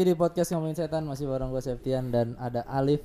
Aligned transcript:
Lagi 0.00 0.16
di 0.16 0.16
podcast 0.16 0.56
ngomongin 0.56 0.80
setan 0.80 1.04
masih 1.04 1.28
bareng 1.28 1.52
gue 1.52 1.60
Septian 1.60 2.08
dan 2.08 2.32
ada 2.40 2.64
Alif. 2.72 3.04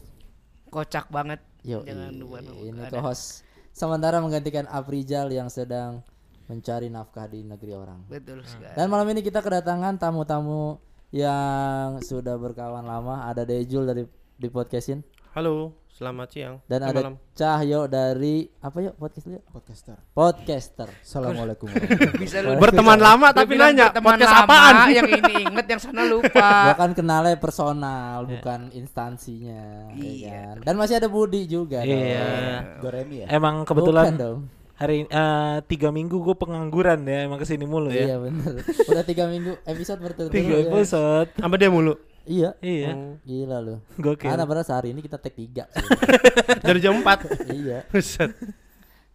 Kocak 0.72 1.12
banget. 1.12 1.44
Yo, 1.60 1.84
Jangan 1.84 2.16
lupa 2.16 2.40
dong, 2.40 2.56
ini 2.64 2.88
co-host 2.88 3.44
sementara 3.76 4.24
menggantikan 4.24 4.64
Afrizal 4.72 5.28
yang 5.28 5.52
sedang 5.52 6.08
mencari 6.48 6.88
nafkah 6.88 7.28
di 7.28 7.44
negeri 7.44 7.76
orang. 7.76 8.00
Betul 8.08 8.48
sekali. 8.48 8.80
Dan 8.80 8.88
malam 8.88 9.12
ini 9.12 9.20
kita 9.28 9.44
kedatangan 9.44 10.00
tamu-tamu 10.00 10.80
yang 11.12 12.00
sudah 12.00 12.40
berkawan 12.40 12.88
lama. 12.88 13.28
Ada 13.28 13.44
Dejul 13.44 13.92
dari 13.92 14.08
di 14.40 14.48
podcastin 14.48 15.04
Halo, 15.36 15.76
selamat 15.90 16.28
siang. 16.32 16.56
dan 16.64 16.80
Eh, 16.80 16.88
ada 16.88 17.00
malam. 17.02 17.16
Cahyo 17.36 17.92
dari 17.92 18.48
apa 18.58 18.78
yuk 18.80 18.96
podcast 18.96 19.28
yuk? 19.28 19.44
podcaster. 19.46 19.98
Podcaster. 20.10 20.88
Assalamuallam. 20.98 21.60
Bisa 22.24 22.40
lu 22.40 22.56
Berteman 22.56 22.96
lama 22.96 23.36
tapi 23.36 23.60
nanya 23.60 23.92
podcast 23.92 24.32
lama, 24.32 24.48
apaan? 24.48 24.76
Yang 24.90 25.10
ini 25.14 25.34
inget 25.46 25.68
yang 25.68 25.82
sana 25.84 26.08
lupa. 26.08 26.40
Gua 26.66 26.76
kan 26.78 26.92
kenalnya 26.96 27.36
personal 27.36 28.24
bukan 28.24 28.72
instansinya 28.72 29.92
ya 29.92 30.00
Iya. 30.00 30.32
kan? 30.32 30.56
Dan 30.64 30.76
masih 30.80 30.96
ada 30.98 31.12
Budi 31.12 31.44
juga. 31.46 31.84
Iya. 31.84 32.80
Doremi 32.80 33.28
ya. 33.28 33.28
Emang 33.30 33.62
Bukan 33.62 33.76
kebetulan 33.76 34.16
dong. 34.16 34.40
hari 34.76 35.04
eh, 35.04 35.56
tiga 35.68 35.88
minggu 35.88 36.16
gue 36.18 36.36
pengangguran 36.36 37.04
ya 37.04 37.24
emang 37.24 37.40
ke 37.40 37.48
sini 37.48 37.64
mulu 37.64 37.88
Iya 37.88 38.16
ya. 38.16 38.18
bener 38.20 38.60
Udah 38.86 39.04
tiga 39.04 39.24
minggu 39.26 39.56
episode 39.64 40.00
berturut-turut 40.00 40.32
Tiga 40.32 40.56
ya. 40.58 40.68
episode. 40.70 41.28
Sama 41.36 41.56
dia 41.56 41.68
mulu. 41.68 42.00
Iya 42.26 42.50
Iya. 42.58 42.92
Gila 43.22 43.58
lu 43.60 43.76
Gokil. 43.96 44.26
Karena 44.26 44.44
padahal 44.44 44.64
sehari 44.64 44.90
ini 44.90 45.00
kita 45.00 45.16
tag 45.16 45.32
tiga 45.32 45.66
sih. 45.68 45.86
Dari 46.66 46.80
jam 46.80 46.98
4. 46.98 47.54
Iya 47.54 47.86
Buset. 47.88 48.34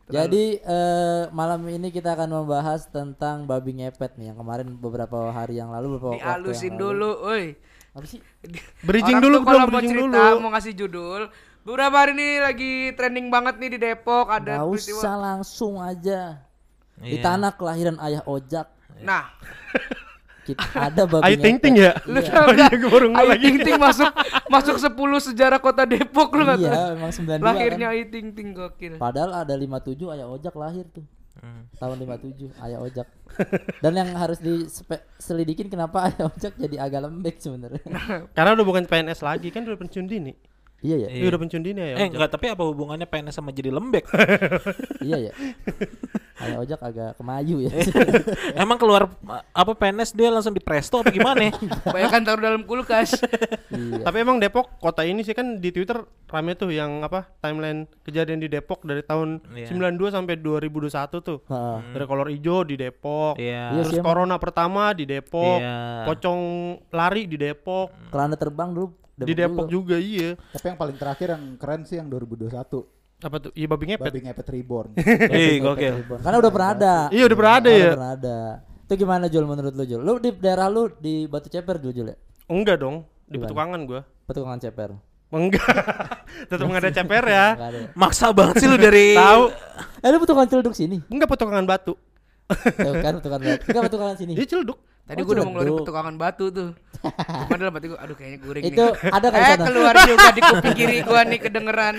Jadi 0.06 0.58
eh, 0.58 1.22
malam 1.30 1.62
ini 1.66 1.88
kita 1.88 2.12
akan 2.12 2.28
membahas 2.36 2.82
tentang 2.84 3.46
babi 3.46 3.78
ngepet 3.78 4.14
nih 4.14 4.30
Yang 4.30 4.38
kemarin 4.38 4.68
beberapa 4.74 5.30
hari 5.30 5.54
yang 5.56 5.70
lalu 5.70 5.94
beberapa 5.94 6.14
waktu 6.14 6.22
Dialusin 6.24 6.66
yang 6.68 6.78
dulu, 6.80 7.10
oi. 7.24 7.44
Apa 7.90 8.06
sih? 8.06 8.18
Bridging 8.86 9.18
Orang 9.18 9.24
dulu 9.24 9.36
kalau 9.40 9.58
dong, 9.60 9.70
mau 9.70 9.80
cerita, 9.80 10.00
dulu. 10.00 10.40
mau 10.40 10.50
ngasih 10.50 10.74
judul. 10.74 11.22
Beberapa 11.60 11.96
hari 11.96 12.12
ini 12.12 12.28
lagi 12.38 12.72
trending 12.92 13.28
banget 13.28 13.54
nih 13.56 13.70
di 13.70 13.78
Depok 13.78 14.26
ada 14.28 14.58
Gak 14.58 14.66
peristiwa. 14.66 14.98
usah 14.98 15.14
langsung 15.14 15.74
aja 15.76 16.40
Di 16.96 17.16
Iya. 17.16 17.22
tanah 17.22 17.52
kelahiran 17.52 17.96
ayah 18.00 18.24
ojak 18.24 18.66
Nah, 19.00 19.30
kita, 20.42 20.64
Ada 20.72 21.02
babi 21.04 21.22
Ayo 21.22 21.36
ting 21.38 21.56
ting 21.56 21.74
ya? 21.74 21.92
lu 22.04 22.16
Iya. 22.16 22.30
tau 22.30 22.48
gak? 22.50 22.70
Ayu 22.72 22.88
lagi. 23.26 23.44
Ting 23.44 23.58
Ting 23.62 23.76
masuk 23.76 24.10
masuk 24.46 24.76
10 24.76 24.92
sejarah 25.22 25.58
kota 25.58 25.82
Depok 25.84 26.32
lu 26.32 26.42
nggak 26.42 26.58
tahu? 26.58 26.68
Iya 26.68 26.82
emang 26.92 27.10
92 27.10 27.40
Lahirnya 27.40 27.86
kan 27.86 27.94
Ayu 27.94 28.04
Ting 28.06 28.26
Ting 28.30 28.48
gokil. 28.50 28.92
Padahal 28.96 29.30
ada 29.38 29.52
57 29.52 29.96
ayah 30.08 30.26
ojak 30.26 30.54
lahir 30.54 30.84
tuh 30.86 31.04
Hmm. 31.32 31.64
tahun 31.72 32.04
57 32.04 32.52
ayah 32.60 32.78
ojak 32.78 33.06
dan 33.78 33.92
yang 33.94 34.12
harus 34.12 34.36
diselidikin 34.38 35.66
kenapa 35.66 36.04
ayah 36.06 36.28
ojak 36.28 36.52
jadi 36.52 36.76
agak 36.78 37.00
lembek 37.02 37.38
sebenarnya 37.38 37.80
Karena 38.36 38.50
udah 38.52 38.66
bukan 38.66 38.84
PNS 38.84 39.22
lagi 39.22 39.48
kan 39.48 39.64
udah 39.64 39.78
pensiun 39.78 40.04
dini. 40.04 40.36
iya 40.80 40.96
ya 40.98 41.08
Iya, 41.08 41.28
udah 41.28 41.40
pensiun 41.40 41.62
dini 41.62 41.80
ya. 41.82 41.96
Eh 41.96 42.08
enggak, 42.08 42.28
tapi 42.30 42.44
apa 42.46 42.60
hubungannya 42.62 43.04
PNS 43.04 43.32
sama 43.34 43.52
jadi 43.52 43.68
lembek? 43.70 44.04
iya 45.00 45.16
ya 45.22 45.32
ayah 46.40 46.58
ojak 46.58 46.80
agak 46.80 47.10
kemayu 47.14 47.60
ya 47.60 47.72
Emang 48.56 48.76
keluar 48.76 49.12
apa 49.50 49.72
PNS 49.72 50.12
dia 50.12 50.28
langsung 50.28 50.50
di 50.50 50.58
presto 50.58 50.98
apa 50.98 51.08
gimana? 51.08 51.52
Bayangkan 51.94 52.22
taruh 52.22 52.42
dalam 52.42 52.62
kulkas. 52.62 53.20
iya 53.68 54.00
Tapi 54.00 54.16
emang 54.18 54.36
Depok 54.36 54.76
kota 54.76 55.02
ini 55.02 55.20
sih 55.20 55.32
kan 55.32 55.56
di 55.56 55.68
Twitter 55.68 56.00
rame 56.26 56.54
tuh 56.54 56.68
yang 56.68 57.00
apa 57.00 57.28
timeline 57.38 57.84
kejadian 58.02 58.38
di 58.38 58.48
Depok 58.48 58.82
dari 58.82 59.02
tahun 59.02 59.42
Iya. 59.50 59.68
92 59.68 60.10
sampai 60.10 60.34
2021 60.36 60.90
tuh. 61.20 61.38
Heeh. 61.42 61.78
Dari 61.92 62.04
kolor 62.04 62.28
hijau 62.28 62.62
di 62.62 62.74
Depok. 62.74 63.36
Iya. 63.36 63.70
Iya 63.70 63.82
Terus 63.82 63.94
emang. 63.94 64.06
corona 64.06 64.36
pertama 64.36 64.92
di 64.92 65.04
Depok. 65.04 65.58
Iya. 65.58 66.04
Pocong 66.06 66.40
lari 66.90 67.24
di 67.24 67.36
Depok. 67.36 67.92
keranda 68.08 68.34
terbang 68.34 68.70
dulu 68.70 68.88
di 69.16 69.32
Depok 69.34 69.68
juga 69.68 69.96
iya. 69.96 70.32
Tapi 70.50 70.64
yang 70.66 70.78
paling 70.78 70.96
terakhir 70.96 71.28
yang 71.30 71.44
keren 71.56 71.84
sih 71.84 71.96
yang 71.96 72.08
2021. 72.08 72.48
Apa 73.20 73.36
tuh? 73.38 73.50
Iya 73.52 73.66
babi 73.66 73.84
ngepet. 73.86 74.06
Babi 74.06 74.20
ngepet 74.22 74.46
reborn. 74.48 74.90
Ih, 75.36 75.60
gokil. 75.60 75.94
karena 76.18 76.36
udah 76.38 76.50
pernah 76.50 76.70
ada 76.72 76.94
Iya 77.08 77.24
udah 77.24 77.36
pernah 77.36 77.54
ada 77.54 77.70
ya. 77.70 77.90
pernah 77.92 78.12
ada 78.12 78.38
itu 78.82 78.94
gimana 78.98 79.24
Jul 79.26 79.44
menurut 79.44 79.70
lu 79.70 79.84
Jul 79.84 80.00
lu 80.00 80.18
di 80.18 80.34
daerah 80.34 80.66
lu 80.66 80.90
di 80.92 81.24
Batu 81.24 81.46
Ceper 81.46 81.78
dulu 81.78 81.92
Jul 81.92 82.06
ya 82.08 82.16
Enggak 82.46 82.76
dong, 82.76 83.06
di 83.22 83.38
Gimana? 83.38 83.46
petukangan 83.46 83.80
gua. 83.84 84.00
petukangan 84.24 84.58
Ceper 84.58 84.90
Enggak. 85.30 85.62
Tetap 86.50 86.64
enggak 86.64 86.82
ada 86.82 86.90
ceper 86.92 87.24
ya. 87.24 87.46
Ada? 87.54 87.78
Maksa 87.94 88.34
banget 88.34 88.54
sih 88.56 88.66
lu 88.66 88.74
dari 88.74 89.14
Tahu? 89.20 89.42
eh 90.00 90.08
lu 90.08 90.18
petukangan 90.18 90.48
celduk 90.48 90.74
sini 90.74 90.98
Enggak 91.06 91.30
petukangan 91.30 91.62
batu. 91.62 91.94
Tuh 92.50 92.94
kan 92.98 93.12
petukangan 93.22 93.42
batu 93.46 93.62
enggak 93.62 93.84
petukangan 93.86 94.16
sini 94.16 94.32
Dia 94.34 94.46
celduk. 94.48 94.78
Tadi 95.06 95.18
Oh, 95.18 95.24
gua 95.24 95.32
udah 95.32 95.44
mau 95.44 95.52
ngeluarin 95.54 95.74
petukangan 95.82 96.14
batu 96.16 96.44
tuh. 96.50 96.68
Cuma 97.00 97.54
dalam 97.56 97.72
hati 97.72 97.86
gua 97.88 97.98
aduh 98.04 98.16
kayaknya 98.16 98.38
guring 98.44 98.64
itu 98.68 98.76
nih. 98.76 98.92
ada 99.08 99.26
kan 99.32 99.40
Eh 99.40 99.48
sana 99.48 99.64
keluar 99.64 99.94
juga 100.04 100.28
di 100.36 100.40
kuping 100.44 100.74
kiri 100.76 100.98
gua 101.00 101.20
nih 101.24 101.38
kedengeran 101.40 101.94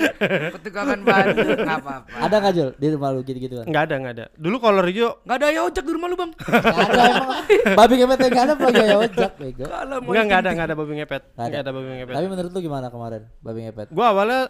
petukangan 0.54 1.00
batu. 1.02 1.42
Enggak 1.42 1.78
apa-apa. 1.82 2.10
ada 2.22 2.36
nggak 2.38 2.54
Jul 2.54 2.70
di 2.78 2.88
rumah 2.94 3.10
lu 3.10 3.22
gitu-gitu 3.26 3.54
kan 3.62 3.66
Enggak 3.66 3.84
ada, 3.90 3.96
enggak 3.98 4.14
ada. 4.14 4.26
Dulu 4.38 4.56
kolor 4.62 4.86
hijau 4.86 5.10
Enggak 5.26 5.38
ada 5.42 5.48
ya 5.50 5.62
ojek 5.66 5.84
di 5.84 5.92
rumah 5.92 6.08
lu, 6.08 6.16
Bang. 6.20 6.32
Nggak 6.38 6.88
ada 6.94 7.02
emang 7.10 7.30
babi 7.76 7.94
ngepet 7.98 8.20
nggak 8.22 8.46
ada 8.46 8.54
lagi 8.62 8.82
ya 8.82 8.98
ojak 9.02 9.32
bego 9.42 9.66
Kalau 9.66 9.98
mau 10.02 10.12
enggak 10.14 10.26
enggak 10.26 10.40
ada, 10.40 10.50
enggak 10.54 10.68
ada 10.70 10.76
babi 10.78 10.94
ngepet. 11.02 11.22
Nggak 11.22 11.36
ada. 11.36 11.46
Enggak 11.50 11.62
ada 11.62 11.72
babi 11.74 11.88
ngepet. 11.98 12.16
tapi 12.16 12.28
menurut 12.30 12.52
lu 12.54 12.60
gimana 12.62 12.88
kemarin 12.94 13.22
babi 13.42 13.60
ngepet 13.66 13.88
Gua 13.90 14.06
awalnya 14.14 14.42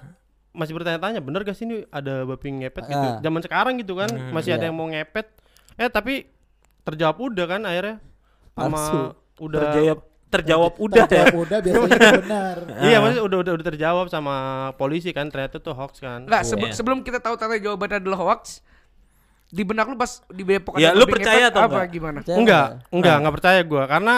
masih 0.51 0.75
bertanya-tanya, 0.75 1.23
bener 1.23 1.47
gak 1.47 1.56
sih 1.56 1.63
ini 1.63 1.88
ada 1.88 2.28
babi 2.28 2.47
ngepet 2.51 2.84
gitu. 2.84 3.07
Ah. 3.07 3.23
Zaman 3.23 3.40
sekarang 3.40 3.73
gitu 3.79 3.95
kan, 3.95 4.11
masih 4.35 4.51
ada 4.51 4.67
iya. 4.67 4.69
yang 4.69 4.75
mau 4.75 4.88
ngepet. 4.91 5.28
Eh 5.79 5.88
tapi 5.88 6.28
terjawab 6.84 7.17
udah 7.31 7.45
kan 7.47 7.61
akhirnya. 7.63 8.03
Sama 8.51 9.16
udah 9.40 9.59
terjawab 9.72 10.10
terjawab 10.31 10.73
udah 10.77 11.03
ya. 11.03 11.05
Terjawab 11.05 11.35
udah 11.37 11.57
biasanya 11.59 11.91
itu 11.91 12.21
benar. 12.21 12.55
Iya, 12.87 12.97
maksudnya 12.97 13.23
udah, 13.23 13.37
udah 13.37 13.53
udah 13.53 13.65
terjawab 13.67 14.05
sama 14.07 14.35
polisi 14.73 15.11
kan, 15.11 15.27
ternyata 15.27 15.57
tuh 15.57 15.71
hoax 15.71 15.99
kan. 15.99 16.23
Enggak, 16.23 16.41
sebe- 16.43 16.65
Iya. 16.65 16.73
sebelum 16.73 16.99
kita 17.01 17.19
tahu 17.19 17.35
ternyata 17.35 17.59
jawabannya 17.61 17.99
adalah 17.99 18.19
hoax, 18.21 18.63
di 19.47 19.61
benak 19.61 19.85
lu 19.85 19.95
pas 19.95 20.23
di 20.25 20.41
Depok 20.41 20.79
Ya, 20.79 20.91
lu 20.91 21.03
percaya 21.05 21.45
ngepet, 21.45 21.51
atau 21.51 21.61
apa 21.61 21.75
enggak? 21.75 21.87
gimana? 21.91 22.17
Percaya 22.17 22.35
enggak, 22.35 22.65
nggak? 22.71 22.87
enggak, 22.89 23.15
enggak 23.17 23.33
percaya 23.35 23.59
gua 23.61 23.83
karena 23.85 24.15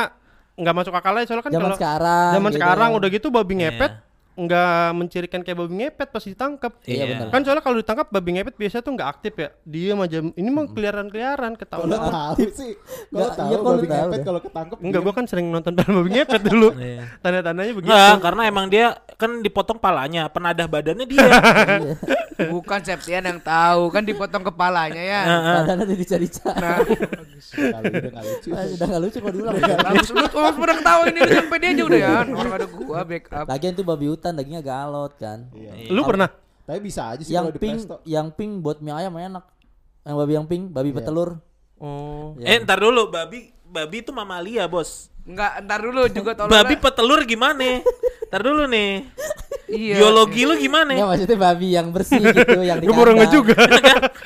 enggak 0.53 0.75
masuk 0.77 0.93
akal 0.93 1.13
aja 1.13 1.25
soalnya 1.25 1.41
kan 1.41 1.51
zaman 1.51 1.65
kalau 1.65 1.75
sekarang 1.75 2.31
zaman 2.31 2.45
gitu 2.45 2.57
sekarang 2.61 2.87
kan. 2.87 2.97
udah 3.01 3.09
gitu 3.09 3.27
babi 3.27 3.53
ngepet 3.57 3.91
Iya. 3.91 4.12
Nggak 4.35 4.65
mencirikan 4.93 5.39
kayak 5.39 5.55
babi 5.55 5.73
ngepet 5.79 6.09
pas 6.09 6.21
ditangkap. 6.21 6.73
Iya, 6.81 6.93
Iya. 6.95 7.05
benar. 7.07 7.27
Kan 7.29 7.41
soalnya 7.41 7.61
kalau 7.61 7.77
ditangkap 7.77 8.07
babi 8.09 8.29
ngepet 8.33 8.55
biasanya 8.55 8.81
tuh 8.81 8.93
nggak 8.93 9.09
aktif 9.11 9.33
ya. 9.35 9.49
Dia 9.63 9.93
aja 9.95 10.17
ini 10.25 10.49
mah 10.49 10.65
keliaran-keliaran 10.67 11.53
Kalau 11.53 11.61
ketahuan. 11.85 11.89
tahu 11.93 12.35
sih, 12.49 12.73
kalau 12.73 13.13
Nggak, 13.13 13.29
tahu 13.31 13.45
iya, 13.45 13.57
kalau 13.59 13.69
babi 13.71 13.85
tahu 13.85 13.93
ngepet 13.99 14.13
deh. 14.13 14.25
kalau 14.25 14.39
ketangkep 14.41 14.77
Enggak, 14.79 15.01
gua 15.01 15.13
kan 15.13 15.25
sering 15.25 15.47
nonton 15.47 15.73
film 15.75 15.93
babi 15.95 16.09
ngepet 16.11 16.41
dulu. 16.43 16.69
Iya. 16.83 17.03
Tanda-tandanya 17.19 17.71
begitu. 17.71 17.89
Enggak, 17.89 18.15
karena 18.19 18.41
emang 18.43 18.65
dia 18.67 18.85
kan 19.13 19.31
dipotong 19.39 19.77
palanya, 19.77 20.23
penadah 20.27 20.65
badannya 20.65 21.05
dia. 21.05 21.21
Iya. 22.33 22.49
Bukan 22.49 22.81
Septian 22.81 23.21
yang 23.21 23.37
tahu, 23.37 23.87
kan 23.87 24.01
dipotong 24.01 24.41
kepalanya 24.43 24.97
ya. 24.97 25.21
badannya 25.61 25.85
didica-dica 25.87 26.49
Nah, 26.51 26.81
Kali 26.81 27.85
udah 27.85 28.09
nggak 28.09 28.25
lucu. 28.25 28.49
Ah, 28.49 28.65
udah 28.65 28.85
nggak 28.87 29.01
lucu 29.03 29.17
kalau 29.19 29.33
diulang 29.33 29.55
bagus 29.59 30.09
lu 30.09 30.25
pernah 30.55 30.75
ketawa 30.75 31.03
ini 31.05 31.19
lu 31.19 31.31
sampai 31.31 31.57
dia 31.59 31.69
aja 31.69 31.83
udah 31.83 31.99
ya. 31.99 32.09
Orang 32.25 32.53
ada 32.53 32.67
gua 32.67 32.99
backup. 33.03 33.45
lagian 33.45 33.73
tuh 33.73 33.85
babi 33.85 34.05
hutan 34.23 34.39
dagingnya 34.39 34.63
galot 34.63 35.11
kan 35.19 35.51
Iya. 35.51 35.91
Lu 35.91 36.07
pernah? 36.07 36.31
Tapi 36.63 36.79
bisa 36.79 37.11
aja 37.11 37.19
sih 37.19 37.35
yang 37.35 37.51
kalau 37.51 37.55
di 37.55 37.59
pink 37.59 37.75
presto. 37.83 37.95
yang 38.07 38.31
pink 38.31 38.63
buat 38.63 38.79
mie 38.79 38.95
ayam 38.95 39.11
enak 39.19 39.43
yang 40.07 40.15
babi 40.15 40.33
yang 40.33 40.47
pink 40.47 40.71
babi 40.71 40.89
Iya. 40.89 41.03
petelur 41.03 41.29
Oh. 41.83 42.31
Ya. 42.39 42.55
Eh, 42.55 42.63
ntar 42.63 42.79
dulu, 42.79 43.11
babi 43.11 43.51
babi 43.67 43.99
itu 43.99 44.15
mamalia, 44.15 44.71
Bos. 44.71 45.11
Enggak, 45.27 45.59
entar 45.59 45.83
dulu 45.83 46.07
juga 46.07 46.31
tolong. 46.31 46.55
Babi 46.55 46.79
petelur 46.79 47.27
gimana? 47.27 47.83
Ntar 48.31 48.39
dulu 48.39 48.63
nih. 48.71 49.03
Iya. 49.73 49.95
Biologi 49.97 50.41
lu 50.45 50.53
gimana? 50.61 50.93
Nggak, 50.93 51.09
maksudnya 51.09 51.37
babi 51.41 51.67
yang 51.73 51.87
bersih 51.89 52.21
gitu 52.37 52.61
yang 52.61 52.77
di 52.77 52.85
nggak 52.85 53.31
juga. 53.33 53.57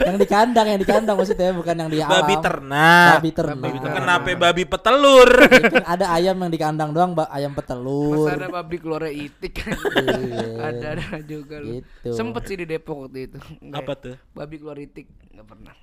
yang 0.03 0.15
di 0.19 0.27
kandang 0.27 0.67
yang 0.67 0.79
di 0.79 0.87
kandang 0.87 1.15
maksudnya 1.15 1.55
bukan 1.55 1.75
yang 1.79 1.89
di 1.89 1.99
alam 2.03 2.11
Babi 2.19 2.35
ternak. 2.43 3.11
babi 3.17 3.29
ternak 3.31 3.57
Babi 3.63 3.77
ternak. 3.79 3.95
Kenapa 4.03 4.27
babi 4.35 4.63
petelur? 4.67 5.29
Kan 5.47 5.85
ada 5.87 6.05
ayam 6.11 6.35
yang 6.43 6.51
di 6.51 6.59
kandang 6.59 6.89
doang 6.91 7.11
ayam 7.31 7.55
petelur 7.55 8.27
Masa 8.27 8.35
ada 8.35 8.47
babi 8.51 8.75
keluarnya 8.77 9.11
itik 9.15 9.53
kan. 9.63 9.77
Iya. 9.97 10.47
ada 10.71 10.87
ada 10.97 11.19
juga 11.23 11.55
lu. 11.63 11.79
Gitu. 11.79 12.09
Sempet 12.13 12.43
sih 12.47 12.55
di 12.59 12.65
Depok 12.67 13.07
waktu 13.07 13.31
itu. 13.31 13.39
Enggak 13.63 13.81
Apa 13.83 13.93
ya? 13.93 14.03
tuh? 14.03 14.15
Babi 14.35 14.55
keluar 14.59 14.77
itik 14.77 15.07
enggak 15.31 15.47
pernah. 15.47 15.75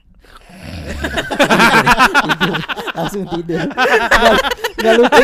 tidur 2.25 2.57
langsung 2.97 3.25
tidur 3.29 3.61
nggak 4.81 4.95
lucu 4.97 5.23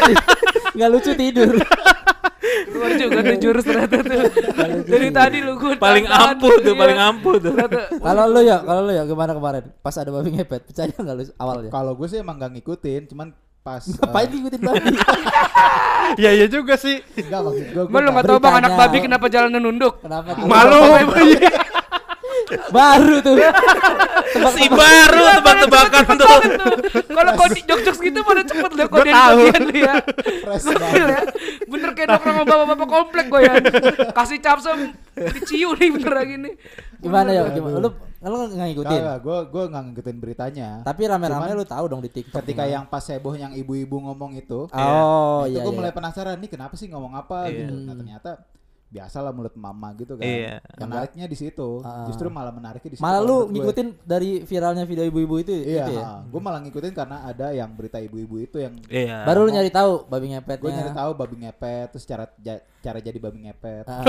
nggak 0.77 0.91
lucu 0.93 1.11
tidur 1.17 1.55
Keluar 2.67 2.91
juga 2.95 3.19
tuh 3.23 3.37
jurus 3.39 3.65
ternyata 3.65 3.97
tuh. 4.01 4.21
Dari 4.85 5.09
tadi 5.09 5.39
lu 5.41 5.53
gua 5.57 5.73
paling 5.77 6.05
ampuh 6.05 6.53
tuh, 6.59 6.75
iya. 6.75 6.81
paling 6.81 6.99
ampuh 6.99 7.35
tuh. 7.37 7.53
Ternyata 7.55 7.79
kalau 8.07 8.25
lu 8.27 8.41
ya 8.43 8.57
kalau 8.61 8.81
lu 8.85 8.93
ya 8.93 9.03
gimana 9.05 9.33
kemarin 9.33 9.63
pas 9.81 9.95
ada 9.95 10.11
babi 10.11 10.29
ngepet 10.35 10.63
percaya 10.67 10.93
nggak 10.93 11.17
lu 11.17 11.25
awalnya 11.37 11.71
Kalau 11.71 11.93
gue 11.95 12.07
sih 12.07 12.19
emang 12.19 12.37
nggak 12.37 12.53
ngikutin, 12.59 13.03
cuman 13.09 13.29
pas 13.61 13.85
ngapain 13.97 14.27
eh, 14.27 14.33
ngikutin 14.37 14.61
babi 14.61 14.89
Iya 16.17 16.31
iya 16.41 16.47
juga 16.49 16.75
sih. 16.75 17.01
enggak 17.17 17.41
maksud 17.45 17.65
gue 17.71 17.83
Emang 17.87 18.03
lu 18.03 18.11
enggak 18.13 18.27
tahu 18.27 18.39
Bang 18.41 18.57
anak 18.61 18.73
babi 18.75 18.99
kenapa 19.01 19.27
jalannya 19.29 19.61
nunduk? 19.61 19.95
kenapa 20.01 20.33
Malu. 20.45 20.81
Iya. 22.51 22.67
Baru 22.71 23.17
tuh. 23.23 23.35
Si 24.55 24.65
baru 24.67 25.23
tebak-tebakan 25.39 26.05
tuh. 26.19 26.29
Kalau 27.07 27.31
kau 27.35 27.49
di 27.49 27.63
jok 27.63 27.81
gitu 27.99 28.19
pada 28.23 28.43
cepet 28.43 28.71
loh 28.75 28.87
kau 28.91 29.03
tahu. 29.03 29.39
lu 29.47 29.75
ya. 29.75 29.95
Gokil 30.45 30.75
banget. 30.77 31.11
ya. 31.11 31.21
Bener 31.71 31.91
kayak 31.95 32.09
nongkrong 32.11 32.35
sama 32.37 32.45
bapak-bapak 32.47 32.89
komplek 32.89 33.27
gue 33.31 33.41
ya. 33.47 33.55
Kasih 34.11 34.39
capsum 34.43 34.79
diciu 35.15 35.75
nih 35.79 35.89
bener 35.95 36.13
lagi 36.13 36.35
nih. 36.39 36.55
Gimana 37.01 37.31
ya? 37.31 37.43
Gimana? 37.51 37.77
Lu 37.81 37.89
lu 38.21 38.37
nggak 38.53 38.69
ngikutin? 38.75 39.01
Gue 39.25 39.39
gue 39.49 39.63
nggak 39.71 39.83
ngikutin 39.91 40.17
beritanya. 40.21 40.69
Tapi 40.85 41.03
rame-rame 41.09 41.55
lu 41.55 41.65
tahu 41.65 41.85
dong 41.89 42.03
di 42.05 42.11
TikTok. 42.13 42.43
Ketika 42.45 42.65
gimana. 42.67 42.75
yang 42.77 42.85
pas 42.87 43.05
heboh 43.07 43.35
yang 43.35 43.53
ibu-ibu 43.57 43.97
ngomong 43.97 44.37
itu, 44.37 44.69
Oh 44.71 45.47
itu 45.49 45.57
iya. 45.57 45.65
gue 45.65 45.73
iya. 45.73 45.79
mulai 45.79 45.93
penasaran 45.93 46.37
nih 46.37 46.51
kenapa 46.51 46.75
sih 46.77 46.91
ngomong 46.91 47.17
apa 47.17 47.49
Iya. 47.49 47.67
gitu. 47.67 47.75
Nah 47.85 47.95
ternyata 47.97 48.31
biasalah 48.91 49.31
mulut 49.31 49.55
mama 49.55 49.95
gitu 49.95 50.19
kan. 50.19 50.27
Iya. 50.27 50.59
Menariknya 50.75 51.25
di 51.25 51.37
situ. 51.39 51.79
Ah. 51.81 52.11
Justru 52.11 52.27
malah 52.27 52.51
menariknya 52.51 52.91
di 52.91 52.97
situ. 52.99 53.05
Malah 53.07 53.23
lu 53.23 53.47
gue. 53.47 53.55
ngikutin 53.55 53.87
dari 54.03 54.43
viralnya 54.43 54.83
video 54.83 55.07
ibu-ibu 55.07 55.39
itu 55.39 55.55
Iya, 55.55 55.87
itu 55.87 55.93
ya. 55.95 56.27
gue 56.27 56.41
malah 56.41 56.59
ngikutin 56.59 56.91
karena 56.91 57.23
ada 57.23 57.51
yang 57.51 57.71
berita 57.71 57.97
ibu-ibu 57.97 58.37
itu 58.37 58.59
yang 58.59 58.75
Iya. 58.85 59.23
Baru 59.23 59.47
lu 59.47 59.51
nyari 59.51 59.71
tahu 59.71 60.05
babi 60.05 60.35
ngepetnya. 60.35 60.59
gue 60.59 60.71
nyari 60.73 60.91
tahu 60.93 61.11
babi 61.15 61.37
ngepet, 61.39 61.87
terus 61.89 62.05
cara 62.05 62.27
ja- 62.37 62.59
cara 62.81 62.99
jadi 62.99 63.17
babi 63.17 63.39
ngepet. 63.47 63.87
Ah. 63.87 64.03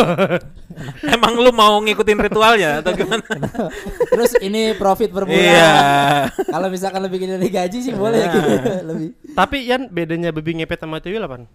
Emang 1.14 1.34
lu 1.36 1.52
mau 1.52 1.78
ngikutin 1.78 2.18
ritualnya 2.20 2.82
atau 2.82 2.92
gimana? 2.92 3.22
Terus 4.12 4.34
ini 4.40 4.74
profit 4.74 5.10
per 5.10 5.24
bulan. 5.24 5.38
Iya. 5.38 5.74
Kalau 6.54 6.68
misalkan 6.68 7.02
lebih 7.02 7.22
gede 7.22 7.38
dari 7.38 7.50
gaji 7.50 7.78
sih 7.80 7.94
boleh 7.94 8.18
Nah. 8.18 8.34
gitu. 8.34 8.50
lebih. 8.88 9.08
Tapi 9.32 9.58
Yan 9.64 9.88
bedanya 9.88 10.30
babi 10.32 10.58
ngepet 10.58 10.80
sama 10.80 10.98
tuyul 10.98 11.22
apa? 11.22 11.46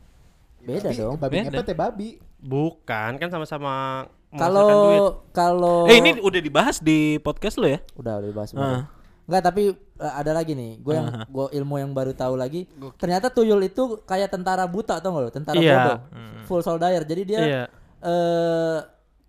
Beda 0.66 0.90
Tapi 0.90 0.98
dong. 0.98 1.14
Babi 1.16 1.32
Beda. 1.32 1.44
ngepet 1.48 1.66
ya 1.66 1.76
babi. 1.76 2.08
Bukan, 2.36 3.10
kan 3.16 3.28
sama-sama. 3.28 3.74
Kalau 4.28 4.68
kalau 5.30 5.86
Eh 5.86 5.96
ini 5.96 6.18
udah 6.18 6.40
dibahas 6.40 6.76
di 6.78 7.16
podcast 7.18 7.56
lu 7.56 7.70
ya? 7.70 7.78
udah 7.94 8.18
udah 8.18 8.28
dibahas. 8.28 8.50
Ah. 8.50 8.58
udah. 8.58 8.82
Enggak, 9.26 9.42
tapi 9.44 9.62
eh, 9.72 10.12
ada 10.12 10.30
lagi 10.30 10.52
nih. 10.52 10.78
Gue 10.78 10.94
yang 10.94 11.08
gua 11.26 11.46
ilmu 11.50 11.74
yang 11.76 11.90
baru 11.90 12.12
tahu 12.12 12.34
lagi. 12.34 12.66
Ternyata 12.96 13.26
tuyul 13.28 13.58
itu 13.60 14.02
kayak 14.02 14.28
tentara 14.28 14.66
buta 14.66 14.98
tau 14.98 15.10
gak 15.12 15.22
lo? 15.22 15.30
Tentara 15.30 15.56
Iya. 15.56 15.74
bodoh. 15.76 15.98
Full 16.44 16.62
soldier. 16.62 17.02
Jadi 17.02 17.22
dia 17.24 17.40
Iya. 17.40 17.62
eh 18.02 18.78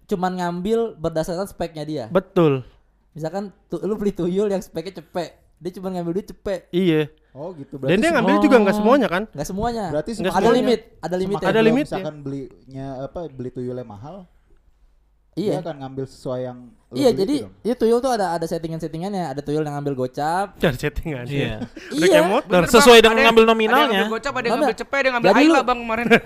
cuman 0.06 0.32
ngambil 0.36 0.96
berdasarkan 0.96 1.46
speknya 1.46 1.84
dia. 1.84 2.06
Betul. 2.08 2.62
Misalkan 3.12 3.50
tu, 3.66 3.78
lu 3.80 3.96
beli 3.96 4.12
tuyul 4.12 4.46
yang 4.48 4.62
speknya 4.62 5.02
cepet, 5.02 5.30
dia 5.58 5.72
cuma 5.74 5.90
ngambil 5.90 6.14
duit 6.14 6.28
cepet. 6.28 6.70
Iya. 6.70 7.10
Oh 7.38 7.54
gitu. 7.54 7.78
Dan 7.78 8.02
dia 8.02 8.10
ngambil 8.10 8.42
juga 8.42 8.58
nggak 8.58 8.76
semuanya 8.76 9.08
kan? 9.08 9.24
Nggak 9.30 9.46
semuanya. 9.46 9.86
berarti 9.94 10.12
Nggak 10.12 10.26
ada 10.26 10.42
semuanya. 10.42 10.58
limit, 10.58 10.80
ada 10.98 11.16
limit. 11.16 11.36
semakin 11.36 11.48
Ada 11.48 11.62
limit 11.62 11.78
ya? 11.78 11.90
Misalkan 11.94 12.16
belinya 12.20 12.88
apa 13.00 13.20
beli 13.30 13.50
tuyulnya 13.52 13.86
mahal, 13.86 14.16
Iya. 15.34 15.54
dia 15.54 15.62
akan 15.62 15.76
ngambil 15.78 16.06
sesuai 16.08 16.42
yang 16.44 16.58
lo 16.88 16.96
Iya, 16.96 17.10
jadi 17.14 17.36
itu 17.38 17.52
itu 17.62 17.76
tuyul 17.78 18.00
tuh 18.00 18.10
ada 18.10 18.34
ada 18.34 18.42
settingan-settingannya. 18.44 19.24
Ada 19.30 19.42
tuyul 19.44 19.62
yang 19.62 19.78
ngambil 19.78 19.94
gocap. 20.00 20.56
Cari 20.64 20.74
settingan. 20.76 21.30
Iya. 21.30 21.62
Udah 21.94 21.94
Iya. 21.94 22.08
kayak 22.10 22.26
motor. 22.26 22.50
Bener, 22.50 22.64
Bang. 22.64 22.74
Sesuai 22.74 22.98
dengan 22.98 23.06
Ada 23.06 23.14
yang- 23.14 23.28
ngambil 23.30 23.44
Ada 23.44 23.52
nominalnya. 23.52 23.78
yang 23.78 23.92
ngambil 24.02 24.16
gocap, 24.18 24.34
ada 24.34 24.42
yang 24.42 24.54
ngambil 24.58 24.74
cepet, 24.74 24.98
ada 24.98 25.06
yang 25.06 25.16
ngambil 25.16 25.30
lu- 25.46 25.62
bang 25.62 25.80
kemarin. 25.80 26.06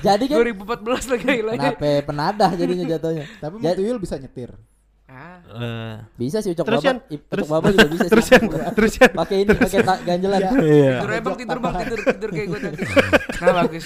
Jadi 0.00 0.24
kan 0.26 0.36
2014 0.40 1.12
lagi 1.12 1.26
Aylanya. 1.28 1.70
kenapa 1.76 1.88
penadah 2.02 2.50
jadinya 2.56 2.84
jatuhnya. 2.88 3.24
Tapi 3.36 3.54
tuyul 3.76 3.98
bisa 4.00 4.16
nyetir. 4.16 4.50
Ah. 5.10 5.42
Eh, 5.42 5.94
Bisa 6.16 6.38
sih 6.38 6.54
ucok 6.54 6.62
Terus, 6.62 6.78
babak. 6.78 6.86
Yan, 6.86 6.98
Ip- 7.10 7.26
terus- 7.26 7.42
Ucok 7.42 7.50
babak 7.52 7.70
juga 7.72 7.88
bisa 7.90 8.06
Terus 8.14 8.24
sih. 8.24 8.32
Yan, 8.32 8.44
terus 8.70 8.92
Yan. 8.94 9.10
Pakai 9.12 9.36
ini, 9.36 9.50
pakai 9.52 9.78
ganjelan. 10.00 10.40
Iya. 10.40 10.50
Iya. 10.54 10.94
Tidur 10.96 11.10
bang, 11.20 11.34
tidur 11.36 11.58
bang, 11.58 11.74
tidur, 11.76 11.98
tidur 12.06 12.30
kayak 12.30 12.46
gue 12.46 12.60
tadi. 12.60 12.76
Nah 13.40 13.54
bagus. 13.56 13.84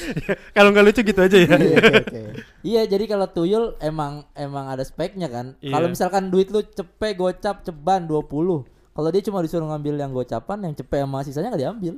Kalau 0.51 0.69
nggak 0.69 0.85
lucu 0.85 1.01
gitu 1.01 1.21
aja 1.21 1.37
ya. 1.37 1.47
Iya, 1.47 1.77
Oke 1.79 1.97
oke. 1.97 2.21
Iya, 2.61 2.83
jadi 2.87 3.05
kalau 3.07 3.27
tuyul 3.27 3.65
emang 3.79 4.13
emang 4.35 4.67
ada 4.67 4.83
speknya 4.83 5.27
kan. 5.27 5.55
Iya. 5.59 5.73
Kalau 5.73 5.87
misalkan 5.89 6.29
duit 6.29 6.51
lu 6.51 6.61
cepet 6.61 7.15
gocap 7.15 7.63
ceban 7.63 8.05
20. 8.05 8.29
Kalau 8.67 9.09
dia 9.09 9.23
cuma 9.23 9.41
disuruh 9.41 9.65
ngambil 9.65 9.95
yang 9.97 10.11
gocapan, 10.11 10.59
yang 10.61 10.75
cepet 10.75 10.99
sama 11.01 11.23
sisanya 11.23 11.49
nggak 11.49 11.63
diambil. 11.63 11.95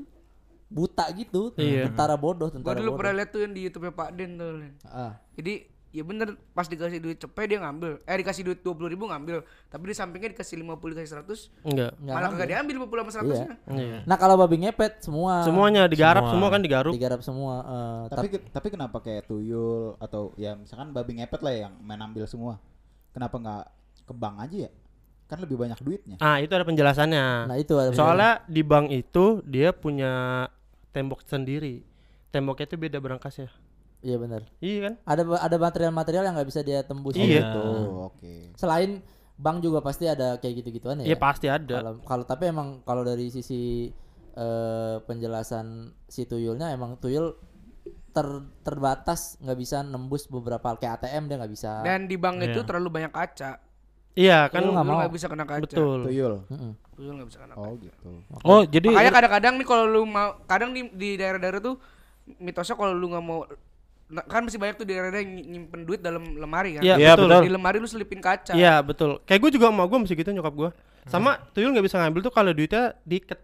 Buta 0.66 1.06
gitu, 1.12 1.54
Iya. 1.54 1.86
tentara 1.86 2.14
bodoh, 2.14 2.46
Gue 2.46 2.58
tentara 2.58 2.76
dulu 2.76 2.90
bodoh. 2.90 2.98
pernah 2.98 3.14
lihat 3.16 3.30
tuh 3.30 3.40
yang 3.40 3.52
di 3.52 3.60
YouTube 3.62 3.86
Pak 3.88 4.08
Den 4.12 4.34
tuh. 4.34 4.50
Ah. 4.84 5.14
Jadi 5.32 5.54
ya 5.90 6.02
bener 6.02 6.34
pas 6.50 6.64
dikasih 6.64 6.98
duit 6.98 7.16
cepet 7.16 7.46
dia 7.46 7.58
ngambil. 7.58 8.02
Eh 8.02 8.16
dikasih 8.18 8.42
duit 8.42 8.60
20 8.60 8.88
ribu 8.88 9.06
ngambil. 9.06 9.42
Tapi 9.66 9.82
di 9.86 9.94
sampingnya 9.94 10.30
dikasih 10.32 10.58
50 10.58 10.92
dikasih 10.92 11.10
100. 11.16 11.50
Enggak. 11.62 11.90
Nggak 11.96 12.14
malah 12.14 12.28
kagak 12.30 12.48
diambil 12.48 12.74
50 12.80 13.00
sama 13.00 13.10
100 13.10 13.38
nya. 13.38 13.48
Iya. 13.66 13.98
Nah, 14.04 14.16
kalau 14.16 14.34
babi 14.36 14.56
ngepet 14.58 14.92
semua 15.00 15.40
Semuanya 15.42 15.82
digarap, 15.86 16.22
Semua. 16.22 16.32
semua 16.32 16.48
kan 16.48 16.60
digaruk. 16.60 16.92
digarap 16.92 17.20
semua 17.20 17.54
eh, 17.62 18.04
Tapi 18.10 18.26
ke- 18.28 18.46
tapi 18.50 18.68
kenapa 18.68 18.96
kayak 19.00 19.26
tuyul 19.26 19.96
atau 19.96 20.34
ya 20.34 20.52
misalkan 20.52 20.90
babi 20.90 21.18
ngepet 21.18 21.40
lah 21.40 21.54
yang 21.56 21.72
main 21.80 22.00
ambil 22.00 22.26
semua. 22.26 22.58
Kenapa 23.10 23.36
nggak 23.36 23.64
ke 24.04 24.12
bank 24.12 24.36
aja 24.40 24.58
ya? 24.66 24.72
Kan 25.26 25.42
lebih 25.42 25.58
banyak 25.58 25.80
duitnya. 25.80 26.16
Ah, 26.20 26.38
itu 26.38 26.52
ada 26.52 26.62
penjelasannya. 26.62 27.50
Nah, 27.50 27.56
itu 27.56 27.74
ada 27.74 27.90
Soalnya 27.90 28.46
di 28.46 28.62
bank 28.62 28.90
itu 28.90 29.42
dia 29.42 29.72
punya 29.72 30.46
tembok 30.92 31.26
sendiri. 31.26 31.82
Temboknya 32.30 32.68
itu 32.68 32.76
beda 32.76 32.98
berangkasnya. 33.00 33.50
Iya 34.00 34.16
benar. 34.16 34.42
Iya 34.58 34.78
kan? 34.82 34.94
Ada 35.02 35.22
ada 35.40 35.56
material-material 35.58 36.22
yang 36.22 36.34
nggak 36.34 36.48
bisa 36.48 36.60
dia 36.60 36.80
tembus. 36.82 37.14
Iya. 37.14 37.42
gitu. 37.42 37.62
Oh, 37.62 38.08
oke. 38.08 38.54
Selain 38.54 39.00
bank 39.36 39.60
juga 39.60 39.80
pasti 39.80 40.04
ada 40.04 40.36
kayak 40.36 40.62
gitu-gituan 40.62 41.02
ya. 41.02 41.12
Iya 41.12 41.16
pasti 41.16 41.46
ada. 41.46 41.92
Kalau 41.98 42.24
tapi 42.24 42.48
emang 42.48 42.80
kalau 42.82 43.02
dari 43.02 43.28
sisi 43.28 43.90
eh, 44.32 44.96
penjelasan 45.00 45.66
si 46.06 46.24
tuyulnya 46.24 46.68
emang 46.70 46.96
tuyul 46.96 47.36
ter 48.12 48.24
terbatas 48.62 49.36
nggak 49.40 49.58
bisa 49.58 49.80
nembus 49.80 50.24
beberapa 50.26 50.72
kayak 50.74 51.02
ATM 51.02 51.24
dia 51.26 51.36
nggak 51.36 51.52
bisa. 51.52 51.80
Dan 51.84 52.04
di 52.04 52.16
bank 52.16 52.40
itu 52.42 52.60
Iya. 52.60 52.64
terlalu 52.64 52.88
banyak 52.90 53.12
kaca. 53.12 53.60
Iya 54.16 54.48
kan 54.48 54.60
Lu 54.60 54.72
nggak 54.72 54.86
mau. 54.88 54.96
nggak 55.00 55.12
bisa 55.12 55.26
kena 55.28 55.44
kaca. 55.44 55.60
betul. 55.60 56.00
Tuyul. 56.08 56.34
Mm-mm. 56.48 56.72
Lu 56.96 57.10
nggak 57.12 57.28
bisa 57.28 57.38
kena 57.44 57.52
kaca. 57.52 57.68
Oh 57.68 57.74
gitu. 57.76 58.08
Oh, 58.40 58.62
jadi 58.64 58.88
Makanya 58.88 59.12
kadang-kadang 59.12 59.54
nih 59.60 59.66
kalau 59.68 59.84
lu 59.84 60.08
mau 60.08 60.40
kadang 60.48 60.72
di 60.72 60.88
di 60.92 61.20
daerah-daerah 61.20 61.60
tuh 61.60 61.76
mitosnya 62.40 62.72
kalau 62.74 62.96
lu 62.96 63.12
nggak 63.12 63.24
mau 63.24 63.44
kan 64.24 64.40
masih 64.40 64.56
banyak 64.56 64.76
tuh 64.76 64.84
daerah-daerah 64.84 65.18
yang 65.18 65.32
ny- 65.32 65.46
nyimpen 65.48 65.82
duit 65.82 65.98
dalam 65.98 66.22
lemari 66.32 66.74
kan. 66.74 66.82
Iya 66.82 66.94
Iya, 66.94 67.12
betul. 67.12 67.26
betul. 67.28 67.42
Di 67.42 67.50
lemari 67.50 67.76
lu 67.76 67.86
selipin 67.86 68.20
kaca. 68.20 68.52
Iya 68.52 68.74
betul. 68.78 69.18
Kayak 69.22 69.40
gue 69.40 69.50
juga 69.54 69.66
mau 69.68 69.84
gue 69.84 69.98
masih 69.98 70.14
gitu 70.14 70.30
nyokap 70.30 70.54
gue. 70.54 70.70
Sama 71.04 71.38
tuyul 71.50 71.70
nggak 71.70 71.84
bisa 71.84 71.96
ngambil 71.96 72.20
tuh 72.20 72.30
kalau 72.30 72.50
duitnya 72.50 72.94
diket. 73.02 73.38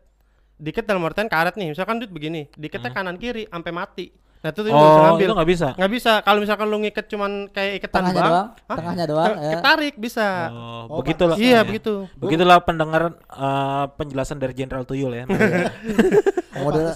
Diket 0.56 0.84
dalam 0.84 1.02
artian 1.02 1.26
karet 1.26 1.54
nih. 1.54 1.70
Misalkan 1.70 1.98
duit 1.98 2.08
begini, 2.08 2.46
diketnya 2.52 2.90
kanan 2.90 3.16
kiri 3.16 3.46
sampai 3.46 3.72
mati. 3.72 4.06
Nah 4.38 4.50
itu 4.50 4.60
tuyul 4.60 4.70
nggak 4.70 4.82
bisa 4.84 4.90
Oh, 4.92 5.04
ngambil. 5.04 5.22
itu 5.22 5.34
nggak 5.34 5.50
bisa. 5.50 5.68
Nggak 5.72 5.92
bisa. 5.92 6.12
Kalau 6.20 6.38
misalkan 6.38 6.66
lu 6.66 6.78
ngiket 6.78 7.06
cuman 7.08 7.32
kayak 7.48 7.72
iketan 7.78 7.98
Tengahnya 8.00 8.18
doang, 8.20 8.34
hah? 8.36 8.46
tengahnya 8.72 9.04
doang, 9.06 9.32
ya. 9.36 9.50
Ketarik 9.52 9.94
bisa. 9.96 10.26
Oh, 10.48 10.82
Oh, 10.88 10.98
begitulah. 10.98 11.36
Iya 11.36 11.50
ya. 11.52 11.60
begitu. 11.62 11.94
Begitulah 12.16 12.58
pendengar 12.60 13.02
eh, 13.24 13.84
penjelasan 13.92 14.38
dari 14.38 14.50
Jenderal 14.52 14.82
Tuyul 14.82 15.10
ya. 15.12 15.24
Oh, 15.26 15.34
Model- 16.64 16.94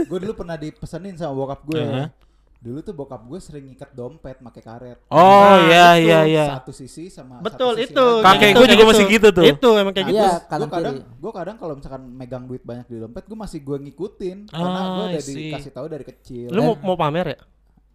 gue 0.00 0.18
dulu 0.20 0.32
pernah 0.36 0.54
dipesenin 0.54 1.14
sama 1.14 1.34
bokap 1.36 1.62
gue. 1.64 1.78
Heeh. 1.78 2.06
Dulu 2.60 2.78
tuh 2.80 2.92
bokap 2.92 3.24
gue 3.24 3.38
sering 3.38 3.64
ngikat 3.66 3.90
dompet 3.90 4.36
pakai 4.38 4.60
karet. 4.60 4.98
Oh, 5.08 5.16
Nah, 5.16 5.64
iya 5.64 5.86
itu. 5.90 6.04
iya 6.04 6.18
iya. 6.24 6.44
Satu 6.54 6.72
sisi 6.72 7.08
sama 7.08 7.40
Betul 7.40 7.72
satu 7.72 7.80
sisi 7.80 7.90
itu. 7.90 8.04
lagi. 8.04 8.20
Kakek 8.22 8.36
Kayak 8.38 8.52
gue 8.52 8.66
juga 8.66 8.76
kayak 8.76 8.90
masih 8.90 9.06
gitu 9.08 9.28
tuh. 9.30 9.44
Itu 9.46 9.68
emang 9.74 9.92
kayak 9.92 10.06
gitu. 10.06 10.18
Iya, 10.18 10.30
gue 10.38 10.68
kadang 10.68 10.96
gue 11.00 11.32
kadang 11.34 11.56
kalau 11.56 11.74
misalkan 11.74 12.02
megang 12.10 12.44
duit 12.44 12.60
banyak 12.60 12.84
di 12.86 12.96
dompet 12.98 13.24
gue 13.24 13.38
masih 13.38 13.58
gue 13.58 13.76
ngikutin 13.80 14.38
karena 14.46 14.68
gue 14.86 15.00
Ah, 15.00 15.08
udah 15.10 15.22
dikasih 15.22 15.72
tahu 15.72 15.86
dari 15.88 16.04
kecil 16.04 16.48
Lu 16.48 16.60
mau, 16.62 16.74
mau 16.84 16.96
pamer 16.96 17.26
ya? 17.26 17.38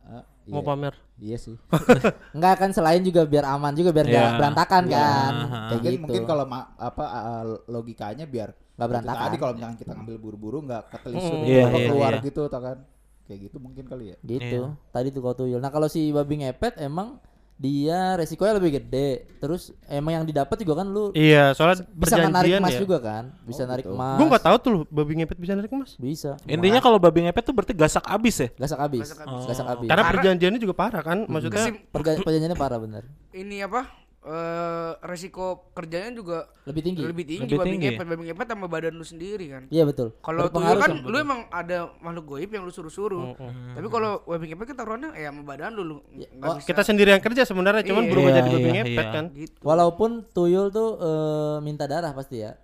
Ah, 0.03 0.23
Mau 0.45 0.59
iya, 0.59 0.67
pamer? 0.67 0.93
iya 1.15 1.33
sih 1.35 1.57
Enggak 2.35 2.53
kan 2.57 2.69
selain 2.69 3.01
juga 3.01 3.21
biar 3.23 3.45
aman 3.47 3.69
juga 3.71 3.89
biar 3.89 4.05
Iya. 4.05 4.13
nggak 4.15 4.33
berantakan 4.35 4.83
Iya. 4.83 4.93
kan. 4.95 5.33
Aha. 5.35 5.45
Kayak 5.45 5.69
mungkin 5.71 5.91
gitu. 5.91 6.01
mungkin 6.03 6.23
kalau 6.25 6.45
ma- 6.45 6.69
apa 6.75 7.05
ah, 7.05 7.43
logikanya 7.67 8.25
biar 8.25 8.49
Nggak 8.49 8.81
itu 8.81 8.91
berantakan. 8.91 9.23
tadi 9.23 9.35
kalau 9.35 9.53
misalkan 9.53 9.77
kita 9.77 9.91
ngambil 9.93 10.17
buru-buru 10.19 10.57
nggak 10.63 10.83
ketelisur 10.89 11.31
Mm, 11.31 11.41
gitu, 11.43 11.49
iya, 11.51 11.63
apa 11.63 11.77
iya, 11.77 11.87
keluar 11.87 12.11
iya. 12.11 12.21
gitu 12.23 12.41
tau 12.45 12.61
kan 12.61 12.77
kayak 13.25 13.39
gitu 13.43 13.57
mungkin 13.57 13.83
kali 13.83 14.13
ya 14.13 14.17
gitu. 14.21 14.69
Iya. 14.69 14.77
Tadi 14.89 15.07
tuh 15.09 15.19
kalau 15.19 15.35
tuyul. 15.35 15.57
Nah, 15.57 15.69
kalau 15.69 15.85
si 15.85 16.09
babi 16.09 16.39
ngepet 16.39 16.77
emang 16.77 17.17
dia 17.55 18.13
resikonya 18.13 18.59
lebih 18.59 18.75
gede. 18.75 19.31
Terus 19.39 19.71
emang 19.85 20.11
yang 20.13 20.25
didapat 20.25 20.59
juga 20.59 20.75
kan 20.77 20.87
lu 20.87 21.09
Iya, 21.11 21.55
soalnya 21.55 21.87
bisa 21.87 22.19
perjanjian 22.19 22.59
emas 22.59 22.75
ya. 22.75 22.81
juga 22.83 22.97
kan? 22.99 23.23
Bisa 23.41 23.63
Oh, 23.63 23.67
narik 23.67 23.85
gitu. 23.85 23.95
emas. 23.95 24.17
Gue 24.19 24.27
nggak 24.27 24.43
tahu 24.43 24.55
tuh 24.59 24.71
babi 24.87 25.11
ngepet 25.15 25.37
bisa 25.39 25.53
narik 25.55 25.71
emas. 25.71 25.95
Bisa. 25.95 26.35
Intinya 26.45 26.77
kalau 26.77 26.99
babi 26.99 27.23
ngepet 27.23 27.41
tuh 27.41 27.55
berarti 27.55 27.71
gasak 27.71 28.03
abis 28.05 28.35
ya. 28.37 28.49
gasak 28.57 28.77
habis. 28.77 29.07
Gasak 29.07 29.19
habis. 29.23 29.43
Gasak 29.47 29.65
habis. 29.65 29.87
Karena 29.87 30.03
perjanjiannya 30.05 30.59
juga 30.59 30.75
parah 30.75 30.99
kan, 31.01 31.23
maksudnya. 31.25 31.63
Kesim- 31.65 31.79
perjanjiannya 31.89 32.59
parah 32.59 32.77
bener. 32.77 33.03
ini 33.31 33.63
apa? 33.63 33.87
Eh 34.25 34.91
resiko 35.01 35.69
kerjanya 35.71 36.09
juga 36.11 36.49
Lebih 36.65 36.81
tinggi. 36.81 37.01
lebih 37.03 37.23
tinggi 37.23 37.45
Lebih 37.47 37.61
tinggi. 37.63 37.87
ngepet 37.91 38.07
babi 38.07 38.23
ngepet 38.25 38.47
sama 38.49 38.65
badan 38.65 38.93
lu 38.93 39.05
sendiri 39.05 39.45
kan 39.47 39.63
Iya 39.69 39.85
betul. 39.85 40.17
kalau 40.19 40.49
tuyul 40.49 40.75
kan 40.75 40.97
lu 40.97 41.13
emang 41.15 41.45
ada 41.47 41.93
makhluk 41.99 42.25
goib 42.27 42.49
yang 42.49 42.65
lu 42.65 42.71
suruh-suruh 42.71 43.37
tapi 43.71 43.85
kalau 43.85 44.25
babi 44.25 44.49
ngepet 44.49 44.65
kan 44.67 44.77
taruhannya 44.77 45.13
ya 45.13 45.29
sama 45.29 45.45
badan 45.45 45.71
lu 45.71 45.83
lu 45.83 45.95
nggak 46.09 46.57
bisa 46.57 46.65
Kita 46.65 46.81
sendiri 46.81 47.09
yang 47.11 47.21
kerja 47.21 47.41
sebenarnya, 47.43 47.85
cuman 47.85 48.01
Iya. 48.01 48.09
berubah 48.09 48.25
Iya, 48.27 48.35
jadi 48.35 48.49
babi 48.49 48.63
iya, 48.63 48.73
ngepet 48.75 48.97
iya. 48.99 49.13
kan. 49.13 49.25
gitu 49.31 49.57
Walaupun 49.61 50.09
tuyul 50.27 50.67
tuh 50.69 50.89
eh, 50.97 51.57
minta 51.61 51.85
darah 51.85 52.09
pasti 52.11 52.41
ya. 52.41 52.57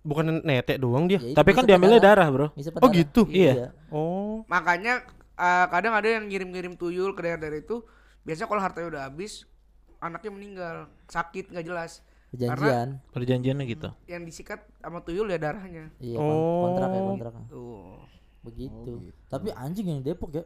Bukan 0.00 0.40
netek 0.40 0.78
doang 0.78 1.04
dia. 1.04 1.18
Ya, 1.18 1.34
Tapi 1.34 1.50
kan 1.50 1.66
diambilnya 1.66 1.98
darah. 1.98 2.30
darah, 2.30 2.48
Bro. 2.54 2.78
Oh 2.78 2.88
gitu. 2.88 3.26
Iya. 3.28 3.74
Oh. 3.90 4.46
makanya 4.46 5.02
eh, 5.34 5.66
kadang 5.66 5.92
ada 5.92 6.06
yang 6.08 6.30
ngirim-ngirim 6.30 6.74
tuyul 6.74 7.10
ke 7.12 7.20
daerah-daerah 7.20 7.58
itu 7.58 7.82
biasanya 8.22 8.46
kalau 8.46 8.62
hartanya 8.62 8.86
udah 8.88 9.02
habis 9.04 9.42
anaknya 9.98 10.30
meninggal 10.30 10.76
sakit 11.06 11.50
nggak 11.50 11.64
jelas 11.64 12.00
Perjanjian. 12.28 13.00
Perjanjiannya 13.08 13.64
gitu. 13.66 13.88
yang 14.04 14.20
disikat 14.22 14.60
sama 14.76 15.00
tuyul 15.00 15.26
ya 15.26 15.38
darahnya 15.38 15.88
Iya, 15.96 16.16
Oh. 16.16 16.68
kontrak 16.68 16.88
ya 16.88 17.00
kontrak. 17.02 17.32
tuh 17.48 17.96
Begitu. 18.38 18.92
Tapi 19.26 19.48
anjing 19.50 19.86
yang 19.88 20.00
Depok 20.00 20.30
ya. 20.32 20.44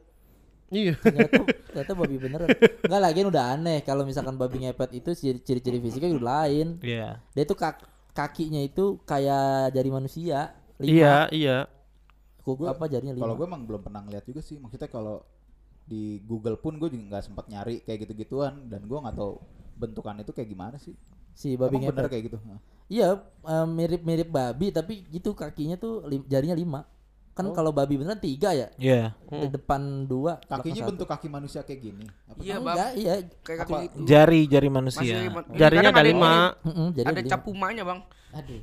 Iya. 0.69 0.97
Ternyata 0.97 1.43
ternyata 1.69 1.93
babi 1.93 2.17
beneran. 2.17 2.49
Enggak 2.81 3.03
lagi 3.03 3.21
udah 3.23 3.45
aneh 3.53 3.79
kalau 3.81 4.03
misalkan 4.03 4.35
babi 4.35 4.63
ngepet 4.63 4.91
itu 4.95 5.11
ciri- 5.13 5.39
ciri-ciri 5.39 5.79
fisiknya 5.79 6.11
udah 6.13 6.27
lain. 6.41 6.81
Iya. 6.81 7.21
Dia 7.31 7.45
tuh 7.45 7.55
kak- 7.55 7.85
kakinya 8.11 8.59
itu 8.59 8.97
kayak 9.03 9.71
jari 9.71 9.91
manusia. 9.91 10.57
Iya, 10.79 11.29
iya. 11.31 11.67
Kuk, 12.41 12.63
apa 12.65 12.87
jarinya 12.87 13.13
lima. 13.13 13.23
Kalau 13.23 13.37
gue 13.37 13.47
emang 13.47 13.63
belum 13.63 13.81
pernah 13.81 14.03
ngeliat 14.03 14.25
juga 14.25 14.41
sih. 14.41 14.57
Maksudnya 14.57 14.87
kalau 14.87 15.23
di 15.85 16.03
Google 16.23 16.57
pun 16.57 16.77
gue 16.77 16.89
juga 16.89 17.05
nggak 17.11 17.25
sempat 17.25 17.45
nyari 17.47 17.81
kayak 17.81 18.07
gitu-gituan 18.07 18.67
dan 18.67 18.83
gue 18.83 18.95
nggak 18.95 19.13
tahu 19.13 19.39
bentukan 19.75 20.15
itu 20.17 20.31
kayak 20.31 20.49
gimana 20.49 20.77
sih. 20.77 20.95
si 21.33 21.57
babi 21.57 21.81
Emang 21.81 21.91
bener 21.91 22.05
ngepet. 22.05 22.13
kayak 22.13 22.25
gitu. 22.27 22.39
Iya, 22.87 23.09
eh, 23.25 23.67
mirip-mirip 23.67 24.29
babi 24.29 24.69
tapi 24.69 25.01
gitu 25.09 25.33
kakinya 25.33 25.75
tuh 25.75 26.05
lim- 26.05 26.27
jarinya 26.27 26.53
lima. 26.53 26.81
Kan 27.33 27.49
kalau 27.51 27.73
babi 27.73 27.97
beneran 27.97 28.21
tiga 28.21 28.53
ya. 28.53 28.69
Iya. 28.77 29.17
Di 29.25 29.49
depan 29.49 30.05
dua. 30.05 30.37
Kakinya 30.39 30.85
bentuk 30.85 31.09
kaki 31.09 31.33
manusia 31.33 31.65
kayak 31.65 31.81
gini. 31.81 32.05
Apa 32.29 32.37
iya 32.39 32.55
Enggak, 32.55 32.91
iya. 32.93 33.13
kayak 33.41 33.59
kaki 33.59 33.73
Apa? 33.73 33.85
gitu 33.89 33.97
Jari 34.05 34.41
jari 34.45 34.69
masih 34.69 34.77
manusia. 34.77 35.15
ma- 35.27 35.41
ini 35.43 35.57
Jarinya 35.57 35.89
ada 35.89 35.97
ada 35.97 36.05
lima. 36.05 36.33
Ada 36.93 37.13
lima. 37.17 37.31
capumanya 37.33 37.83
bang 37.83 38.01
Aduh. 38.33 38.61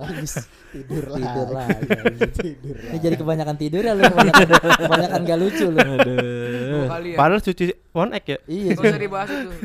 Habis 0.00 0.44
tidur 0.72 1.04
lah. 1.08 1.16
tidur 1.16 1.48
lagi. 1.48 1.88
anjing. 2.04 2.36
tidur 2.36 2.76
lah. 2.76 2.90
Ini 2.92 2.98
jadi 3.00 3.16
kebanyakan 3.16 3.56
tidur 3.56 3.82
ya 3.84 3.92
lu, 3.96 4.02
kebanyakan, 4.04 4.46
kebanyakan 4.84 5.20
gak 5.24 5.38
lucu 5.40 5.66
lu. 5.68 5.78
Aduh. 5.80 6.84
kali 6.92 7.08
ya 7.12 7.16
Padahal 7.16 7.40
cuci 7.40 7.64
one 7.96 8.10
egg 8.16 8.26
ya. 8.28 8.38
Iya, 8.44 8.70
Gak 8.76 8.84
usah 8.84 9.00
dibahas 9.00 9.28
itu 9.32 9.44
lebih, 9.48 9.64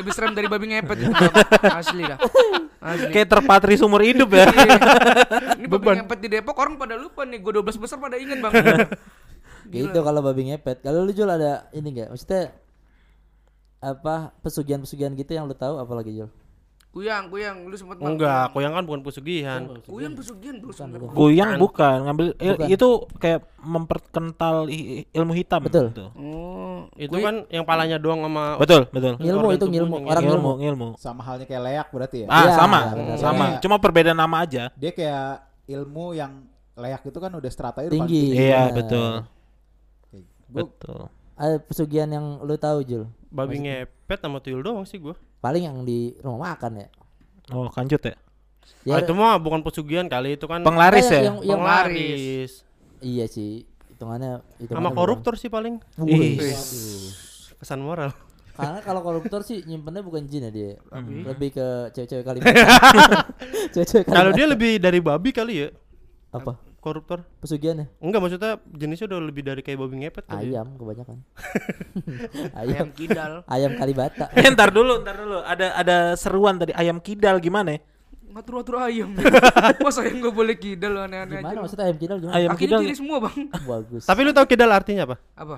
lebih 0.00 0.12
serem 0.12 0.32
dari 0.36 0.48
babi 0.52 0.66
ngepet 0.68 0.98
itu 1.00 1.12
asli 1.72 2.02
dah 2.04 2.18
asli 2.84 3.06
Kayak 3.08 3.28
terpatri 3.32 3.74
seumur 3.80 4.04
hidup 4.04 4.28
ya. 4.36 4.44
Iya. 4.44 4.76
Ini 5.64 5.66
babi 5.68 5.86
ngepet 6.04 6.18
di 6.20 6.28
Depok 6.28 6.56
orang 6.60 6.76
pada 6.76 7.00
lupa 7.00 7.24
nih. 7.24 7.40
Gue 7.40 7.56
12 7.56 7.80
besar 7.80 7.96
pada 7.96 8.20
inget 8.20 8.36
bang. 8.44 8.52
gitu 9.72 9.98
kalau 10.04 10.20
babi 10.20 10.52
ngepet. 10.52 10.84
Kalau 10.84 11.00
lu 11.08 11.12
Jul 11.16 11.32
ada 11.32 11.72
ini 11.72 11.88
enggak? 11.88 12.12
Maksudnya 12.12 12.52
apa 13.80 14.32
pesugihan-pesugihan 14.40 15.12
gitu 15.16 15.32
yang 15.32 15.48
lu 15.48 15.56
tahu 15.56 15.80
apalagi 15.80 16.12
Jul? 16.12 16.28
Kuyang, 16.94 17.26
kuyang. 17.26 17.66
Lu 17.66 17.74
sempet 17.74 17.98
Enggak, 17.98 18.54
koyang 18.54 18.70
kan 18.70 18.86
bukan 18.86 19.02
pesugihan. 19.02 19.66
Kuyang 19.82 20.14
pesugihan 20.14 20.62
bro 20.62 20.70
sebenarnya. 20.70 21.10
Goyang 21.10 21.50
bukan 21.58 21.96
ngambil 22.06 22.26
il- 22.38 22.54
Bukan. 22.54 22.68
itu 22.70 22.88
kayak 23.18 23.40
memperkental 23.58 24.70
ilmu 25.10 25.32
hitam. 25.34 25.58
Betul. 25.58 25.90
Gitu. 25.90 26.06
Oh, 26.14 26.86
Itu 26.94 27.18
kan 27.18 27.50
yang 27.50 27.66
palanya 27.66 27.98
doang 27.98 28.22
sama 28.22 28.54
Betul, 28.56 28.86
betul. 28.88 29.18
Organ 29.18 29.58
itu 29.58 29.66
ngilmu, 29.66 29.96
tubuhnya, 29.98 30.06
orang 30.08 30.24
ilmu, 30.24 30.50
ngilmu. 30.54 30.60
ilmu. 30.62 30.88
Sama 30.94 31.20
halnya 31.20 31.44
kayak 31.44 31.62
leak 31.64 31.88
berarti 31.90 32.16
ya. 32.22 32.26
Ah, 32.30 32.38
Iya, 32.40 32.52
sama, 32.54 32.80
benar. 32.94 33.16
sama. 33.18 33.44
Iya. 33.44 33.58
Cuma 33.58 33.76
perbedaan 33.76 34.14
nama 34.14 34.36
aja. 34.40 34.70
Dia 34.72 34.92
kayak 34.94 35.28
ilmu 35.66 36.14
yang 36.14 36.46
leak 36.74 37.02
itu 37.02 37.18
kan 37.18 37.32
udah 37.32 37.50
strata 37.50 37.82
itu 37.82 37.90
Tinggi. 37.90 38.38
Iya, 38.38 38.70
benar. 38.70 38.76
betul. 38.76 39.12
Betul. 40.46 41.00
Ada 41.34 41.58
pesugihan 41.58 42.06
yang 42.06 42.38
lu 42.40 42.54
tahu 42.54 42.86
Jul? 42.86 43.04
babi 43.26 43.58
ngepet 43.58 44.22
sama 44.22 44.38
tuyul 44.38 44.62
doang 44.62 44.86
sih 44.86 45.02
gua. 45.02 45.18
Paling 45.44 45.62
yang 45.62 45.78
di 45.84 46.16
rumah 46.18 46.56
makan 46.56 46.80
ya. 46.80 46.88
Oh, 47.52 47.68
kancut 47.68 48.00
ya? 48.02 48.16
Ya, 48.82 48.96
Ah, 48.96 49.00
itu 49.00 49.12
mah 49.12 49.36
bukan 49.36 49.60
pesugihan 49.60 50.08
kali 50.08 50.36
itu 50.36 50.44
kan 50.44 50.60
Penglaris 50.60 51.04
Kayak 51.04 51.12
ya? 51.14 51.22
yang- 51.22 51.40
yang- 51.42 51.60
penglaris. 51.60 52.52
iya 52.98 53.24
sih. 53.26 53.68
Hitungannya 53.90 54.40
itu 54.58 54.72
Sama 54.72 54.88
koruptor 54.90 55.36
sih 55.36 55.48
paling. 55.48 55.84
Ih. 56.02 56.40
Pesan 57.54 57.80
moral. 57.80 58.12
Karena 58.56 58.80
kalau 58.80 59.02
koruptor 59.02 59.40
sih 59.40 59.60
nyimpennya 59.62 60.00
bukan 60.00 60.24
jin 60.24 60.46
ya 60.46 60.50
dia. 60.50 60.70
Lebih 61.26 61.50
ke 61.52 61.66
cewek-cewek 61.92 62.24
Kalimantan. 62.24 62.56
cewek-cewek 63.74 64.04
Kalau 64.06 64.30
dia 64.30 64.46
lebih 64.46 64.78
dari 64.78 64.98
babi 64.98 65.28
kali 65.28 65.54
ya, 65.60 65.68
apa? 66.30 66.56
Koruptor. 66.84 67.24
Pesugihannya? 67.40 67.88
Enggak 67.96 68.20
maksudnya 68.20 68.60
jenisnya 68.76 69.08
udah 69.08 69.20
lebih 69.24 69.40
dari 69.40 69.64
kayak 69.64 69.80
babi 69.80 70.04
ngepet 70.04 70.24
ya. 70.28 70.36
Ayam 70.36 70.76
kebanyakan. 70.76 71.16
ayam 72.60 72.74
ayam 72.76 72.88
kidal. 72.92 73.32
ayam 73.48 73.72
Kalibata. 73.80 74.28
Eh, 74.36 74.44
ntar 74.52 74.68
dulu, 74.68 75.00
ntar 75.00 75.16
dulu. 75.16 75.40
Ada 75.40 75.66
ada 75.80 75.96
seruan 76.20 76.60
tadi 76.60 76.76
ayam 76.76 77.00
kidal 77.00 77.40
gimana 77.40 77.74
ya? 77.74 77.80
Ngatur-ngatur 78.36 78.76
ayam. 78.84 79.16
Masa 79.86 80.04
ayam 80.04 80.20
gak 80.20 80.34
boleh 80.36 80.56
kidal 80.60 80.92
aneh-aneh 81.08 81.40
aja. 81.40 81.48
Gimana 81.48 81.58
maksudnya 81.64 81.84
ayam 81.88 81.98
kidal 81.98 82.16
gimana? 82.20 82.34
Ayam 82.36 82.50
kidal. 82.60 82.80
kiri 82.84 82.96
semua 83.00 83.16
bang. 83.24 83.38
Bagus. 83.64 84.02
Tapi 84.04 84.20
lu 84.20 84.32
tahu 84.36 84.46
kidal 84.52 84.68
artinya 84.68 85.02
apa? 85.08 85.16
Apa? 85.32 85.56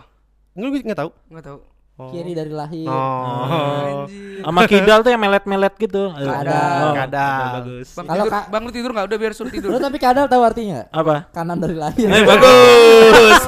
Lu 0.54 0.70
nggak 0.70 0.98
tahu? 1.02 1.10
Nggak 1.34 1.44
tahu. 1.50 1.58
Oh. 1.96 2.12
Kiri 2.12 2.36
dari 2.36 2.52
lahir. 2.52 2.84
Oh. 2.84 4.04
Anjir. 4.04 4.44
Sama 4.44 4.68
kidal 4.68 5.00
tuh 5.00 5.10
yang 5.16 5.22
melet-melet 5.24 5.74
gitu. 5.80 6.12
Kadal. 6.12 6.76
Oh, 6.84 6.92
Kadal. 6.92 7.40
Bagus. 7.56 7.88
Bang, 7.96 8.04
Kalau 8.04 8.24
tidur, 8.28 8.32
Kak- 8.36 8.48
bang 8.52 8.62
lu 8.62 8.72
tidur 8.76 8.90
nggak? 8.92 9.06
Udah 9.08 9.18
biar 9.18 9.32
suruh 9.32 9.48
tidur. 9.48 9.68
Lu 9.72 9.80
tapi 9.80 9.96
kadal 9.96 10.28
tahu 10.28 10.42
artinya? 10.44 10.84
Apa? 10.92 11.32
Kanan 11.32 11.56
dari 11.56 11.72
lahir. 11.72 12.04
Eh, 12.04 12.20
bagus. 12.28 13.40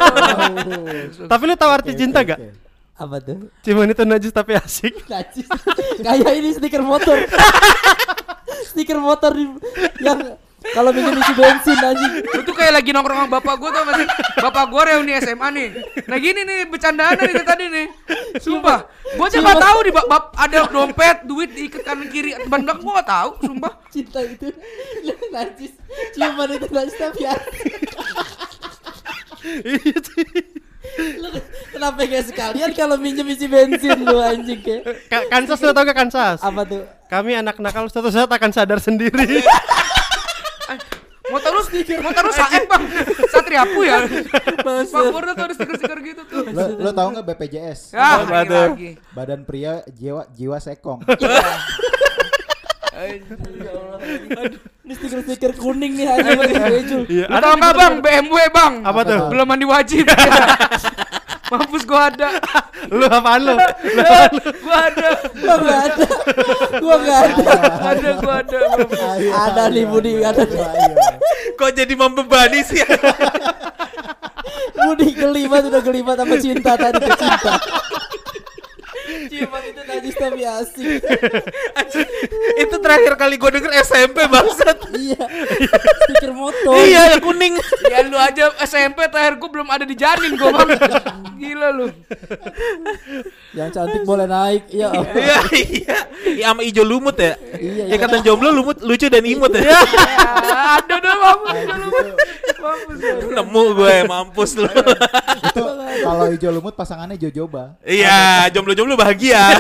Tapi 1.32 1.42
lu 1.44 1.54
tahu 1.60 1.70
arti 1.76 1.92
cinta 1.92 2.24
gak? 2.24 2.40
Apa 2.98 3.20
tuh? 3.20 3.52
Cuman 3.62 3.92
itu 3.92 4.02
najis 4.08 4.32
tapi 4.32 4.56
asik. 4.56 4.96
Najis. 5.12 5.46
Kayak 6.00 6.32
ini 6.34 6.50
stiker 6.56 6.80
motor. 6.80 7.14
stiker 8.72 8.98
motor 8.98 9.36
di, 9.36 9.44
yang 10.02 10.40
kalau 10.58 10.90
minum 10.90 11.14
isi 11.14 11.32
bensin 11.32 11.78
anjing. 11.78 12.12
Lu 12.24 12.40
tuh 12.42 12.50
kayak 12.50 12.74
lagi 12.74 12.90
nongkrong 12.90 13.18
sama 13.20 13.30
bapak 13.34 13.54
gua 13.56 13.70
tuh 13.70 13.82
masih 13.84 14.06
bapak 14.36 14.64
gua 14.66 14.82
reuni 14.84 15.14
SMA 15.16 15.48
nih. 15.50 15.68
Nah 16.04 16.18
gini 16.18 16.40
nih 16.42 16.58
bercandaan 16.66 17.14
nih 17.14 17.46
tadi 17.46 17.64
nih. 17.68 17.86
Sumpah, 18.36 18.84
gua 19.14 19.26
aja 19.26 19.38
nggak 19.38 19.58
tahu 19.60 19.78
di 19.80 19.90
bap, 19.90 20.06
bap- 20.06 20.34
ada 20.34 20.66
dompet, 20.66 21.16
duit 21.24 21.50
diikat 21.50 21.82
kanan 21.82 22.08
kiri 22.08 22.34
ban 22.44 22.60
belakang 22.60 22.82
gua 22.82 22.92
nggak 22.98 23.08
tahu, 23.08 23.30
sumpah. 23.40 23.72
Cinta 23.88 24.18
itu 24.20 24.50
najis. 25.30 25.72
Ciuman 26.12 26.50
itu 26.50 26.66
najis 26.68 26.94
tapi 26.96 27.22
asik. 27.22 27.72
Iya. 29.62 29.98
Lu 30.98 31.28
kenapa 31.70 32.00
gak 32.02 32.26
sekalian 32.26 32.70
kalau 32.72 32.98
minjem 32.98 33.28
isi 33.28 33.46
bensin 33.46 34.02
lu 34.02 34.18
anjing 34.18 34.58
kayak 34.58 34.82
Ka- 35.06 35.28
Kansas 35.30 35.60
lu 35.60 35.70
tau 35.70 35.86
gak 35.86 35.94
Kansas? 35.94 36.42
apa 36.42 36.66
tuh? 36.66 36.82
Kami 37.06 37.38
anak 37.38 37.62
nakal 37.62 37.86
suatu 37.86 38.10
saat 38.10 38.26
akan 38.26 38.50
sadar 38.50 38.82
sendiri. 38.82 39.38
Motor 41.28 41.50
lu 41.52 41.62
motor 42.00 42.22
lu 42.24 42.32
saep 42.32 42.64
bang, 42.64 42.82
satriapu 43.28 43.80
ya. 43.84 43.98
Bang 44.64 44.88
Bordo 45.12 45.32
tuh 45.36 45.44
ada 45.44 45.54
stiker-stiker 45.54 45.98
gitu 46.00 46.22
tuh. 46.24 46.42
Lo, 46.48 46.64
lo 46.88 46.90
tau 46.96 47.08
nggak 47.12 47.26
BPJS? 47.28 47.92
Ya, 47.92 48.24
Apa 48.24 48.32
lagi 48.32 48.48
tuh? 48.48 48.66
lagi. 48.72 48.90
Badan 49.12 49.40
pria 49.44 49.84
jiwa 49.92 50.24
jiwa 50.32 50.56
sekong. 50.56 51.04
Ini 54.88 54.92
stiker-stiker 54.96 55.52
kuning 55.54 55.92
nih 55.94 56.06
Bejul. 56.66 57.02
Iya, 57.06 57.24
Lu 57.30 57.36
tau 57.38 57.54
nggak 57.54 57.74
bang 57.76 57.94
BMW 58.02 58.38
bang? 58.50 58.72
Apa 58.82 59.00
tuh? 59.04 59.20
Belum 59.30 59.46
mandi 59.46 59.66
wajib. 59.68 60.08
Mampus 61.48 61.82
gua 61.88 62.12
ada. 62.12 62.28
Lu 62.92 63.04
apaan 63.16 63.40
lu? 63.42 63.54
gua 64.64 64.78
ada. 64.88 65.08
Gua 65.34 65.56
gak 65.64 65.80
ada. 65.88 66.06
Gua 66.78 66.96
gak 67.00 67.20
ada. 67.24 67.52
Ada 67.92 68.10
gua 68.20 68.34
ada. 68.44 68.58
Ayo, 69.16 69.30
Ada 69.32 69.62
nih 69.72 69.84
Budi, 69.88 70.12
ada. 70.20 70.44
Kok 71.58 71.70
jadi 71.74 71.94
membebani 71.96 72.60
sih? 72.62 72.80
Budi 74.78 75.08
gelibat 75.16 75.66
udah 75.68 75.82
gelibat 75.82 76.16
sama 76.20 76.36
cinta 76.38 76.72
tadi 76.76 77.00
ke 77.02 77.12
cinta. 77.16 77.52
Ciuman 79.08 79.62
itu 79.64 79.80
najis 79.84 80.14
tapi 80.14 80.42
asik. 80.44 81.00
itu 82.58 82.76
terakhir 82.78 83.12
kali 83.16 83.34
gue 83.36 83.50
denger 83.56 83.72
SMP 83.80 84.28
bangsat. 84.28 84.78
Iya. 84.92 85.22
Stiker 86.08 86.32
motor. 86.32 86.74
iya, 86.84 87.16
yang 87.16 87.22
kuning. 87.22 87.54
Ya 87.88 88.04
lu 88.04 88.16
aja 88.16 88.52
SMP 88.64 89.04
terakhir 89.08 89.40
gua 89.40 89.50
belum 89.52 89.68
ada 89.68 89.84
di 89.84 89.96
janin 89.96 90.36
gua 90.36 90.52
bang. 90.52 90.68
Gila 91.38 91.68
lu. 91.72 91.86
Yang 93.54 93.70
cantik 93.72 94.02
boleh 94.04 94.26
naik. 94.26 94.68
Ya. 94.68 94.90
Iya, 94.92 95.38
iya. 95.54 95.98
Iya 96.28 96.46
sama 96.50 96.62
ijo 96.64 96.82
lumut 96.84 97.16
ya. 97.16 97.36
Iya, 97.56 97.84
Ya 97.88 97.94
iya. 97.94 97.96
kata 97.96 98.20
jomblo 98.20 98.50
lumut 98.50 98.78
lucu 98.82 99.06
dan 99.08 99.24
imut 99.24 99.52
ya. 99.54 99.62
Ya, 99.64 99.80
ada 100.82 100.94
dah 100.98 101.14
mampus 101.16 101.60
lu. 101.70 101.88
Mampus. 102.58 102.96
Nemu 103.32 103.62
gue 103.78 103.96
mampus 104.04 104.50
lu. 104.58 104.66
Itu 104.68 105.62
kalau 106.02 106.24
hijau 106.32 106.50
lumut 106.50 106.74
pasangannya 106.74 107.16
jojoba. 107.16 107.78
Iya, 107.86 108.50
jomblo-jomblo 108.50 108.97
bahagia. 108.98 109.42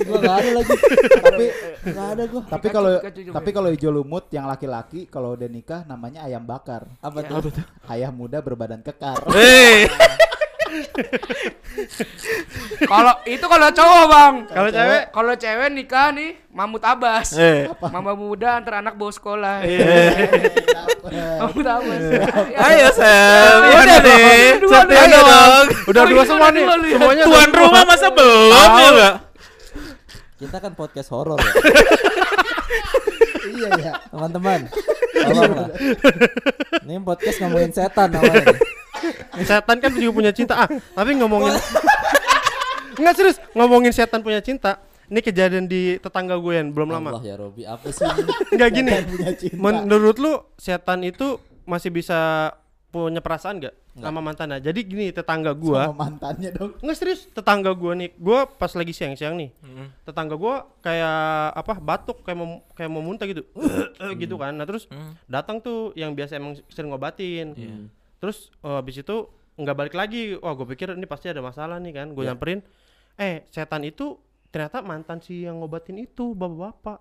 Gua 0.00 0.18
gak 0.20 0.36
ada 0.40 0.50
lagi. 0.56 0.76
tapi 1.20 1.44
Gak 1.80 2.08
ada 2.16 2.24
gua. 2.28 2.42
tapi 2.48 2.66
kalau 2.72 2.92
tapi 3.32 3.50
kalau 3.52 3.68
hijau 3.72 3.92
lumut 3.92 4.28
yang 4.32 4.46
laki-laki 4.48 5.06
kalau 5.08 5.36
udah 5.36 5.48
nikah 5.48 5.80
namanya 5.84 6.24
ayam 6.24 6.42
bakar. 6.44 6.88
Apa 7.00 7.20
tuh? 7.24 7.52
Ayah 7.88 8.10
muda 8.12 8.40
berbadan 8.40 8.80
kekar. 8.80 9.20
Kalau 12.82 13.14
itu 13.24 13.44
kalau 13.44 13.68
cowok 13.70 14.04
bang. 14.06 14.34
Kalau 14.48 14.70
cewek? 14.70 15.02
Kalau 15.10 15.32
cewek 15.34 15.68
nikah 15.70 16.08
nih 16.10 16.30
Mamut 16.50 16.82
Abbas. 16.82 17.30
Eh. 17.38 17.70
Mama 17.88 18.12
muda 18.12 18.58
antar 18.58 18.82
anak 18.82 18.98
bawa 18.98 19.12
sekolah. 19.14 19.62
Iya. 19.62 19.86
Mahmud 21.40 21.66
Abbas. 21.66 22.02
Ayo 22.58 22.88
Sam, 22.90 23.58
udah 23.70 23.98
deh. 24.02 24.58
Dua, 24.58 24.78
dua, 24.82 24.98
Ayo 24.98 25.18
dua. 25.18 25.30
dong. 25.30 25.66
Udah 25.88 26.02
Oh, 26.02 26.08
dua 26.10 26.22
iya, 26.22 26.28
semua 26.28 26.48
udah 26.50 26.76
nih. 26.78 26.92
Semuanya 26.94 27.24
Tuan 27.24 27.50
rumah 27.52 27.82
masa 27.86 28.06
belum 28.10 28.50
ya 28.74 28.88
enggak? 28.90 29.14
Kita 30.40 30.56
kan 30.56 30.72
podcast 30.72 31.08
horor 31.12 31.36
ya. 31.38 31.52
iya 33.50 33.68
ya. 33.78 33.92
Teman-teman. 34.08 34.60
Ini 36.82 36.94
podcast 37.04 37.36
ngomongin 37.40 37.70
setan 37.70 38.08
namanya. 38.10 38.56
Setan 39.42 39.76
kan 39.78 39.90
juga 39.92 40.12
punya 40.12 40.32
cinta. 40.32 40.54
Ah, 40.64 40.68
tapi 40.68 41.16
ngomongin 41.16 41.54
Enggak 43.00 43.14
serius, 43.16 43.38
ngomongin 43.56 43.92
setan 43.94 44.20
punya 44.20 44.44
cinta. 44.44 44.76
Ini 45.10 45.20
kejadian 45.24 45.66
di 45.66 45.98
tetangga 45.98 46.38
gue 46.38 46.54
yang 46.54 46.70
belum 46.70 46.92
lama. 46.92 47.18
Allah 47.18 47.24
ya 47.26 47.34
Robi, 47.34 47.66
apa 47.66 47.88
sih 47.90 48.04
ini? 48.06 48.30
Enggak 48.54 48.70
gini. 48.70 48.92
Menurut 49.56 50.16
lu 50.20 50.32
setan 50.54 51.02
itu 51.02 51.40
masih 51.66 51.90
bisa 51.90 52.52
punya 52.90 53.22
perasaan 53.22 53.58
nggak 53.58 53.74
sama 53.98 54.18
mantannya? 54.22 54.58
Jadi 54.58 54.80
gini 54.82 55.06
tetangga 55.10 55.50
gua, 55.54 55.90
Sama 55.90 56.10
mantannya 56.10 56.50
dong. 56.54 56.74
nggak 56.78 56.96
serius 56.98 57.26
tetangga 57.30 57.70
gua 57.74 57.94
nih, 57.94 58.10
gua 58.18 58.46
pas 58.46 58.70
lagi 58.74 58.90
siang-siang 58.90 59.34
nih, 59.38 59.50
tetangga 60.02 60.34
gua 60.34 60.66
kayak 60.82 61.18
apa 61.54 61.74
batuk 61.78 62.22
kayak 62.22 62.38
mau 62.38 62.62
kayak 62.74 62.90
mau 62.90 63.02
muntah 63.02 63.26
gitu, 63.30 63.46
gitu 64.14 64.34
kan. 64.38 64.54
Nah 64.54 64.66
terus 64.66 64.86
datang 65.26 65.58
tuh 65.58 65.90
yang 65.94 66.14
biasa 66.14 66.38
emang 66.38 66.58
sering 66.70 66.90
ngobatin, 66.90 67.54
terus 68.20 68.52
eh, 68.62 68.76
habis 68.76 69.00
itu 69.00 69.26
nggak 69.56 69.76
balik 69.76 69.94
lagi, 69.96 70.38
wah 70.38 70.54
gue 70.54 70.68
pikir 70.76 70.94
ini 70.94 71.08
pasti 71.08 71.28
ada 71.32 71.42
masalah 71.42 71.76
nih 71.82 71.92
kan, 71.92 72.06
gue 72.14 72.24
nyamperin, 72.24 72.60
eh 73.20 73.44
setan 73.52 73.84
itu 73.84 74.16
ternyata 74.50 74.82
mantan 74.82 75.22
si 75.22 75.46
yang 75.46 75.62
ngobatin 75.62 75.96
itu 75.98 76.34
bapak-bapak. 76.34 77.00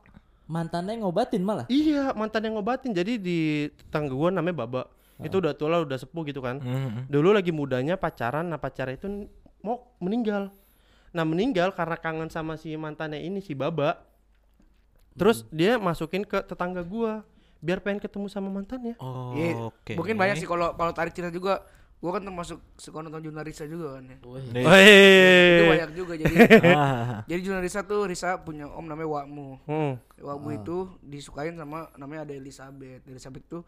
Mantannya 0.49 1.05
ngobatin 1.05 1.45
malah. 1.45 1.69
Iya, 1.69 2.09
mantan 2.17 2.49
yang 2.49 2.57
ngobatin. 2.57 2.89
Jadi 2.89 3.21
di 3.21 3.69
tetangga 3.69 4.17
gua 4.17 4.33
namanya 4.33 4.65
Baba. 4.65 4.89
Itu 5.21 5.37
udah 5.37 5.53
tua 5.53 5.77
lah, 5.77 5.79
udah 5.85 5.93
sepuh 5.93 6.25
gitu 6.25 6.41
kan. 6.41 6.57
Dulu 7.05 7.37
lagi 7.37 7.53
mudanya 7.53 8.01
pacaran, 8.01 8.49
nah 8.49 8.57
pacarnya 8.57 8.97
itu 8.97 9.29
mau 9.61 9.93
meninggal. 10.01 10.49
Nah, 11.13 11.25
meninggal 11.25 11.73
karena 11.77 11.97
kangen 12.01 12.33
sama 12.33 12.57
si 12.57 12.73
mantannya 12.73 13.21
ini 13.21 13.45
si 13.45 13.53
Baba. 13.53 14.01
Terus 15.13 15.45
dia 15.53 15.77
masukin 15.77 16.25
ke 16.25 16.41
tetangga 16.41 16.81
gua 16.81 17.21
biar 17.59 17.79
pengen 17.79 17.99
ketemu 17.99 18.27
sama 18.27 18.47
mantannya. 18.47 18.95
Oh, 18.97 19.31
Iya, 19.31 19.55
oke. 19.65 19.93
Mungkin 19.93 20.15
banyak 20.15 20.35
sih 20.35 20.45
kalau 20.45 20.71
kalau 20.71 20.91
tarik 20.91 21.11
cerita 21.11 21.29
juga. 21.29 21.61
Gua 21.99 22.15
kan 22.15 22.23
termasuk 22.23 22.63
suka 22.73 23.03
nonton 23.03 23.19
Junarisa 23.21 23.67
juga 23.67 23.99
kan 23.99 24.07
ya. 24.07 24.17
Nih. 24.55 24.63
Itu 25.51 25.63
banyak 25.67 25.89
juga 25.91 26.13
jadi. 26.15 26.35
Ah, 26.71 27.27
jadi 27.27 27.41
Junarisa 27.43 27.83
tuh 27.83 28.07
Risa 28.07 28.39
punya 28.39 28.67
om 28.67 28.83
namanya 28.83 29.19
Wakmu. 29.19 29.59
Hmm. 29.65 29.93
Wakmu 30.15 30.49
itu 30.55 30.77
disukain 31.01 31.53
sama 31.53 31.91
namanya 31.93 32.23
ada 32.23 32.33
Elizabeth. 32.33 33.03
Elizabeth 33.03 33.43
tuh 33.45 33.61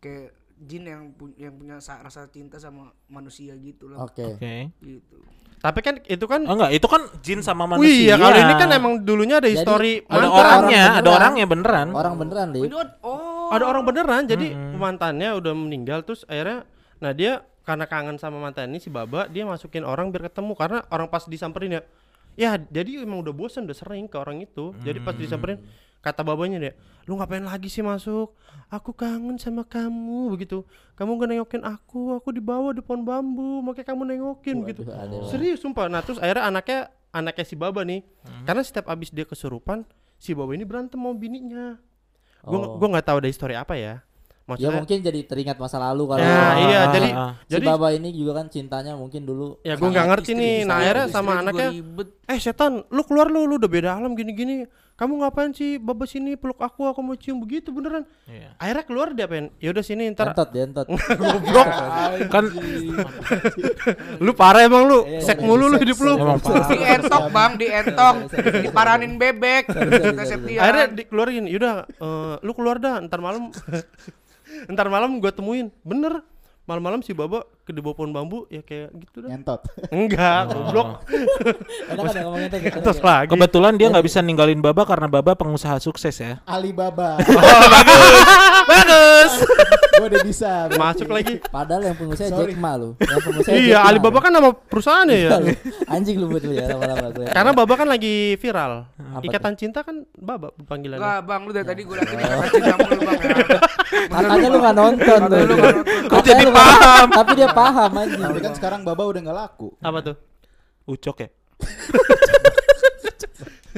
kayak 0.00 0.32
jin 0.56 0.80
yang 0.82 1.12
pu- 1.12 1.36
yang 1.36 1.52
punya 1.52 1.76
sa- 1.78 2.00
rasa 2.00 2.24
cinta 2.26 2.56
sama 2.56 2.88
manusia 3.04 3.52
gitu 3.54 3.88
lah. 3.88 4.00
Oke. 4.00 4.32
Oke. 4.32 4.72
Gitu. 4.78 5.16
Tapi 5.60 5.80
kan 5.80 5.96
itu 6.02 6.24
kan 6.24 6.40
Oh 6.42 6.56
enggak, 6.56 6.72
itu 6.72 6.84
kan 6.84 7.00
jin 7.20 7.40
sama 7.40 7.64
Wih, 7.64 7.72
manusia. 7.74 8.00
iya 8.02 8.14
kalau 8.16 8.36
ini 8.38 8.54
kan 8.54 8.68
emang 8.70 8.92
dulunya 9.00 9.40
ada 9.40 9.48
histori 9.48 10.04
ada 10.04 10.24
orangnya, 10.24 10.32
Orang 10.32 10.60
ada 10.62 10.72
beneran. 11.00 11.16
orangnya 11.16 11.44
beneran. 11.46 11.86
Orang 11.90 12.14
beneran, 12.16 12.46
Lip. 12.52 12.64
Itu 12.64 12.76
oh. 13.00 13.23
Ada 13.52 13.64
orang 13.66 13.82
beneran 13.84 14.24
jadi 14.24 14.54
mantannya 14.76 15.34
udah 15.36 15.52
meninggal 15.52 16.06
terus 16.06 16.22
akhirnya 16.30 16.64
nah 17.02 17.12
dia 17.12 17.44
karena 17.64 17.88
kangen 17.88 18.20
sama 18.20 18.36
mantan 18.38 18.70
ini 18.70 18.78
si 18.78 18.92
baba 18.92 19.24
dia 19.26 19.48
masukin 19.48 19.82
orang 19.88 20.12
biar 20.12 20.28
ketemu 20.28 20.52
karena 20.52 20.84
orang 20.92 21.08
pas 21.08 21.24
disamperin 21.24 21.80
ya 21.80 21.82
ya 22.34 22.58
jadi 22.58 23.02
emang 23.02 23.22
udah 23.24 23.34
bosan 23.34 23.64
udah 23.66 23.76
sering 23.78 24.06
ke 24.10 24.16
orang 24.18 24.42
itu. 24.42 24.74
Jadi 24.82 24.98
pas 25.00 25.14
disamperin 25.14 25.58
kata 26.04 26.20
babanya 26.20 26.60
dia 26.60 26.72
lu 27.08 27.16
ngapain 27.16 27.40
lagi 27.40 27.72
sih 27.72 27.80
masuk? 27.80 28.36
Aku 28.68 28.92
kangen 28.92 29.40
sama 29.40 29.64
kamu 29.64 30.36
begitu. 30.36 30.68
Kamu 30.98 31.16
gak 31.16 31.28
nengokin 31.32 31.62
aku 31.64 32.12
aku 32.12 32.28
di 32.36 32.42
bawah 32.44 32.76
di 32.76 32.84
pohon 32.84 33.06
bambu 33.06 33.64
makanya 33.64 33.96
kamu 33.96 34.02
nengokin 34.12 34.60
begitu 34.60 34.82
serius 35.32 35.64
sumpah. 35.64 35.88
Nah 35.88 36.04
terus 36.04 36.20
akhirnya 36.20 36.44
anaknya 36.52 36.80
anaknya 37.14 37.44
si 37.46 37.54
baba 37.56 37.80
nih 37.86 38.04
karena 38.44 38.62
setiap 38.66 38.90
abis 38.90 39.08
dia 39.14 39.24
kesurupan 39.24 39.86
si 40.20 40.36
baba 40.36 40.52
ini 40.52 40.66
berantem 40.66 40.98
mau 40.98 41.14
bininya 41.14 41.78
gue 42.44 42.54
Oh. 42.54 42.76
gue 42.76 42.88
nggak 42.88 43.06
tahu 43.06 43.16
ada 43.18 43.28
histori 43.28 43.54
apa 43.54 43.74
ya 43.74 44.04
Ya 44.44 44.48
maksudnya 44.68 44.76
mungkin 44.76 44.98
jadi 45.00 45.20
teringat 45.24 45.56
masa 45.56 45.80
lalu 45.80 46.04
kalau 46.04 46.20
Ya, 46.20 46.36
iya, 46.60 46.80
Ah, 46.84 46.92
jadi 46.92 47.08
ah, 47.10 47.32
si 47.40 47.56
jadi 47.56 47.64
Baba 47.64 47.88
ini 47.90 48.12
juga 48.12 48.36
kan 48.36 48.46
cintanya 48.46 48.92
mungkin 48.92 49.24
dulu 49.24 49.56
ya 49.64 49.72
gue 49.72 49.88
nggak 49.88 50.04
ngerti 50.04 50.30
nih. 50.36 50.56
Nah, 50.68 50.76
akhirnya 50.78 51.06
sama 51.08 51.40
anaknya, 51.40 51.72
ribet. 51.72 52.08
eh 52.28 52.36
setan, 52.36 52.84
lu 52.86 53.02
keluar 53.02 53.32
lu, 53.32 53.48
lu 53.48 53.56
udah 53.56 53.70
beda 53.72 53.96
alam 53.96 54.12
gini-gini. 54.12 54.68
Kamu 54.94 55.18
ngapain 55.18 55.50
sih 55.50 55.74
baba 55.74 56.06
sini 56.06 56.38
peluk 56.38 56.62
aku, 56.62 56.86
aku 56.86 57.02
mau 57.02 57.18
cium. 57.18 57.42
Begitu 57.42 57.74
beneran. 57.74 58.06
Iya. 58.30 58.54
Akhirnya 58.62 58.84
keluar 58.86 59.08
dia 59.10 59.26
pengen, 59.26 59.50
ya 59.58 59.74
udah 59.74 59.82
sini 59.82 60.06
ntar. 60.14 60.30
Entot 60.30 60.48
dia 60.54 60.62
entot. 60.70 60.86
goblok. 61.18 61.68
Kan 62.30 62.44
lu 64.22 64.32
parah 64.38 64.62
emang 64.62 64.86
lu, 64.86 65.02
Iya, 65.02 65.18
sek 65.18 65.42
iya, 65.42 65.46
mulu 65.50 65.66
lu 65.66 65.76
seks, 65.76 65.82
hidup 65.82 65.98
lu. 65.98 66.14
di 66.70 66.78
entok 66.78 67.24
bang 67.34 67.52
di 67.58 67.66
entok. 67.66 68.16
diparanin 68.62 69.12
bebek. 69.18 69.64
Akhirnya 70.62 70.86
dikeluarin, 70.94 71.50
yaudah 71.50 71.90
eh, 71.90 72.34
lu 72.46 72.54
keluar 72.54 72.78
dah, 72.78 73.02
ntar 73.02 73.18
malam. 73.18 73.50
Ntar 74.70 74.86
malam 74.86 75.18
gue 75.18 75.32
temuin. 75.34 75.74
Bener, 75.82 76.22
malam-malam 76.70 77.02
si 77.02 77.10
baba 77.10 77.42
ke 77.64 77.72
di 77.72 77.80
bawah 77.80 77.96
pohon 77.96 78.12
bambu 78.12 78.44
ya 78.46 78.60
kayak 78.60 78.92
gitu 78.94 79.16
dah. 79.18 79.28
Ngentot. 79.30 79.60
Enggak, 79.88 80.40
goblok. 80.48 80.88
Enak 81.90 82.02
kan 82.02 82.12
ya 82.12 82.22
ngomongin 82.22 82.48
entot. 82.50 82.82
Terus 82.82 83.00
lagi. 83.00 83.28
Kebetulan 83.30 83.72
dia 83.74 83.88
nggak 83.88 84.04
bisa 84.04 84.20
ninggalin 84.20 84.60
Baba 84.60 84.84
karena 84.84 85.06
Baba 85.06 85.32
pengusaha 85.32 85.76
sukses 85.78 86.12
ya. 86.14 86.44
Alibaba. 86.44 87.16
Bagus. 88.64 89.32
Gue 89.94 90.06
udah 90.10 90.22
bisa. 90.22 90.50
berarti. 90.66 90.80
Masuk 90.80 91.08
lagi. 91.08 91.34
Padahal 91.40 91.82
yang 91.84 91.96
pengusaha 91.96 92.26
Sorry. 92.26 92.50
Jack 92.50 92.58
Ma 92.58 92.74
lu. 92.74 92.98
Yang 92.98 93.22
pengusaha 93.22 93.54
Iya, 93.54 93.78
Alibaba 93.80 94.12
lu. 94.12 94.20
kan 94.20 94.32
nama 94.32 94.50
perusahaannya 94.50 95.16
ya. 95.16 95.30
Anjing 95.86 96.16
lu 96.18 96.26
buat 96.28 96.42
lu 96.42 96.52
ya 96.52 96.66
lama-lama 96.68 97.08
gue. 97.12 97.26
Karena 97.30 97.50
Baba 97.52 97.74
kan 97.74 97.86
lagi 97.86 98.14
viral. 98.36 98.90
Apa 99.14 99.22
Ikatan 99.22 99.54
cinta 99.54 99.80
kan 99.80 100.02
Baba 100.12 100.50
panggilannya. 100.58 100.98
Enggak 100.98 101.20
bang 101.22 101.40
lu 101.40 101.52
dari 101.54 101.64
tadi 101.64 101.80
gue 101.80 101.94
liatin 101.94 102.16
kata 102.18 102.46
cinta 102.50 102.74
mulu 102.76 103.00
bang 103.00 103.18
ya 103.22 103.58
Katanya 104.04 104.48
lu 104.50 104.58
nggak 104.58 104.76
nonton 104.76 105.20
tuh. 105.22 105.38
lu 105.40 105.54
nonton. 105.54 105.84
Kok 106.04 106.20
jadi 106.22 106.42
lu 106.42 106.50
nggak- 106.50 106.74
paham? 106.74 107.08
Tapi 107.14 107.30
dia 107.32 107.48
paham 107.54 107.90
anjing. 108.02 108.20
Tapi 108.20 108.40
kan 108.42 108.52
sekarang 108.58 108.80
Baba 108.82 109.02
udah 109.06 109.20
nggak 109.22 109.38
laku. 109.38 109.68
Apa 109.80 109.98
tuh? 110.02 110.16
Ucok 110.84 111.16
ya. 111.24 111.28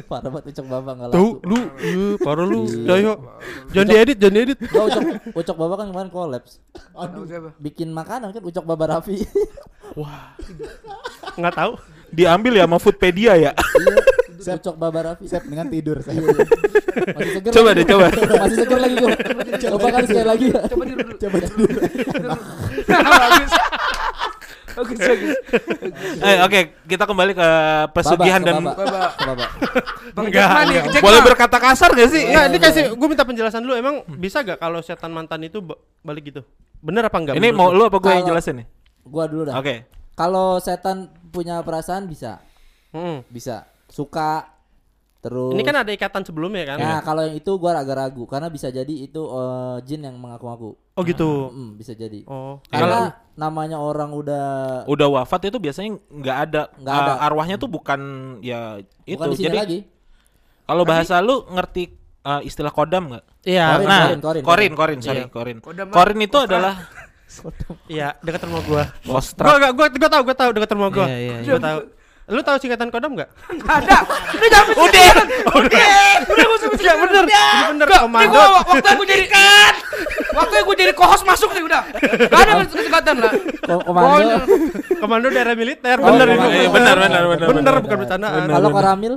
Parah 0.05 0.29
banget 0.29 0.53
ucok 0.53 0.67
baba 0.69 0.93
nggak 0.93 1.09
Tuh, 1.09 1.41
laku. 1.41 1.49
lu, 1.49 1.61
lu, 1.81 2.07
parah 2.21 2.45
lu. 2.45 2.69
Iya. 2.69 2.85
Ya, 2.85 2.95
yuk. 3.01 3.19
Jangan 3.73 3.87
diedit, 3.89 4.17
jangan 4.21 4.35
diedit. 4.37 4.59
Gua 4.69 4.85
ucok 4.93 5.03
ucok 5.33 5.57
baba 5.57 5.75
kan 5.81 5.87
kemarin 5.89 6.11
kolaps. 6.13 6.53
Aduh 6.93 7.25
siapa 7.25 7.57
Bikin 7.57 7.89
makanan 7.97 8.29
kan 8.37 8.43
ucok 8.45 8.65
baba 8.69 8.85
Raffi. 8.93 9.25
Enggak 11.41 11.55
tahu. 11.57 11.73
Diambil 12.13 12.61
ya 12.61 12.69
sama 12.69 12.77
Foodpedia 12.77 13.41
ya. 13.41 13.53
Sep, 14.47 14.57
ucok 14.57 14.77
baba 14.77 15.01
Raffi. 15.03 15.27
sep 15.27 15.43
dengan 15.45 15.67
tidur. 15.67 15.99
Sep. 15.99 16.15
Masih 16.15 17.31
seger 17.35 17.51
Coba 17.51 17.69
lagi 17.69 17.77
deh, 17.77 17.87
coba. 17.87 18.07
Masih 18.15 18.57
seger 18.57 18.79
lagi 18.79 18.95
gua. 18.97 19.11
Coba 19.59 19.87
kali 19.91 20.07
sekali 20.07 20.27
lagi 20.27 20.47
ya. 20.49 20.61
coba 20.65 20.83
tidur 20.85 21.05
dulu 21.05 21.17
Coba 21.19 21.37
tidur. 21.43 21.69
bagus 23.17 23.53
bagus 24.77 24.99
bagus 25.01 25.33
Eh 26.21 26.37
oke, 26.39 26.61
kita 26.85 27.05
kembali 27.05 27.33
ke 27.33 27.49
pesugihan 27.91 28.41
dan 28.41 28.61
baba. 28.61 28.77
Baba. 29.17 29.47
Bang 30.13 30.29
Jackman 30.29 30.69
boleh 31.01 31.21
berkata 31.25 31.57
kasar 31.57 31.91
gak 31.91 32.09
sih? 32.09 32.23
Enggak, 32.23 32.45
ini 32.47 32.59
kasih 32.59 32.83
gue 32.93 33.09
minta 33.09 33.25
penjelasan 33.25 33.61
dulu. 33.61 33.75
Emang 33.75 34.05
bisa 34.15 34.45
gak 34.45 34.57
kalau 34.57 34.79
setan 34.79 35.11
mantan 35.11 35.43
itu 35.43 35.59
ba- 35.59 35.81
balik 36.03 36.29
gitu? 36.29 36.45
Bener 36.79 37.03
apa 37.03 37.17
enggak? 37.17 37.35
Ini 37.35 37.49
mau 37.51 37.73
lu 37.73 37.83
apa 37.83 37.97
gue 37.97 38.13
yang 38.13 38.27
jelasin 38.27 38.63
nih? 38.63 38.67
Gua 39.03 39.25
dulu 39.25 39.49
dah. 39.49 39.57
Oke. 39.57 39.89
Kalau 40.13 40.57
setan 40.59 40.97
punya 41.29 41.61
perasaan 41.61 42.05
bisa, 42.05 42.41
Hmm. 42.89 43.21
bisa. 43.29 43.65
Suka 43.97 44.53
terus 45.17 45.57
Ini 45.57 45.63
kan 45.65 45.77
ada 45.81 45.89
ikatan 45.89 46.23
sebelumnya 46.23 46.69
kan? 46.69 46.79
Nah, 46.79 47.01
kalau 47.01 47.25
yang 47.25 47.35
itu 47.35 47.49
gua 47.57 47.75
agak 47.75 47.97
ragu 47.97 48.29
karena 48.29 48.47
bisa 48.47 48.69
jadi 48.69 48.93
itu 48.93 49.23
eh, 49.25 49.77
jin 49.83 50.05
yang 50.05 50.21
mengaku-ngaku. 50.21 50.77
Oh 50.93 51.03
gitu. 51.03 51.49
Mm, 51.49 51.71
bisa 51.75 51.93
jadi. 51.93 52.21
Oh. 52.29 52.61
Karena 52.69 53.17
namanya 53.35 53.77
orang 53.77 54.13
udah 54.13 54.47
Udah 54.85 55.09
wafat 55.11 55.49
itu 55.49 55.57
biasanya 55.57 55.97
nggak 56.09 56.37
ada, 56.43 56.63
Nggak 56.77 56.93
uh, 56.93 57.01
ada. 57.03 57.13
arwahnya 57.21 57.57
tuh 57.57 57.69
bukan 57.69 58.01
ya 58.41 58.81
itu. 59.05 59.17
bukan 59.17 59.33
di 59.33 59.37
sini 59.37 59.49
Jadi 59.49 59.59
lagi. 59.59 59.79
kalau 60.63 60.83
bahasa 60.85 61.21
lu 61.21 61.45
ngerti 61.47 61.93
uh, 62.23 62.41
istilah 62.41 62.71
kodam 62.71 63.13
nggak? 63.13 63.25
Iya, 63.45 63.65
Korin, 63.69 63.87
nah, 63.87 64.01
korin, 64.03 64.21
korin, 64.21 64.43
korin, 64.43 64.73
korin, 64.73 64.99
sorry, 65.01 65.21
Iya. 65.21 65.29
korin. 65.29 65.59
Kodam 65.61 65.87
Korin 65.89 66.19
itu 66.19 66.33
Kostra. 66.33 66.49
adalah 66.49 66.75
iya, 67.87 68.09
dekat 68.21 68.41
rumah 68.47 68.63
gua. 68.65 68.85
kostra. 69.03 69.45
Gua 69.47 69.57
gua 69.59 69.71
gua, 69.75 69.87
gua 69.91 70.11
tahu, 70.11 70.23
gua 70.25 70.37
tahu 70.37 70.51
dekat 70.55 70.71
rumah 70.73 70.91
gua. 70.91 71.07
Iya, 71.07 71.19
iya, 71.19 71.37
Gua 71.45 71.61
tahu. 71.61 71.79
Lu 72.27 72.41
tahu 72.41 72.59
singkatan 72.59 72.91
kodam 72.91 73.15
enggak? 73.15 73.31
Nggak 73.47 73.77
ada 73.81 73.99
ini 74.35 74.47
jangan 74.49 74.75
udah 74.75 75.11
udah 75.57 75.91
udah 76.27 76.45
gue 76.45 76.59
sebut 76.59 76.75
Enggak 76.77 76.97
bener. 77.01 77.25
Bener 77.69 77.87
komando. 77.89 78.43
waktu 78.67 78.91
gue 78.93 79.07
jadi 79.07 79.27
kan 79.29 79.73
waktu 80.33 80.55
gue 80.61 80.77
jadi 80.77 80.93
kohos 80.93 81.23
masuk 81.23 81.51
nih 81.51 81.63
udah 81.65 81.83
Gak 82.27 82.41
ada 82.41 82.53
kesempatan 82.67 83.15
lah 83.17 83.33
Ko- 83.63 83.85
komando. 83.85 84.37
Komando 84.97 85.27
daerah 85.29 85.55
militer. 85.55 85.97
Oh, 85.97 86.11
Bener 86.11 86.27
itu. 86.29 86.47
Iya, 86.57 86.69
benar, 86.69 86.97
benar, 86.97 87.23
benar, 87.25 87.47
Bener 87.47 87.63
benar. 87.63 87.75
bukan 87.81 87.97
bercandaan. 88.01 88.41
Kalau 88.49 88.69
koramil 88.71 89.15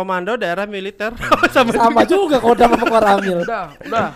komando 0.00 0.32
daerah 0.34 0.64
militer 0.64 1.12
Hmm. 1.12 1.44
sama 1.54 1.70
Sama 1.70 2.02
juga 2.02 2.38
kodam 2.38 2.72
sama 2.72 2.86
koramil. 2.88 3.38
Udah, 3.42 3.64
udah. 3.78 4.08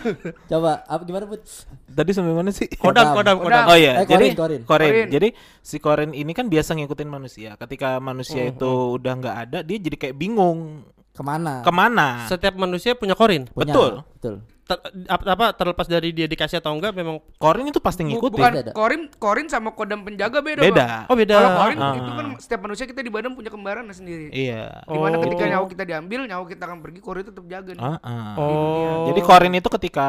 Coba 0.46 0.82
apa 0.82 1.02
gimana 1.02 1.24
Put? 1.24 1.44
Tadi 1.86 2.10
sampai 2.10 2.32
mana 2.32 2.48
sih? 2.48 2.66
kodam 2.74 3.12
kodam 3.12 3.36
kodam. 3.38 3.64
Oh 3.66 3.76
iya, 3.76 4.00
Eh, 4.00 4.06
jadi 4.06 4.32
Korin, 4.32 4.60
Korin. 4.64 4.90
Korin. 4.90 5.06
Jadi 5.08 5.28
si 5.60 5.76
Korin 5.76 6.10
ini 6.10 6.32
kan 6.32 6.48
biasa 6.48 6.72
ngikutin 6.74 7.06
manusia. 7.06 7.50
Ketika 7.54 7.98
manusia 7.98 8.46
itu 8.46 8.70
udah 8.96 9.12
nggak 9.14 9.36
ada, 9.42 9.58
dia 9.60 9.76
jadi 9.76 9.96
kayak 9.98 10.16
bingung 10.16 10.88
Ke 11.10 11.20
mana? 11.20 11.60
ke 11.60 11.70
mana. 11.70 12.24
Setiap 12.24 12.54
manusia 12.54 12.94
punya 12.94 13.12
korin. 13.12 13.46
Punya. 13.46 13.70
betul. 13.70 13.92
Betul. 14.14 14.34
Ter- 14.64 14.80
ap- 15.06 15.28
apa 15.28 15.52
terlepas 15.52 15.84
dari 15.84 16.08
dia 16.08 16.24
dikasih 16.24 16.56
atau 16.56 16.72
enggak 16.72 16.96
memang 16.96 17.20
Korin 17.36 17.68
itu 17.68 17.76
pasti 17.78 18.00
ngikutin. 18.00 18.32
Bukan 18.32 18.52
Beda. 18.56 18.72
Korin, 18.72 19.02
Korin 19.14 19.46
sama 19.46 19.76
kodam 19.76 20.00
penjaga 20.00 20.40
beda. 20.40 20.64
Beda. 20.64 20.84
Bang. 21.04 21.10
Oh 21.12 21.14
beda. 21.14 21.34
Kalau 21.36 21.50
Korin 21.60 21.78
Ah. 21.78 21.92
itu 21.92 22.10
kan 22.10 22.26
setiap 22.40 22.60
manusia 22.64 22.84
kita 22.88 23.00
di 23.00 23.12
badan 23.12 23.36
punya 23.36 23.52
kembaran 23.52 23.84
sendiri. 23.88 24.32
Iya. 24.32 24.80
Di 24.82 24.96
mana 24.96 25.16
Oh. 25.16 25.22
ketika 25.22 25.44
nyawa 25.44 25.66
kita 25.68 25.84
diambil, 25.84 26.20
nyawa 26.24 26.44
kita 26.48 26.62
akan 26.64 26.78
pergi, 26.80 26.98
Korin 26.98 27.24
tetap 27.28 27.44
jaga 27.44 27.70
nih. 27.70 27.84
Ah, 27.84 27.98
ah. 28.00 28.34
Oh. 28.40 29.04
Jadi 29.12 29.20
Korin 29.20 29.52
itu 29.52 29.68
ketika 29.68 30.08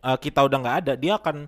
uh, 0.00 0.16
kita 0.16 0.40
udah 0.42 0.58
nggak 0.58 0.76
ada, 0.80 0.92
dia 0.96 1.20
akan 1.20 1.44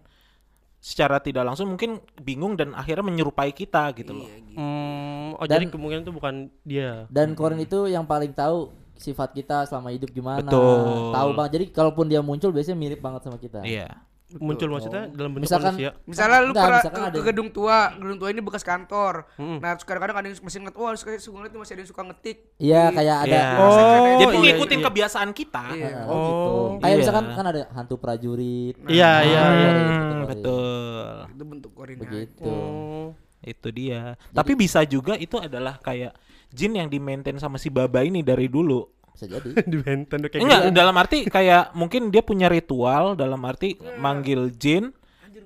secara 0.77 1.23
tidak 1.23 1.47
langsung 1.47 1.71
mungkin 1.71 2.03
bingung 2.19 2.53
dan 2.53 2.75
akhirnya 2.75 3.07
menyerupai 3.07 3.49
kita 3.49 3.95
gitu 3.95 4.13
loh. 4.13 4.27
Iya, 4.27 4.37
gitu. 4.43 4.59
Hmm, 4.59 5.39
oh 5.39 5.47
Dan- 5.47 5.63
jadi 5.63 5.65
kemungkinan 5.71 6.03
itu 6.03 6.13
bukan 6.13 6.35
dia. 6.63 7.07
Dan 7.09 7.33
Korin 7.33 7.63
itu 7.63 7.87
yang 7.87 8.03
paling 8.03 8.35
tahu 8.35 8.75
sifat 8.95 9.33
kita 9.33 9.65
selama 9.65 9.91
hidup 9.91 10.09
gimana. 10.09 10.43
Betul. 10.43 11.11
Tahu 11.11 11.29
bang. 11.33 11.49
Jadi 11.51 11.65
kalaupun 11.69 12.05
dia 12.07 12.21
muncul 12.21 12.51
biasanya 12.51 12.77
mirip 12.77 12.99
banget 12.99 13.21
sama 13.23 13.37
kita. 13.37 13.63
Iya. 13.63 13.89
Muncul 14.33 14.65
maksudnya 14.65 15.13
dalam 15.13 15.37
bentuk 15.37 15.45
Misalkan- 15.45 15.77
manusia. 15.77 15.93
Misalnya 16.03 16.39
lu 16.41 16.57
Enggak, 16.57 16.65
pernah 16.65 16.81
misalkan 16.81 16.97
ke, 16.97 17.05
ada 17.05 17.13
ke 17.15 17.25
gedung 17.29 17.49
tua, 17.53 17.79
gedung 17.93 18.17
tua 18.17 18.29
ini 18.33 18.41
bekas 18.41 18.65
kantor. 18.65 19.15
Mm. 19.37 19.59
Nah, 19.61 19.71
kadang-kadang 19.77 20.17
ada 20.17 20.27
yang 20.27 20.37
masih 20.41 20.59
ngeliat, 20.59 20.77
wah 20.81 20.93
suka 20.97 21.11
suka 21.21 21.53
tuh 21.53 21.61
masih 21.61 21.73
ada 21.77 21.81
yang 21.85 21.91
suka 21.93 22.03
ngetik. 22.03 22.39
Iya 22.57 22.83
kayak 22.89 23.17
ada. 23.23 23.37
Iya. 23.37 23.45
Oh, 23.61 24.17
Jadi 24.17 24.33
iya, 24.33 24.41
ngikutin 24.57 24.79
iya. 24.81 24.87
kebiasaan 24.89 25.31
kita. 25.37 25.65
Iya. 25.77 25.85
Eh, 25.85 26.05
Oh, 26.09 26.17
gitu. 26.17 26.49
Oh, 26.49 26.67
Kayak 26.81 26.89
iya. 26.89 27.01
misalkan 27.05 27.25
kan 27.31 27.47
ada 27.47 27.63
hantu 27.71 27.95
prajurit. 27.99 28.75
Iya, 28.89 29.13
Nah, 29.13 29.21
iya, 29.21 29.41
Korin, 29.43 29.53
iya. 29.53 29.69
gitu, 29.69 29.85
Hmm, 29.85 30.01
Korin. 30.01 30.29
betul. 30.33 31.05
Itu 31.29 31.45
bentuk 31.45 31.73
Korin. 31.77 31.97
Begitu. 32.01 32.49
Oh. 32.49 33.07
Itu 33.43 33.69
dia. 33.69 34.03
Tapi 34.31 34.53
bisa 34.55 34.81
juga 34.87 35.13
itu 35.15 35.37
adalah 35.37 35.77
kayak 35.77 36.17
jin 36.53 36.77
yang 36.77 36.89
di 36.93 37.01
maintain 37.01 37.37
sama 37.41 37.57
si 37.57 37.73
Baba 37.73 38.05
ini 38.05 38.21
dari 38.21 38.47
dulu. 38.47 38.85
Bisa 39.13 39.29
jadi. 39.29 39.49
di 39.73 39.77
Benten 39.81 40.21
kayak 40.25 40.41
Enggak, 40.41 40.61
gitu. 40.69 40.77
dalam 40.77 40.95
arti 40.97 41.19
kayak 41.29 41.77
mungkin 41.77 42.09
dia 42.09 42.23
punya 42.25 42.49
ritual 42.49 43.17
dalam 43.17 43.41
arti 43.45 43.77
manggil 44.01 44.53
jin 44.57 44.93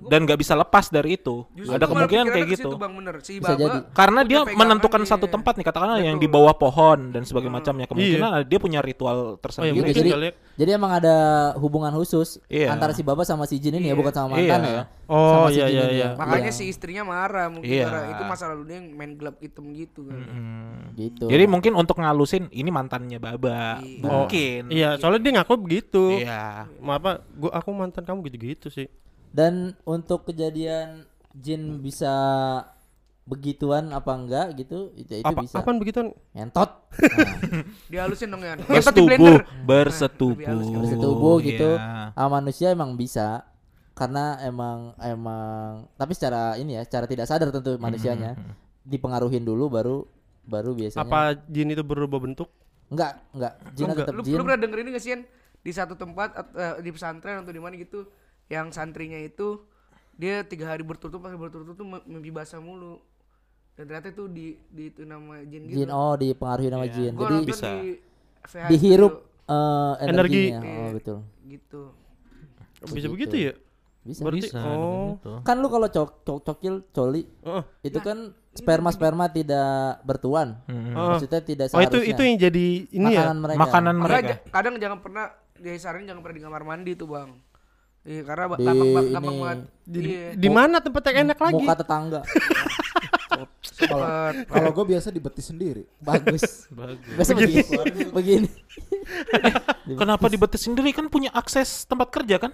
dan 0.05 0.19
nggak 0.23 0.37
bisa 0.37 0.53
lepas 0.53 0.87
dari 0.87 1.15
itu. 1.15 1.43
Justru 1.51 1.73
Ada 1.73 1.85
kemungkinan 1.85 2.25
kayak 2.27 2.47
gitu. 2.53 2.69
situ, 2.69 2.77
Bang, 2.77 2.93
bener. 2.93 3.15
Si 3.19 3.41
Bisa 3.41 3.53
Baba 3.53 3.59
jadi. 3.59 3.77
Karena 3.91 4.21
dia 4.21 4.39
menentukan 4.45 5.01
nih. 5.01 5.09
satu 5.09 5.25
tempat 5.25 5.53
nih 5.55 5.65
katakanlah 5.65 5.97
yang 5.97 6.17
di 6.17 6.27
bawah 6.27 6.53
pohon 6.53 7.09
dan 7.09 7.23
sebagainya 7.23 7.53
macamnya. 7.53 7.85
Kemungkinan 7.85 8.29
Iya. 8.33 8.45
dia 8.45 8.59
punya 8.59 8.79
ritual 8.79 9.17
Oh, 9.17 9.29
ya, 9.33 9.41
tersendiri. 9.41 9.71
Gitu, 9.71 9.81
mungkin 9.81 9.97
jadi, 9.97 10.09
kali 10.11 10.25
ya. 10.25 10.33
jadi 10.55 10.69
emang 10.75 10.91
ada 10.93 11.15
hubungan 11.55 11.89
khusus 11.91 12.37
Iya. 12.45 12.69
antara 12.69 12.91
si 12.91 13.01
Baba 13.01 13.23
sama 13.23 13.43
si 13.43 13.57
Jin 13.57 13.73
ini 13.75 13.89
ya, 13.89 13.95
Iya. 13.95 13.97
bukan 13.97 14.13
sama 14.13 14.27
mantan 14.35 14.61
Iya. 14.61 14.69
ya. 14.69 14.83
Oh, 15.07 15.31
Sama 15.33 15.47
si 15.49 15.57
iya, 15.57 15.65
Jin 15.65 15.73
iya, 15.73 15.85
iya. 15.87 16.03
ya. 16.03 16.09
Makanya 16.15 16.51
Iya. 16.51 16.59
si 16.59 16.63
istrinya 16.67 17.03
marah 17.03 17.47
mungkin 17.47 17.71
Iya. 17.71 17.85
karena 17.87 18.01
itu 18.11 18.23
masa 18.25 18.43
lalu 18.51 18.63
dia 18.65 18.75
yang 18.77 18.87
main 18.91 19.11
gelap 19.15 19.35
hitam 19.39 19.65
gitu 19.71 20.05
kan. 20.05 20.19
Hmm. 20.19 20.75
gitu. 20.93 21.29
Jadi 21.29 21.45
mungkin 21.45 21.73
untuk 21.73 21.97
ngalusin 21.97 22.49
ini 22.49 22.67
mantannya 22.67 23.17
Baba. 23.17 23.79
Iya. 23.79 24.01
Mungkin. 24.01 24.61
Iya, 24.67 24.89
soalnya 24.97 25.21
dia 25.21 25.31
ngaku 25.37 25.53
begitu. 25.57 26.03
Iya. 26.19 26.65
Maaf, 26.77 26.99
apa? 26.99 27.11
Gua 27.31 27.51
aku 27.53 27.69
mantan 27.71 28.03
kamu 28.03 28.25
gitu-gitu 28.25 28.67
sih. 28.67 28.89
Dan 29.37 29.53
untuk 29.85 30.25
kejadian 30.25 31.05
Jin 31.31 31.79
bisa 31.79 32.09
begituan 33.23 33.91
apa 33.91 34.15
enggak 34.15 34.55
gitu 34.55 34.89
itu, 34.95 35.11
itu 35.13 35.21
Apa 35.21 35.43
bisa 35.43 35.59
apaan 35.59 35.77
begituan? 35.77 36.15
ngentot 36.31 36.69
nah, 36.87 37.67
Dihalusin 37.91 38.31
dong 38.31 38.39
ya. 38.39 38.55
Bersetubuh, 38.71 39.05
blender. 39.05 39.43
bersetubuh. 39.61 40.79
Bersetubuh 40.79 41.35
gitu 41.43 41.69
Iya. 41.69 42.15
sama 42.15 42.29
manusia 42.33 42.67
emang 42.71 42.95
bisa 42.95 43.43
karena 43.91 44.39
emang 44.39 44.95
emang 44.97 45.85
tapi 45.93 46.13
secara 46.13 46.55
ini 46.55 46.73
ya 46.73 46.81
secara 46.81 47.03
tidak 47.03 47.25
sadar 47.25 47.49
tentu 47.51 47.75
manusianya 47.77 48.37
dipengaruhin 48.81 49.41
dulu 49.41 49.67
baru 49.67 49.97
baru 50.41 50.71
biasanya 50.71 51.03
Apa 51.03 51.21
jin 51.43 51.67
itu 51.67 51.83
berubah 51.83 52.17
bentuk? 52.17 52.47
enggak 52.87 53.19
enggak 53.31 53.53
jin 53.75 53.85
enggak. 53.85 53.97
tetap 53.99 54.13
Lu, 54.13 54.21
jin 54.23 54.33
lu 54.33 54.43
pernah 54.43 54.61
denger 54.61 54.77
ini 54.79 54.89
gak 54.91 55.03
sih 55.03 55.11
di 55.59 55.71
satu 55.71 55.93
tempat 55.93 56.29
at- 56.31 56.55
eh, 56.55 56.75
di 56.79 56.89
pesantren 56.89 57.43
atau 57.43 57.51
di 57.51 57.59
mana 57.59 57.75
gitu 57.75 58.07
yang 58.47 58.69
santrinya 58.69 59.17
itu 59.17 59.61
dia 60.13 60.41
tiga 60.41 60.67
hari 60.67 60.81
bertutup 60.81 61.19
pakai 61.19 61.35
bertutup 61.35 61.73
tuh 61.73 61.83
mim- 61.83 62.05
mimpi 62.05 62.29
basah 62.29 62.57
mulu 62.57 62.97
dan 63.73 63.85
ternyata 63.85 64.09
itu 64.09 64.25
di 64.25 64.45
di 64.67 64.89
itu 64.89 65.03
nama 65.03 65.37
jin 65.41 65.61
gitu 65.65 65.77
jin 65.77 65.89
oh 65.89 66.13
dipengaruhi 66.13 66.67
sama 66.67 66.87
jin 66.87 67.11
Gua 67.13 67.27
jadi 67.27 67.45
bisa. 67.45 67.67
di 67.67 67.77
VHS 68.41 68.69
dihirup 68.69 69.13
gitu, 69.13 69.27
eh, 69.47 69.93
Energi. 69.99 70.41
energinya 70.41 70.59
oh 70.59 70.65
Iya. 70.65 70.91
betul 70.91 71.17
gitu 71.45 71.81
Bisa 72.77 72.93
Begitu. 72.93 73.09
begitu 73.11 73.35
ya? 73.41 73.53
bisa 73.99 74.21
Berarti 74.21 74.39
Bisa, 74.45 74.59
oh. 74.63 75.05
gitu. 75.13 75.31
kan 75.41 75.55
lu 75.57 75.67
kalau 75.67 75.87
cok, 75.87 76.09
cok 76.23 76.39
cokil 76.41 76.73
coli 76.89 77.27
Heeh. 77.43 77.63
itu 77.83 77.99
kan 77.99 78.17
sperma 78.51 78.89
sperma 78.89 79.27
tidak 79.27 79.67
bertuan 80.01 80.57
Hmm. 80.63 80.93
Oh. 80.93 81.11
maksudnya 81.11 81.41
tidak 81.41 81.67
Oh, 81.69 81.77
itu 81.77 81.91
seharusnya 81.93 82.09
itu 82.09 82.21
yang 82.23 82.37
jadi 82.39 82.67
ini 82.89 83.05
ya. 83.05 83.19
makanan 83.21 83.37
mereka 83.37 83.59
Makanan 83.59 83.95
mereka. 83.99 84.33
kadang 84.47 84.75
jangan 84.77 84.99
pernah 84.99 85.25
disaranin 85.53 86.07
jangan 86.07 86.21
pernah 86.21 86.35
di 86.35 86.43
kamar 86.43 86.61
mandi 86.63 86.91
tuh 86.93 87.07
bang 87.07 87.29
Iya, 88.07 88.21
karena 88.23 88.43
Di 88.49 88.63
gampang, 88.63 89.03
ini. 89.03 89.27
banget. 89.37 89.59
Di, 89.83 89.99
Iya. 90.01 90.27
di 90.33 90.49
mana 90.49 90.77
tempat 90.79 91.03
yang 91.05 91.17
enak 91.27 91.39
lagi? 91.41 91.55
muka 91.59 91.75
tetangga 91.75 92.21
Kalau 94.47 94.69
gue 94.71 94.85
biasa 94.87 95.07
di 95.07 95.19
betis 95.19 95.45
sendiri. 95.47 95.83
bagus 95.97 96.65
Bagus. 96.71 97.03
biasa 97.13 97.31
begini 97.33 97.63
begini 98.09 98.49
Kenapa 99.99 100.25
di 100.25 100.35
betis 100.35 100.63
sendiri 100.63 100.89
kan 100.91 101.07
punya 101.07 101.29
akses 101.31 101.83
tempat 101.83 102.07
kerja 102.09 102.39
kan? 102.39 102.51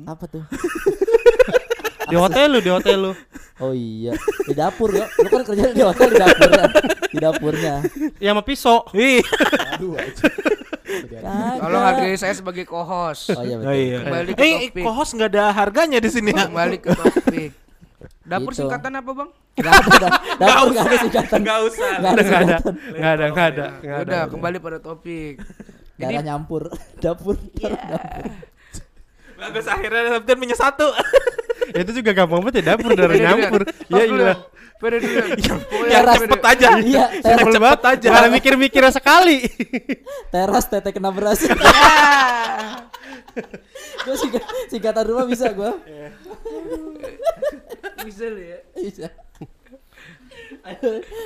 apa 0.00 0.24
tuh 0.24 0.46
Di 2.06 2.14
hotel 2.14 2.46
lu, 2.48 2.60
di 2.60 2.70
hotel 2.70 2.96
lu. 3.00 3.12
oh 3.58 3.74
iya 3.74 4.14
di 4.46 4.54
dapur 4.54 4.88
ya 4.88 5.10
lu 5.12 5.26
kan 5.26 5.42
kerja 5.42 5.74
di 5.74 5.82
hotel 5.82 6.08
di 6.08 6.16
dapurnya 6.16 6.64
di 7.04 7.18
dapurnya 7.18 7.74
Ya 8.16 8.30
sama 8.30 8.42
pisau. 8.42 8.86
Ih. 8.92 9.18
Aduh 9.74 9.98
aja. 9.98 10.22
Tolong 11.58 11.82
hargai 11.84 12.14
saya 12.14 12.32
sebagai 12.32 12.64
co-host. 12.64 13.30
oh 13.30 13.40
iya 13.40 13.56
Oh 13.56 13.60
betul 13.62 13.74
iya. 13.74 13.98
Kembali 14.00 14.30
ke 14.30 14.40
Eh, 14.40 14.52
topik. 14.66 14.82
kohos 14.82 15.08
nggak 15.12 15.30
ada 15.30 15.44
harganya 15.52 15.98
di 15.98 16.08
sini 16.08 16.30
ya. 16.30 16.46
Kembali 16.46 16.76
ke 16.78 16.90
topik. 16.90 17.50
Dapur 18.22 18.50
Gitu. 18.50 18.60
singkatan 18.62 18.92
apa 18.94 19.10
bang? 19.10 19.30
Nggak 19.54 19.72
ada 19.74 19.90
dah. 19.98 20.10
dapur 20.38 20.66
nggak 20.70 20.84
ada 20.84 20.96
singkatan 20.98 21.38
Nggak 21.40 21.58
usah. 21.62 21.90
nggak 21.94 22.10
ada 22.10 22.22
Enggak 22.22 22.40
ada. 22.40 22.56
Enggak 22.68 23.10
ada, 23.10 23.24
enggak 23.26 23.46
ada. 23.46 23.64
Ya 23.64 23.72
Enggak 23.74 23.96
ada. 23.96 24.04
udah 24.04 24.22
kembali 24.28 24.56
pada 24.58 24.78
topik. 24.78 25.34
Jadi 25.98 26.04
darah 26.08 26.24
nyampur 26.24 26.62
dapur 27.02 27.34
Iya. 27.54 27.74
Bagus 29.34 29.66
akhirnya 29.66 30.02
Sabtian 30.12 30.36
punya 30.36 30.56
satu. 30.56 30.86
Itu 31.78 31.90
juga 31.92 32.10
gampang 32.12 32.40
banget 32.40 32.54
ya 32.58 32.74
dapur 32.74 32.90
dulu, 32.90 33.14
nyampur. 33.14 33.62
Ya 33.86 34.02
dulu, 34.04 34.24
iya. 34.24 34.34
Beda 34.78 34.96
dulu. 35.02 35.18
Beda. 35.82 36.12
cepet 36.14 36.42
aja. 36.44 36.68
iya 36.78 37.04
teras, 37.24 37.54
banget 37.58 37.82
aja. 37.82 38.08
Malah 38.14 38.30
mikir-mikirnya 38.30 38.92
sekali. 38.94 39.42
teras 40.30 40.70
tete 40.70 40.94
kena 40.94 41.10
beras 41.10 41.42
gue 43.98 44.16
singkat, 44.18 44.42
singkatan 44.66 45.04
rumah 45.06 45.26
bisa 45.28 45.52
gue 45.52 45.70
Bisa 48.02 48.24
lu 48.26 48.40
ya. 48.40 48.58
bisa 48.74 49.06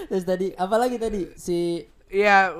terus 0.08 0.24
tadi 0.24 0.52
apa 0.52 0.76
lagi 0.76 0.96
tadi 1.00 1.30
si 1.36 1.86
Iya, 2.12 2.52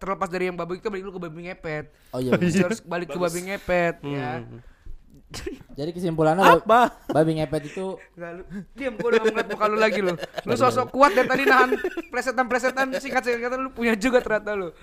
terlepas 0.00 0.32
dari 0.32 0.48
yang 0.48 0.56
babi 0.56 0.80
kita 0.80 0.88
balik 0.88 1.04
dulu 1.04 1.20
ke 1.20 1.28
babi 1.28 1.40
ngepet. 1.44 1.92
oh 2.16 2.20
iya 2.24 2.32
harus 2.32 2.80
balik 2.80 3.12
ke 3.12 3.18
babi 3.20 3.44
ngepet 3.44 4.00
ya. 4.00 4.40
Jadi 5.72 5.90
kesimpulannya 5.90 6.42
bab- 6.42 6.64
Apa? 6.64 6.80
babi 7.08 7.38
ngepet 7.38 7.62
itu 7.68 7.94
Enggak 8.12 8.30
lu. 8.32 8.42
Diam 8.72 8.94
gua 8.94 9.08
udah 9.08 9.20
ngeliat 9.22 9.48
muka 9.48 9.66
lu 9.66 9.76
lagi 9.76 10.00
lu. 10.00 10.14
Lu 10.42 10.54
sosok 10.54 10.90
kuat 10.90 11.12
dari 11.12 11.26
tadi 11.26 11.44
nahan 11.44 11.70
plesetan-plesetan 12.08 12.90
singkat-singkatan 12.94 13.58
lu 13.58 13.70
punya 13.70 13.94
juga 13.94 14.18
ternyata 14.18 14.52
lu. 14.52 14.74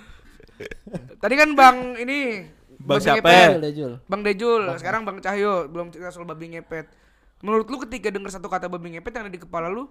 Tadi 1.18 1.34
kan 1.34 1.50
Bang 1.54 1.78
ini 1.96 2.48
Bang 2.78 2.98
babi 2.98 3.04
siapa? 3.04 3.20
ngepet. 3.20 3.50
Jul, 3.54 3.72
Jul. 3.74 3.94
Bang 4.06 4.22
Dejul, 4.22 4.64
sekarang 4.76 5.02
Bang 5.04 5.18
Cahyo 5.18 5.66
belum 5.66 5.90
cerita 5.90 6.10
soal 6.10 6.24
babi 6.24 6.50
ngepet. 6.50 6.88
Menurut 7.40 7.66
lu 7.66 7.78
ketika 7.84 8.08
dengar 8.08 8.30
satu 8.30 8.48
kata 8.48 8.66
babi 8.66 8.92
ngepet 8.92 9.12
yang 9.12 9.24
ada 9.24 9.34
di 9.34 9.38
kepala 9.38 9.68
lu, 9.68 9.86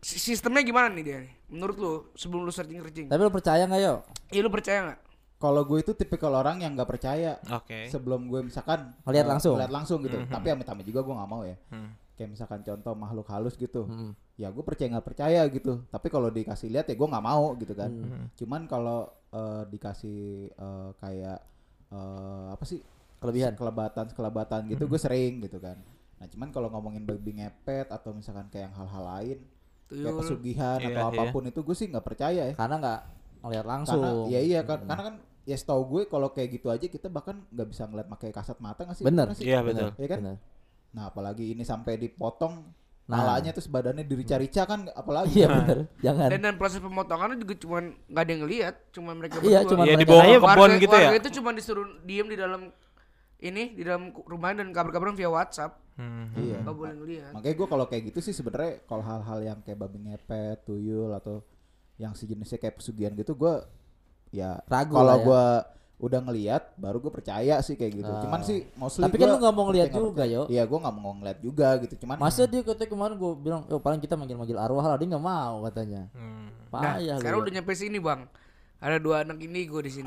si- 0.00 0.18
sistemnya 0.18 0.60
gimana 0.60 0.88
nih 0.88 1.04
dia? 1.04 1.20
Menurut 1.46 1.76
lu 1.76 1.92
sebelum 2.12 2.42
lu 2.42 2.50
searching-searching. 2.50 3.06
tapi 3.06 3.20
lu 3.20 3.30
percaya 3.30 3.62
nggak 3.62 3.80
yo 3.80 3.94
Iya 4.28 4.40
lu 4.40 4.50
percaya 4.50 4.78
nggak? 4.82 4.98
Kalau 5.36 5.62
gue 5.62 5.78
itu 5.78 5.92
tipikal 5.92 6.32
orang 6.32 6.58
yang 6.58 6.72
nggak 6.72 6.88
percaya 6.88 7.36
Oke. 7.52 7.86
sebelum 7.86 8.24
gue 8.26 8.40
misalkan 8.42 8.96
Ngeliat 9.04 9.22
eh, 9.22 9.30
langsung. 9.30 9.54
ngeliat 9.54 9.72
langsung 9.72 9.98
gitu. 10.00 10.16
Tapi 10.24 10.46
amit-amit 10.48 10.82
juga 10.82 11.04
gue 11.04 11.14
nggak 11.14 11.30
mau 11.30 11.44
ya. 11.44 11.56
Hmm. 11.68 11.92
Kayak 12.16 12.30
misalkan 12.32 12.60
contoh 12.62 12.92
makhluk 12.94 13.28
halus 13.28 13.54
gitu. 13.54 13.84
Hmm. 13.84 14.16
Ya 14.34 14.48
gue 14.48 14.60
percaya 14.60 14.88
nggak 14.90 15.06
percaya 15.06 15.44
gitu. 15.46 15.84
Tapi 15.86 16.08
kalau 16.08 16.28
dikasih 16.28 16.68
lihat 16.68 16.88
ya 16.88 16.96
gue 16.96 17.04
nggak 17.06 17.20
mau 17.22 17.52
gitu 17.54 17.72
kan. 17.72 17.92
Hmm. 17.92 18.32
Cuman 18.32 18.64
kalau 18.64 19.04
eh, 19.30 19.62
dikasih 19.68 20.20
eh, 20.50 20.90
kayak 20.96 21.38
eh, 21.86 22.46
apa 22.50 22.64
sih 22.64 22.80
Kelebihan. 23.16 23.52
kelebatan 23.56 24.12
kelebatan 24.12 24.60
gitu 24.66 24.88
gue 24.88 24.96
sering 24.98 25.40
gitu 25.40 25.56
kan. 25.56 25.76
Nah 26.16 26.26
cuman 26.26 26.48
kalau 26.48 26.68
ngomongin 26.68 27.04
babi 27.04 27.36
ngepet 27.36 27.88
atau 27.88 28.12
misalkan 28.12 28.48
kayak 28.48 28.68
yang 28.68 28.74
hal-hal 28.74 29.04
lain 29.06 29.38
kayak 29.86 30.00
Tuyul. 30.02 30.18
pesugihan 30.18 30.78
Iya, 30.80 30.88
atau 30.90 31.04
iya. 31.06 31.12
apa 31.14 31.22
pun 31.28 31.42
itu 31.44 31.60
gue 31.60 31.72
sih 31.72 31.86
nggak 31.86 32.02
percaya 32.02 32.42
ya. 32.50 32.54
karena 32.56 32.76
nggak 32.76 33.00
ngeliat 33.46 33.62
Karena 33.62 33.74
langsung. 33.78 34.02
ya 34.26 34.40
iya 34.40 34.60
kan 34.60 34.82
karena 34.82 35.02
kan 35.04 35.14
ya 35.42 35.54
setahu 35.54 35.82
gue 35.88 36.02
kalau 36.06 36.28
kayak 36.28 36.48
gitu 36.52 36.68
aja 36.68 36.82
kita 36.84 37.06
bahkan 37.06 37.38
nggak 37.48 37.68
bisa 37.70 37.86
ngeliat 37.86 38.08
pakai 38.08 38.30
kasat 38.30 38.58
mata 38.58 38.82
nggak 38.82 38.96
sih? 38.96 39.04
Bener. 39.04 39.26
sih? 39.32 39.46
Iya, 39.46 39.62
betul. 39.62 39.90
Iya 39.94 40.08
kan? 40.08 40.18
Bener. 40.20 40.36
Nah, 40.90 41.04
apalagi 41.06 41.52
ini 41.52 41.62
sampai 41.62 41.96
dipotong 41.96 42.74
Nah. 43.06 43.22
Malanya 43.22 43.54
terus 43.54 43.70
badannya 43.70 44.02
dirica-rica 44.02 44.66
kan 44.66 44.90
apalagi. 44.90 45.38
Iya 45.38 45.46
bener. 45.46 45.78
Jangan. 46.02 46.26
Dan 46.26 46.40
dan 46.42 46.54
proses 46.58 46.82
pemotongannya 46.82 47.38
juga 47.38 47.54
cuman 47.54 47.94
nggak 48.10 48.18
ada 48.18 48.30
yang 48.34 48.42
ngeliat, 48.42 48.74
cuma 48.90 49.10
mereka 49.14 49.34
Iya, 49.38 49.62
berdua. 49.62 49.70
cuman 49.70 49.84
Iya, 49.86 49.94
mereka 49.94 50.02
dibawa 50.02 50.22
ke 50.26 50.58
warga, 50.58 50.74
gitu 50.82 50.96
ya. 50.98 51.10
itu 51.14 51.28
cuma 51.38 51.50
disuruh 51.54 51.86
diem 52.02 52.26
di 52.26 52.34
dalam 52.34 52.62
ini 53.38 53.78
di 53.78 53.82
dalam 53.86 54.10
rumah 54.10 54.50
dan 54.50 54.74
kabar-kabaran 54.74 55.14
via 55.14 55.30
WhatsApp. 55.30 55.78
Hmm. 55.94 56.34
Iya. 56.34 56.66
Nggak 56.66 56.74
boleh 56.74 56.94
ngeliat. 56.98 57.30
Makanya 57.30 57.54
gue 57.54 57.68
kalau 57.70 57.86
kayak 57.86 58.02
gitu 58.10 58.18
sih 58.18 58.34
sebenarnya 58.34 58.82
kalau 58.84 59.02
hal-hal 59.06 59.38
yang 59.40 59.58
kayak 59.62 59.78
babi 59.78 59.98
ngepet, 60.02 60.66
tuyul 60.66 61.14
atau 61.14 61.46
yang 61.96 62.12
sejenisnya 62.12 62.56
kayak 62.56 62.76
pesugihan 62.76 63.12
gitu 63.12 63.32
gue 63.32 63.54
ya 64.28 64.60
Ragu 64.64 64.92
kalau 64.92 65.16
ya. 65.16 65.24
gue 65.24 65.44
udah 65.96 66.20
ngeliat 66.20 66.76
baru 66.76 67.00
gue 67.00 67.08
percaya 67.08 67.56
sih 67.64 67.72
kayak 67.72 67.92
gitu. 67.96 68.10
Ah. 68.10 68.20
Cuman 68.20 68.44
sih 68.44 68.68
mostly 68.76 69.00
Tapi 69.00 69.16
kan 69.16 69.32
lu 69.32 69.40
nggak 69.40 69.54
mau 69.56 69.64
ngeliat 69.64 69.88
nggak 69.88 69.96
juga, 69.96 70.22
yo. 70.28 70.44
Iya, 70.44 70.68
gue 70.68 70.76
nggak 70.76 70.92
mau 70.94 71.12
ngeliat 71.16 71.38
juga 71.40 71.68
gitu. 71.80 71.94
Cuman 72.04 72.20
Masa 72.20 72.44
dia 72.44 72.60
katanya 72.60 72.90
kemarin 72.92 73.14
gue 73.16 73.32
bilang, 73.34 73.64
oh 73.66 73.80
paling 73.80 73.96
kita 73.96 74.12
manggil-manggil 74.12 74.60
arwah 74.60 74.84
lah, 74.84 75.00
dia 75.00 75.08
nggak 75.08 75.24
mau 75.24 75.64
katanya. 75.64 76.04
Hmm. 76.12 76.52
Nah, 76.68 77.00
Payah 77.00 77.16
sekarang 77.16 77.38
lu. 77.40 77.44
udah 77.48 77.52
nyampe 77.56 77.72
sini 77.72 77.96
bang. 77.96 78.28
Ada 78.76 79.00
dua 79.00 79.24
anak 79.24 79.40
ini 79.40 79.64
gue 79.64 79.80
di 79.80 79.90
sini. 79.90 80.04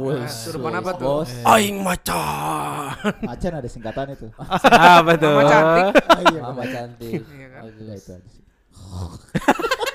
Wih, 0.00 0.16
Nah, 0.16 0.32
surupan 0.32 0.72
apa 0.72 0.96
tuh? 0.96 1.28
bos. 1.28 1.30
Aing 1.44 1.84
macan. 1.84 2.96
macan 3.20 3.52
ada 3.52 3.68
singkatan 3.68 4.16
itu. 4.16 4.32
Apa 4.96 5.12
tuh? 5.20 5.28
Mama 5.28 5.44
cantik. 5.44 5.92
Mama 6.40 6.64
cantik. 6.64 7.20
Iya 7.20 7.46
kan? 7.52 7.62
Udah 7.68 7.94
itu 7.94 8.10
aja 8.16 8.28
sih. 8.32 8.44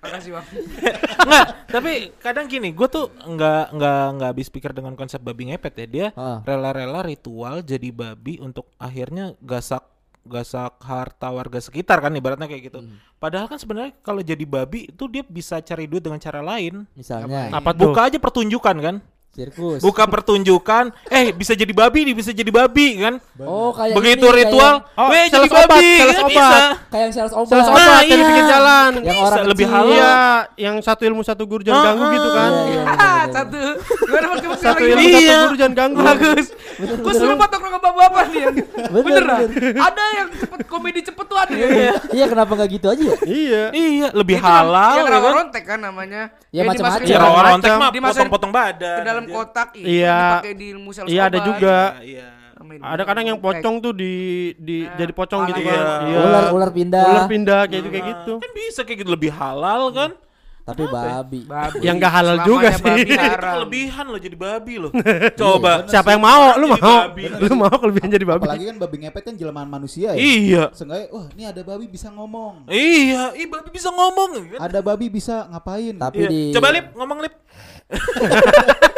Makasih 0.00 0.30
bang. 0.32 0.46
Nggak, 1.26 1.46
tapi 1.66 1.92
kadang 2.18 2.46
gini, 2.46 2.70
gue 2.70 2.86
tuh 2.86 3.10
nggak 3.10 3.64
nggak 3.74 4.02
nggak 4.16 4.28
habis 4.30 4.48
pikir 4.48 4.70
dengan 4.70 4.94
konsep 4.94 5.18
babi 5.18 5.50
ngepet 5.50 5.74
ya. 5.76 5.86
Dia 5.86 6.06
Ah. 6.14 6.38
rela-rela 6.42 7.02
ritual 7.02 7.60
jadi 7.60 7.90
babi 7.90 8.38
untuk 8.38 8.70
akhirnya 8.76 9.34
gasak 9.40 9.82
gasak 10.26 10.74
harta 10.82 11.30
warga 11.30 11.62
sekitar 11.62 12.02
kan 12.02 12.10
ibaratnya 12.10 12.50
kayak 12.50 12.68
gitu. 12.68 12.82
Padahal 13.16 13.46
kan 13.46 13.56
sebenarnya 13.56 13.94
kalau 14.02 14.20
jadi 14.20 14.42
babi 14.42 14.90
itu 14.90 15.06
dia 15.06 15.22
bisa 15.22 15.62
cari 15.62 15.86
duit 15.86 16.02
dengan 16.02 16.18
cara 16.18 16.42
lain. 16.42 16.82
Misalnya 16.92 17.54
Apa 17.54 17.70
tuh? 17.70 17.94
Buka 17.94 18.10
aja 18.10 18.18
pertunjukan 18.18 18.76
kan. 18.82 18.96
Sirkus. 19.36 19.78
Buka 19.78 20.08
pertunjukan, 20.12 20.84
eh 21.06 21.28
bisa 21.30 21.52
jadi 21.52 21.68
babi, 21.70 22.00
nih 22.02 22.14
bisa 22.14 22.32
jadi 22.32 22.48
babi 22.48 22.86
kan. 22.98 23.14
Oh, 23.38 23.68
kayak 23.70 23.92
Begitu 23.92 24.24
ini, 24.24 24.36
ritual, 24.40 24.74
Oh, 24.94 25.08
weh 25.08 25.28
jadi 25.28 25.44
obat, 25.44 25.68
babi, 25.68 25.90
sales 25.94 26.08
kan 26.10 26.24
obat. 26.24 26.32
bisa. 26.32 26.48
Kayak, 26.48 26.72
kayak 26.88 27.02
yang 27.02 27.12
sales 27.12 27.34
obat. 27.34 27.50
Sales 27.52 27.66
Nah, 27.66 27.74
obat 27.76 28.00
di 28.00 28.08
iya. 28.08 28.16
pinggir 28.18 28.46
jalan. 28.46 28.90
Yang 28.96 29.04
Bisa, 29.12 29.26
orang 29.26 29.44
lebih 29.46 29.66
halal. 29.68 29.92
Iya, 29.92 30.14
yang 30.56 30.76
satu 30.80 31.02
ilmu 31.04 31.20
satu 31.20 31.42
guru 31.44 31.60
jangan 31.60 31.76
Ah, 31.76 31.86
ganggu 31.86 32.04
gitu 32.10 32.26
ah. 32.26 32.32
kan. 32.32 32.50
Iya, 32.50 32.64
iya, 32.64 32.80
bener, 32.86 32.96
bener. 32.96 33.34
Satu. 33.36 33.60
Gimana 34.00 34.26
pakai 34.26 34.48
pakai 34.48 34.64
Satu 34.64 34.82
ilmu 34.82 35.04
Iya. 35.04 35.20
satu 35.28 35.44
guru 35.44 35.54
jangan 35.54 35.74
ganggu. 35.76 36.00
Bagus. 36.00 36.46
Gue 36.76 37.12
suruh 37.12 37.36
patok 37.36 37.58
sama 37.58 37.70
bapak-bapak 37.74 38.24
nih. 38.26 38.44
Bener. 39.06 39.24
Ada 39.76 40.04
yang 40.14 40.28
cepet 40.30 40.58
komedi 40.66 41.00
cepet 41.02 41.24
tuh 41.26 41.36
ada. 41.36 41.52
ya. 41.52 41.92
Iya, 42.10 42.24
kenapa 42.26 42.52
nggak 42.54 42.68
gitu 42.70 42.86
aja 42.88 43.02
ya? 43.02 43.16
Iya. 43.22 43.62
Iya, 43.70 44.06
lebih 44.12 44.36
nam- 44.38 44.46
halal 44.46 44.94
Yang 44.94 45.06
ya 45.06 45.18
kan. 45.18 45.32
rontek 45.34 45.64
kan 45.64 45.78
namanya. 45.78 46.22
Ya, 46.48 46.62
macam-macam. 46.64 47.04
Ya 47.04 47.18
ke 47.18 47.42
rontek 47.44 47.72
mah 47.74 47.90
potong-potong 47.92 48.52
badan. 48.52 48.96
Ke 48.96 49.04
dalam 49.04 49.24
anjir. 49.26 49.34
kotak 49.36 49.68
ini 49.74 49.86
Iya. 49.98 50.18
dipakai 50.22 50.54
di 50.54 50.66
ilmu 50.70 50.88
sales 50.90 51.08
Iya, 51.10 51.22
ada 51.26 51.38
juga. 51.42 51.76
Iya. 52.00 52.26
Ini. 52.56 52.82
Ada 52.82 53.02
kadang 53.04 53.24
yang 53.26 53.38
pocong 53.38 53.76
tuh 53.78 53.92
di 53.92 54.14
di 54.56 54.82
Nah, 54.82 54.96
jadi 54.96 55.12
pocong 55.12 55.40
gitu 55.46 55.60
kan. 55.60 55.84
Iya. 56.02 56.18
Ular 56.18 56.44
ular 56.50 56.70
pindah. 56.72 57.04
Ular 57.04 57.26
pindah 57.26 57.60
kayak 57.64 57.78
gitu 57.78 57.90
kayak 57.90 58.06
gitu. 58.06 58.32
Kan 58.38 58.50
bisa 58.52 58.80
kayak 58.82 58.98
gitu 59.04 59.10
lebih 59.12 59.30
halal 59.30 59.82
kan. 59.92 60.10
Tapi 60.66 60.82
babi. 60.82 61.46
Babi. 61.46 61.78
Yang 61.78 61.94
nggak 61.94 62.10
halal 62.10 62.36
Selamanya 62.42 62.50
juga 62.50 62.68
sih. 62.74 63.02
Itu 63.06 63.14
kelebihan 63.38 64.04
loh 64.10 64.18
jadi 64.18 64.34
babi 64.34 64.74
loh. 64.82 64.90
Coba. 65.40 65.86
Siapa 65.86 66.10
yang 66.10 66.22
mau? 66.26 66.58
Lu 66.58 66.66
mau? 66.66 66.96
Lu 67.14 67.54
mau 67.54 67.70
kelebihan 67.70 68.10
jadi 68.10 68.26
babi? 68.26 68.42
Apalagi 68.42 68.66
kan 68.66 68.76
babi 68.82 68.96
ngepet 68.98 69.22
kan 69.22 69.34
jelmaan 69.38 69.68
manusia 69.70 70.10
ya. 70.10 70.18
Iya. 70.18 70.62
Seenggaknya, 70.74 71.06
wah 71.14 71.26
ini 71.38 71.42
ada 71.46 71.62
babi 71.62 71.86
bisa 71.86 72.10
ngomong. 72.10 72.66
Iya, 72.66 73.30
ih 73.38 73.46
babi 73.46 73.68
bisa 73.70 73.94
ngomong. 73.94 74.58
Ada 74.58 74.82
babi 74.82 75.06
bisa 75.06 75.46
ngapain? 75.46 75.94
Tapi 75.94 76.18
Iya. 76.18 76.28
di 76.28 76.40
Coba 76.50 76.74
lip 76.74 76.86
ngomong 76.98 77.18
lip. 77.22 77.34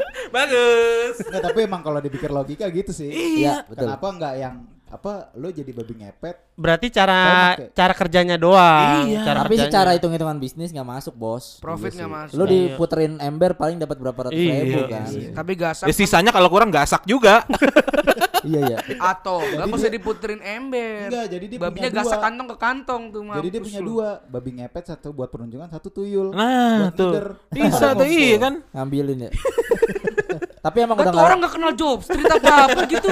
Bagus. 0.34 1.14
Nggak, 1.22 1.42
tapi 1.44 1.58
emang 1.62 1.80
kalau 1.80 1.98
dipikir 1.98 2.28
logika 2.28 2.66
gitu 2.68 2.90
sih. 2.90 3.10
Iya, 3.10 3.64
betul. 3.64 3.86
Kenapa 3.86 4.06
nggak 4.10 4.34
yang 4.36 4.56
apa 4.86 5.34
lo 5.34 5.50
jadi 5.50 5.66
babi 5.70 5.98
ngepet? 5.98 6.36
Berarti 6.54 6.86
cara 6.88 7.52
cara 7.74 7.90
kerjanya 7.92 8.38
doang. 8.38 9.02
Iya. 9.04 9.20
Cara 9.24 9.38
Tapi 9.42 9.54
kerjanya. 9.54 9.66
secara 9.66 9.90
hitung-hitungan 9.98 10.38
bisnis 10.38 10.70
nggak 10.70 10.88
masuk, 10.88 11.14
Bos. 11.14 11.58
Profit 11.58 11.90
Iya 11.90 12.06
nggak 12.06 12.12
masuk. 12.12 12.34
Lu 12.38 12.44
diputerin 12.46 13.12
ember 13.18 13.58
paling 13.58 13.76
dapat 13.76 13.96
berapa 13.98 14.20
ratus 14.30 14.38
Iya, 14.38 14.54
ribu 14.62 14.78
iya, 14.78 14.86
kan? 14.86 15.08
iya. 15.10 15.30
Tapi 15.34 15.52
gasak 15.58 15.86
Ya 15.90 15.94
sisanya 15.94 16.30
kalau 16.30 16.46
kurang 16.46 16.70
gasak 16.70 17.02
juga. 17.02 17.42
iya 18.46 18.60
iya. 18.64 18.78
atau 18.96 19.38
nggak 19.38 19.58
Jadi 19.60 19.74
usah 19.74 19.82
dia- 19.84 19.94
diputerin 19.94 20.40
ember. 20.40 21.06
Enggak, 21.06 21.26
jadi 21.28 21.44
dia 21.44 21.58
Babinya 21.58 21.76
punya 21.82 21.90
gasak 21.92 22.10
dua. 22.12 22.24
kantong 22.24 22.46
ke 22.46 22.56
kantong 22.56 23.02
tuh 23.10 23.20
Jadi 23.28 23.48
dia 23.48 23.60
punya 23.60 23.80
lu. 23.80 23.88
dua, 23.92 24.08
babi 24.24 24.50
ngepet 24.54 24.84
satu 24.86 25.08
buat 25.10 25.28
perunjungan, 25.28 25.68
satu 25.68 25.88
tuyul. 25.88 26.30
Nah, 26.30 26.88
Buat 26.88 26.94
tuh. 26.94 27.10
ngider. 27.10 27.26
Bisa 27.50 27.86
tuh 27.92 28.06
iya 28.06 28.36
kan. 28.38 28.54
Ngambilin 28.70 29.18
ya. 29.20 29.30
Tapi 30.62 30.82
emang 30.82 30.98
Kan 30.98 31.06
udah 31.08 31.20
orang 31.20 31.38
nggak 31.38 31.52
kenal 31.52 31.72
job, 31.74 31.98
street 32.02 32.26
apa 32.26 32.54
apa 32.66 32.80
gitu. 32.86 33.08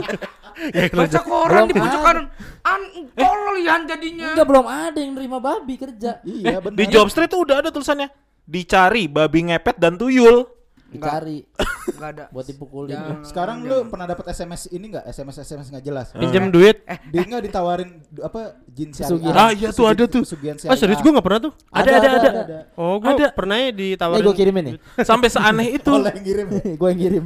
Baca 0.91 1.21
koran 1.21 1.63
di 1.67 1.75
pojok 1.75 2.01
kanan. 2.01 2.25
An 2.63 2.81
tolol 3.13 3.57
ya 3.59 3.75
jadinya. 3.85 4.35
Enggak 4.35 4.47
belum 4.49 4.67
ada 4.67 4.99
yang 4.99 5.13
nerima 5.15 5.39
babi 5.39 5.75
kerja. 5.77 6.19
Iya, 6.23 6.59
benar. 6.59 6.75
Di 6.75 6.85
Job 6.89 7.07
Street 7.07 7.29
tuh 7.29 7.43
udah 7.43 7.63
ada 7.63 7.71
tulisannya. 7.71 8.11
Dicari 8.43 9.07
babi 9.07 9.47
ngepet 9.47 9.77
dan 9.77 9.95
tuyul. 9.95 10.51
Dicari 10.95 11.39
Enggak 11.85 12.11
ada. 12.15 12.25
buat 12.31 12.47
dipukulin. 12.47 12.95
Jangan. 12.95 13.17
Sekarang 13.27 13.57
lu 13.61 13.91
pernah 13.91 14.07
dapat 14.07 14.25
SMS 14.31 14.71
ini 14.71 14.89
enggak? 14.89 15.05
SMS 15.05 15.37
SMS 15.43 15.67
enggak 15.69 15.85
jelas. 15.85 16.07
Pinjam 16.15 16.49
duit. 16.49 16.81
Dia 17.11 17.23
enggak 17.23 17.43
ditawarin 17.45 17.91
apa 18.19 18.41
jin 18.71 18.95
Pesugihan. 18.95 19.35
Ah, 19.35 19.51
iya 19.51 19.69
tuh, 19.69 19.85
ada 19.85 20.05
tuh. 20.07 20.23
Pesugihan 20.23 20.57
Ah 20.65 20.77
serius 20.79 20.99
gue 20.99 21.11
gak 21.11 21.23
pernah 21.23 21.41
tuh. 21.45 21.53
Ada 21.69 21.91
ada 21.93 22.09
ada. 22.09 22.59
Oh 22.75 22.97
gue 22.97 23.11
Ada. 23.11 23.27
pernah 23.35 23.57
ya 23.59 23.69
Nih 23.69 23.95
ditawarin. 23.99 24.25
gue 24.25 24.35
kirimin 24.35 24.63
nih. 24.65 24.75
Sampai 25.09 25.29
seaneh 25.29 25.77
itu. 25.77 25.91
Oleh 25.91 26.15
yang 26.15 26.25
ngirim 26.25 26.47
ya. 26.55 26.63
gue 26.73 26.89
yang 26.89 27.01
kirim. 27.01 27.25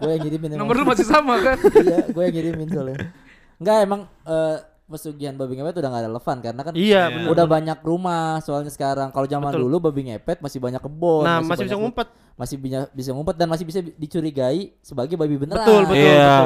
Gue 0.00 0.10
yang 0.14 0.22
kirimin. 0.24 0.48
Nomor 0.56 0.74
lu 0.78 0.84
masih 0.86 1.04
sama 1.04 1.34
kan? 1.42 1.56
iya, 1.84 1.98
gue 2.06 2.22
yang 2.24 2.34
kirimin 2.34 2.68
soalnya. 2.70 2.96
Enggak 3.60 3.76
emang 3.84 4.00
eh, 4.24 4.56
pesugihan 4.90 5.32
babi 5.32 5.54
ngepet 5.54 5.78
udah 5.78 5.88
gak 5.88 6.04
relevan 6.04 6.36
karena 6.40 6.60
kan 6.60 6.74
Iya 6.74 7.02
benar. 7.08 7.28
udah 7.30 7.44
banyak 7.46 7.78
rumah 7.80 8.42
soalnya 8.42 8.68
sekarang. 8.68 9.08
Kalau 9.08 9.24
zaman 9.24 9.48
Betul. 9.48 9.62
dulu 9.64 9.76
babi 9.80 10.10
ngepet 10.10 10.42
masih 10.42 10.58
banyak 10.58 10.78
kebun. 10.78 11.22
Nah 11.22 11.38
masih 11.38 11.64
bisa 11.64 11.70
banyak- 11.70 11.80
ngumpet. 11.80 12.08
Masih 12.34 12.56
bisa 12.56 12.78
bisa 12.90 13.10
ngumpet 13.12 13.36
dan 13.36 13.46
masih 13.46 13.64
bisa 13.64 13.78
dicurigai 13.80 14.74
sebagai 14.80 15.14
babi 15.14 15.36
beneran. 15.36 15.62
Betul, 15.62 15.82
betul. 15.86 16.02
Iya. 16.02 16.36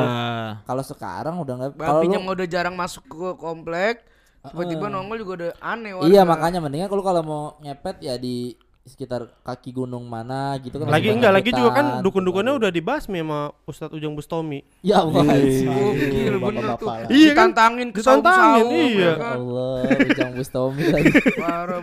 Kalau 0.62 0.82
sekarang 0.82 1.34
udah 1.38 1.54
nggak 1.56 1.70
kalau 1.74 2.00
Babinya 2.02 2.18
lu- 2.18 2.30
udah 2.30 2.46
jarang 2.46 2.74
masuk 2.74 3.02
ke 3.06 3.28
komplek, 3.34 4.04
tiba-tiba 4.44 4.86
nongol 4.86 5.16
juga 5.16 5.32
udah 5.34 5.50
aneh 5.58 5.92
warga. 5.92 6.06
Iya 6.06 6.22
makanya 6.22 6.58
mendingan 6.58 6.86
kalau 6.86 7.00
kalau 7.00 7.22
mau 7.22 7.42
ngepet 7.58 7.96
ya 8.00 8.14
di 8.14 8.52
sekitar 8.84 9.32
kaki 9.40 9.72
gunung 9.72 10.04
mana 10.04 10.60
gitu 10.60 10.76
kan. 10.76 10.92
Lagi 10.92 11.08
enggak 11.08 11.32
lagi 11.32 11.50
juga 11.56 11.70
kan 11.72 11.86
dukun-dukunnya 12.04 12.52
udah 12.60 12.68
dibasmi 12.68 13.24
sama 13.24 13.48
Ustadz 13.64 13.96
Ujang 13.96 14.12
Bustomi. 14.12 14.60
Ya 14.84 15.00
Allah. 15.00 15.24
Oh, 15.24 15.92
gila 15.96 16.38
bener 16.38 16.64
tuh. 16.76 16.88
Iya 17.08 17.32
kan? 17.32 17.48
Ditantangin 17.48 17.88
ke 17.96 18.00
Ditantangin, 18.04 18.64
iya. 18.68 19.04
ya 19.08 19.12
kan? 19.16 19.36
Allah, 19.40 19.76
Ujang 20.04 20.32
Bustomi 20.36 20.84
lagi. 20.92 21.12
Parah. 21.40 21.80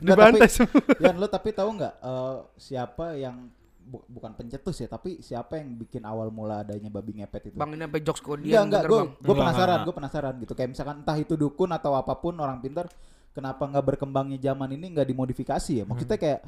Dibantai 0.00 0.48
tapi- 0.48 0.54
semua. 0.56 0.82
Yan 1.04 1.14
lo 1.20 1.26
tapi 1.28 1.48
tahu 1.52 1.68
nggak 1.76 1.94
eh, 2.00 2.36
siapa 2.56 3.06
yang 3.20 3.36
bu- 3.84 4.06
bukan 4.08 4.32
pencetus 4.32 4.76
ya, 4.80 4.88
tapi 4.88 5.20
siapa 5.20 5.60
yang 5.60 5.76
bikin 5.76 6.00
awal 6.08 6.32
mula 6.32 6.64
adanya 6.64 6.88
babi 6.88 7.20
ngepet 7.20 7.52
itu? 7.52 7.56
Bang 7.60 7.76
ini 7.76 7.84
sampai 7.84 8.00
jokes 8.00 8.24
Enggak, 8.24 8.40
kodian 8.40 8.62
enggak, 8.72 8.82
gue 8.88 9.00
gue 9.20 9.34
penasaran, 9.36 9.78
gue 9.84 9.94
penasaran 9.94 10.34
gitu. 10.40 10.52
Kayak 10.56 10.70
misalkan 10.72 10.96
entah 11.04 11.18
itu 11.20 11.34
dukun 11.36 11.70
atau 11.70 11.92
apa 11.92 12.16
pun 12.16 12.34
orang 12.40 12.64
pintar, 12.64 12.88
kenapa 13.32 13.64
nggak 13.64 13.84
berkembangnya 13.86 14.38
zaman 14.38 14.72
ini 14.72 14.86
nggak 14.90 15.04
dimodifikasi 15.06 15.72
ya? 15.74 15.84
Maksudnya 15.84 16.16
kayak 16.16 16.40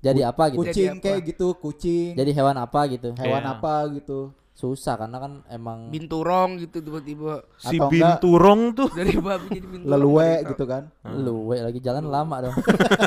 Jadi 0.00 0.20
apa 0.22 0.48
gitu? 0.48 0.64
kucing 0.64 0.92
apa? 0.94 1.02
kayak 1.02 1.20
gitu, 1.26 1.46
kucing, 1.54 2.10
Jadi 2.14 2.30
hewan 2.32 2.56
apa 2.56 2.80
gitu? 2.88 3.12
hewan 3.14 3.42
Iya. 3.42 3.52
apa 3.54 3.74
gitu. 3.92 4.20
Susah 4.50 4.92
karena 4.94 5.16
kan 5.18 5.32
emang 5.46 5.88
Binturong 5.88 6.56
gitu 6.58 6.80
tiba-tiba 6.80 7.44
Si 7.56 7.76
Atau 7.76 7.88
enggak- 7.88 8.16
binturong 8.16 8.62
tuh. 8.72 8.88
dari 8.96 9.12
babi 9.14 9.46
jadi 9.50 9.66
binturong. 9.66 9.92
Leluwe 9.94 10.32
gitu 10.46 10.64
kan. 10.64 10.82
lu 11.06 11.48
we, 11.48 11.56
lagi 11.58 11.80
jalan 11.80 12.04
lama 12.06 12.36
dong. 12.42 12.56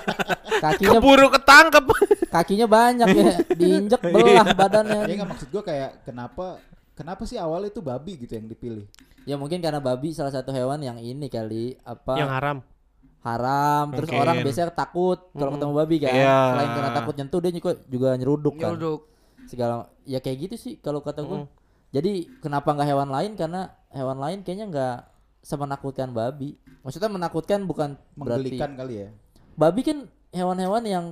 kakinya 0.64 0.98
Keburu 0.98 1.28
ketangkep. 1.30 1.86
kakinya 2.30 2.68
banyak 2.68 3.08
ya, 3.12 3.26
diinjek 3.60 4.02
belah 4.04 4.48
badannya. 4.52 5.06
Ya 5.06 5.14
nggak 5.16 5.30
maksud 5.30 5.48
gue 5.50 5.62
kayak 5.62 6.02
kenapa 6.04 6.58
kenapa 6.94 7.22
sih 7.24 7.38
awal 7.38 7.62
itu 7.64 7.82
babi 7.82 8.18
gitu 8.18 8.34
yang 8.34 8.46
dipilih? 8.46 8.86
Ya 9.24 9.34
mungkin 9.34 9.62
karena 9.62 9.78
babi 9.78 10.12
salah 10.12 10.30
satu 10.30 10.50
hewan 10.50 10.78
yang 10.80 10.98
ini 10.98 11.26
kali 11.26 11.78
apa 11.82 12.18
Yang 12.18 12.32
haram. 12.32 12.58
Haram 13.24 13.86
terus 13.90 14.08
Mungkin. 14.08 14.22
orang 14.22 14.36
biasanya 14.42 14.70
takut 14.70 15.20
kalau 15.32 15.52
ketemu 15.52 15.74
babi 15.74 15.96
kan 15.98 16.12
Iya. 16.12 16.38
selain 16.50 16.70
karena 16.70 16.92
takut 16.94 17.14
nyentuh 17.16 17.40
dia 17.40 17.52
juga 17.52 17.72
juga 17.86 18.10
nyeruduk 18.14 18.56
kan 18.56 18.70
Nyeruduk. 18.70 19.00
segala 19.46 19.74
ya 20.04 20.20
kayak 20.20 20.38
gitu 20.42 20.56
sih 20.58 20.74
kalau 20.78 21.00
kata 21.00 21.22
gue 21.22 21.40
Mm. 21.40 21.48
jadi 21.90 22.12
kenapa 22.40 22.70
nggak 22.70 22.90
hewan 22.90 23.10
lain 23.10 23.32
karena 23.34 23.62
hewan 23.90 24.18
lain 24.18 24.40
kayaknya 24.42 24.66
nggak 24.68 24.96
semenakutkan 25.42 26.10
babi 26.10 26.56
maksudnya 26.80 27.10
menakutkan 27.10 27.64
bukan 27.64 27.96
berarti 28.14 28.54
Menggelikan 28.54 28.72
kali 28.76 28.94
ya. 28.98 29.10
babi 29.54 29.82
kan 29.82 29.98
hewan-hewan 30.30 30.84
yang 30.84 31.06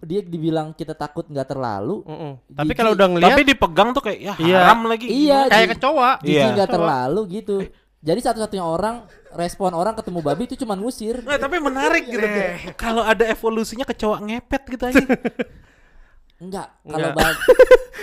dia 0.00 0.20
dibilang 0.20 0.72
kita 0.72 0.92
takut 0.92 1.24
nggak 1.24 1.48
terlalu. 1.48 2.04
Mm-mm. 2.04 2.32
Tapi 2.52 2.66
Jijik. 2.66 2.76
kalau 2.76 2.92
udah 2.92 3.08
ngeliat 3.08 3.30
Tapi 3.30 3.44
dipegang 3.46 3.88
tuh 3.90 4.02
kayak 4.02 4.18
ya 4.20 4.34
Iya. 4.36 4.58
haram 4.60 4.80
lagi. 4.84 5.06
Iya, 5.08 5.38
kayak 5.48 5.68
kecoa. 5.72 6.10
Iya. 6.20 6.44
nggak 6.52 6.68
terlalu 6.68 7.20
gitu. 7.32 7.56
Jadi 8.04 8.20
satu-satunya 8.20 8.60
orang 8.60 9.08
respon 9.32 9.72
orang 9.72 9.96
ketemu 9.96 10.20
babi 10.20 10.44
itu 10.44 10.60
cuman 10.60 10.76
ngusir. 10.76 11.24
Nggak, 11.24 11.40
tapi 11.40 11.56
menarik 11.56 12.04
gitu. 12.04 12.20
Eh. 12.20 12.76
Kalau 12.76 13.00
ada 13.00 13.24
evolusinya 13.24 13.88
kecoa 13.88 14.20
ngepet 14.20 14.62
gitu 14.68 14.84
aja. 14.84 15.00
Enggak, 16.44 16.68
kalau 16.84 17.08
babi 17.14 17.40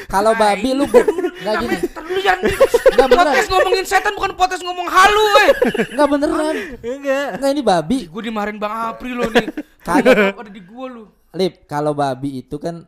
kalau 0.08 0.32
babi 0.34 0.70
lu 0.74 0.88
bu- 0.90 1.04
enggak 1.44 1.56
gini. 1.62 1.76
Terus 1.84 2.22
jangan 2.26 2.42
Enggak 2.42 3.08
beneran. 3.12 3.28
podcast 3.28 3.50
ngomongin 3.52 3.86
setan 3.86 4.14
bukan 4.18 4.32
podcast 4.34 4.64
ngomong 4.66 4.88
halu 4.90 5.26
eh. 5.46 5.50
Enggak 5.94 6.08
beneran. 6.10 6.56
Enggak. 6.82 7.28
Enggak 7.38 7.50
ini 7.54 7.62
babi. 7.62 7.98
Gue 8.10 8.22
dimarahin 8.26 8.58
Bang 8.58 8.74
April 8.74 9.22
lo 9.22 9.28
nih. 9.30 9.48
Kagak. 9.84 10.34
ada 10.34 10.50
di 10.50 10.62
gua 10.64 10.86
lu. 10.90 11.04
Lip, 11.32 11.64
kalau 11.64 11.94
babi 11.94 12.42
itu 12.42 12.56
kan 12.58 12.88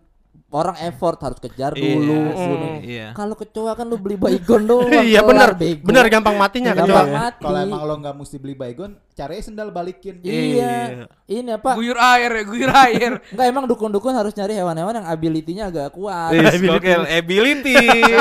orang 0.53 0.77
effort 0.85 1.17
harus 1.17 1.41
kejar 1.41 1.73
Iya. 1.73 1.97
dulu. 1.97 2.13
Mm, 2.13 2.37
bunuh. 2.37 2.73
iya. 2.79 3.07
Kalau 3.11 3.33
kecoa 3.33 3.73
kan 3.73 3.85
lu 3.85 3.97
beli 3.97 4.15
baygon 4.15 4.63
doang. 4.69 4.87
Iya 4.87 5.21
benar. 5.21 5.57
Benar 5.57 6.05
gampang 6.07 6.37
matinya 6.37 6.71
kan. 6.71 6.85
Gampang 6.85 7.09
Coy. 7.09 7.17
mati. 7.17 7.41
Kalau 7.41 7.57
emang 7.59 7.81
lo 7.81 7.95
nggak 7.97 8.15
mesti 8.15 8.37
beli 8.37 8.53
baygon, 8.53 8.91
caranya 9.11 9.41
sendal 9.41 9.69
balikin. 9.69 10.21
Iya. 10.21 11.09
Ini 11.25 11.57
apa? 11.57 11.73
Guyur 11.73 11.97
air 11.97 12.31
ya, 12.31 12.43
guyur 12.45 12.71
air. 12.71 13.11
Enggak 13.33 13.47
emang 13.49 13.65
dukun-dukun 13.65 14.13
harus 14.13 14.31
nyari 14.31 14.53
hewan-hewan 14.53 14.93
yang 14.95 15.07
ability-nya 15.07 15.63
agak 15.67 15.89
kuat. 15.91 16.31
Is, 16.31 16.61
gokil. 16.61 17.01
Ability. 17.03 17.73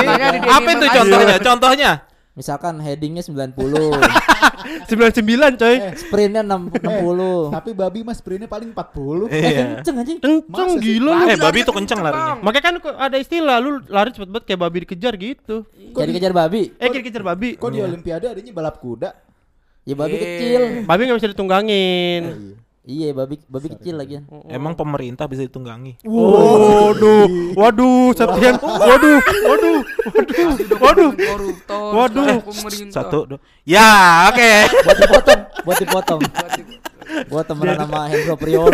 Apa 0.57 0.69
itu 0.73 0.85
contohnya? 0.89 1.35
Contohnya? 1.37 1.91
Misalkan 2.33 2.81
headingnya 2.81 3.21
90, 3.21 3.53
99 4.89 4.89
coy. 5.61 5.75
sprintnya 5.93 6.41
6 6.41 6.81
60. 6.81 7.53
Tapi 7.53 7.69
babi 7.71 8.01
mas 8.01 8.17
sprintnya 8.17 8.49
paling 8.49 8.73
40. 8.73 9.29
Eh, 9.29 9.37
Iya. 9.37 9.65
kenceng 9.77 9.95
anjing. 10.01 10.17
Kenceng 10.17 10.71
gila 10.81 11.11
lu. 11.13 11.29
Eh, 11.29 11.37
babi 11.37 11.59
tuh 11.61 11.69
kenceng, 11.71 11.99
kenceng 11.99 11.99
larinya. 12.01 12.41
Makanya 12.41 12.65
kan 12.65 12.75
kok 12.81 12.95
ada 12.97 13.17
istilah 13.17 13.61
lu 13.61 13.85
lari 13.85 14.09
cepet 14.09 14.29
banget 14.29 14.45
kayak 14.49 14.61
babi 14.61 14.77
dikejar 14.81 15.13
gitu. 15.13 15.55
Jadi 15.93 16.11
kejar 16.11 16.33
babi. 16.33 16.73
Eh 16.73 16.89
kejar 16.89 17.21
babi. 17.21 17.53
Kok 17.53 17.69
di 17.69 17.79
Olimpiade 17.79 18.25
adanya 18.25 18.49
balap 18.51 18.81
kuda? 18.81 19.13
Ya 19.85 19.93
babi 19.93 20.15
Eh. 20.15 20.19
kecil. 20.19 20.61
Babi 20.89 21.01
nggak 21.05 21.17
bisa 21.21 21.29
ditunggangin. 21.29 22.23
Iya. 22.83 23.15
Babi 23.15 23.39
babi 23.47 23.67
kecil 23.71 23.95
lagi. 23.95 24.19
Emang 24.51 24.75
pemerintah 24.75 25.23
bisa 25.23 25.47
ditunggangi. 25.47 26.03
Waduh, 26.03 27.55
waduh, 27.55 28.11
Septian, 28.11 28.59
waduh, 28.89 29.19
waduh, 29.23 29.79
waduh, 30.11 30.51
waduh, 30.83 31.09
Koruptor. 31.15 31.91
Waduh. 31.95 32.23
sekarang 32.27 32.43
pemerintah. 32.43 32.95
Satu, 32.99 33.19
dua. 33.23 33.39
Ya, 33.63 34.27
oke. 34.27 34.51
Buat 34.83 34.97
dipotong, 34.99 35.41
buat 35.63 35.77
dipotong. 35.79 36.21
Gua 37.31 37.43
temenan 37.45 37.77
sama 37.87 38.09
Hendro 38.11 38.35
Priyono. 38.35 38.73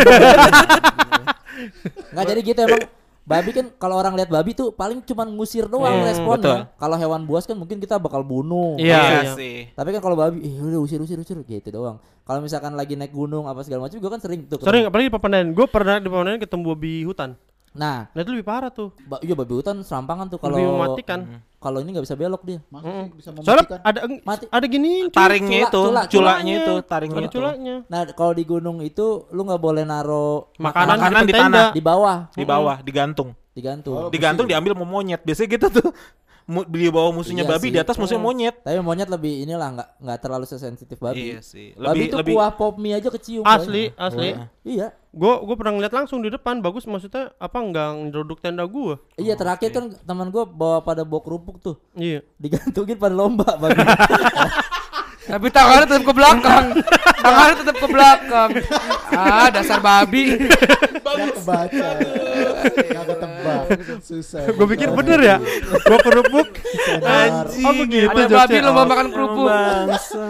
Enggak 2.10 2.24
jadi 2.34 2.40
gitu 2.40 2.60
emang 2.66 2.82
babi 3.22 3.50
kan 3.50 3.66
kalau 3.74 3.94
orang 3.94 4.12
lihat 4.12 4.26
babi 4.26 4.52
tuh 4.52 4.70
paling 4.70 5.00
cuman 5.00 5.28
ngusir 5.32 5.64
doang 5.64 5.92
Hmm, 5.92 6.04
responnya. 6.04 6.68
Kalau 6.74 6.96
hewan 6.96 7.22
buas 7.22 7.44
kan 7.44 7.54
mungkin 7.54 7.76
kita 7.76 7.96
bakal 7.96 8.20
bunuh. 8.20 8.74
Iya, 8.76 9.00
iya. 9.22 9.32
sih. 9.32 9.70
Tapi 9.70 9.90
kan 9.90 10.00
kalau 10.00 10.14
babi, 10.14 10.40
eh 10.40 10.54
udah 10.56 10.78
usir 10.78 10.98
usir 10.98 11.16
usir 11.16 11.38
gitu 11.40 11.68
doang. 11.70 11.96
Kalau 12.22 12.40
misalkan 12.40 12.72
lagi 12.72 12.94
naik 12.94 13.10
gunung 13.10 13.44
apa 13.44 13.60
segala 13.60 13.84
macam 13.84 13.96
juga 13.96 14.10
kan 14.10 14.20
sering 14.20 14.44
tuh. 14.44 14.58
Sering 14.58 14.86
apalagi 14.86 15.06
di 15.06 15.14
Papandayan. 15.14 15.48
Gue 15.50 15.66
pernah 15.66 15.96
di 15.96 16.06
Papandayan 16.06 16.38
ketemu 16.38 16.62
babi 16.68 16.92
hutan. 17.02 17.30
Nah, 17.70 18.08
Nah 18.08 18.20
itu 18.20 18.30
lebih 18.32 18.42
parah 18.44 18.68
tuh. 18.68 18.90
ba- 19.04 19.20
iya 19.20 19.32
babi 19.32 19.54
hutan 19.54 19.78
serampangan 19.80 20.26
tuh 20.26 20.38
Lebih 20.38 20.50
kalau 20.58 20.74
mematikan. 20.76 21.20
Kalau 21.60 21.78
ini 21.78 21.92
nggak 21.92 22.02
bisa 22.02 22.16
belok 22.16 22.42
dia. 22.42 22.58
Masa 22.66 22.88
sih 22.88 23.12
bisa 23.12 23.28
Soalnya 23.36 23.68
mematikan? 23.68 23.80
ada 23.84 23.98
Mati. 24.24 24.44
ada 24.48 24.66
gini 24.66 24.92
Taringnya 25.06 25.58
Cula- 25.60 25.68
itu, 25.68 25.82
cula- 25.84 26.06
culanya 26.08 26.54
itu, 26.56 26.74
taringnya 26.82 27.18
ada 27.18 27.28
itu. 27.28 27.36
culanya. 27.36 27.74
Nah, 27.86 28.00
kalau 28.10 28.32
di 28.32 28.44
gunung 28.44 28.78
itu 28.80 29.06
lu 29.28 29.44
nggak 29.44 29.60
boleh 29.60 29.84
naro 29.84 30.48
Makanan, 30.56 30.96
Makanan 30.96 31.22
di 31.22 31.32
tenda. 31.32 31.44
tanah. 31.44 31.68
di 31.70 31.82
bawah, 31.82 32.18
Di 32.32 32.44
bawah, 32.44 32.76
digantung. 32.80 33.36
digantung. 33.50 33.94
Oh, 33.94 34.08
Digantung 34.08 34.48
diambil 34.48 34.72
mau 34.72 34.88
monyet. 34.88 35.20
Biasanya 35.20 35.48
gitu 35.52 35.66
tuh. 35.70 35.88
Mu- 36.50 36.66
Di 36.66 36.90
bawah 36.90 37.12
musuhnya 37.12 37.46
Iya 37.46 37.52
babi, 37.52 37.62
sih. 37.62 37.72
di 37.72 37.78
atas 37.78 37.94
musuhnya 37.94 38.18
monyet. 38.18 38.54
Tapi 38.58 38.80
monyet 38.80 39.06
lebih 39.06 39.32
inilah 39.40 39.68
nggak 39.70 39.88
nggak 39.98 40.18
terlalu 40.18 40.44
sesensitif 40.44 40.98
babi. 40.98 41.30
Iya 41.30 41.40
sih. 41.40 41.72
babi 41.72 41.86
Lebih 41.86 42.04
itu 42.04 42.16
lebih 42.18 42.34
kuah 42.34 42.50
pop 42.50 42.74
mie 42.74 42.92
aja 42.92 43.06
kecium. 43.08 43.46
Asli, 43.46 43.94
asli. 43.94 44.34
Iya. 44.60 44.90
Gue 45.08 45.34
gue 45.40 45.54
pernah 45.54 45.72
ngeliat 45.72 45.90
langsung 45.92 46.18
di 46.18 46.28
depan 46.28 46.58
bagus 46.58 46.84
maksudnya 46.84 47.30
apa 47.36 47.54
nggak 47.56 47.86
nyeruduk 48.04 48.38
tenda 48.38 48.62
gue. 48.62 48.98
Iya 49.14 49.34
terakhir 49.34 49.70
kan 49.70 49.84
teman 49.96 50.28
gua 50.28 50.42
bawa 50.44 50.78
pada 50.80 51.02
bawa 51.02 51.18
kerupuk 51.20 51.58
tuh 51.58 51.78
Iya. 51.94 52.26
digantungin 52.36 52.94
pada 52.96 53.14
lomba 53.14 53.46
babi. 53.54 53.78
Tapi 55.30 55.46
tangannya 55.54 55.86
tetap 55.86 56.04
ke 56.04 56.14
belakang. 56.14 56.64
tangannya 57.22 57.54
tetap 57.62 57.76
ke 57.78 57.86
belakang. 57.86 58.50
Ah, 59.14 59.48
dasar 59.54 59.78
babi. 59.78 60.34
Kebaca. 61.00 61.88
Ketebak. 63.06 63.64
Susah. 64.02 64.42
Gue 64.50 64.66
pikir 64.74 64.90
bener 64.90 65.18
ya. 65.22 65.36
Gue 65.86 65.98
kerupuk. 66.02 66.48
Anjing. 67.02 67.66
Oh 67.66 67.74
begitu. 67.74 68.10
Ada 68.10 68.26
babi 68.26 68.56
lomba 68.58 68.82
makan 68.86 69.06
kerupuk. 69.14 69.46
Bangsa. 69.46 70.24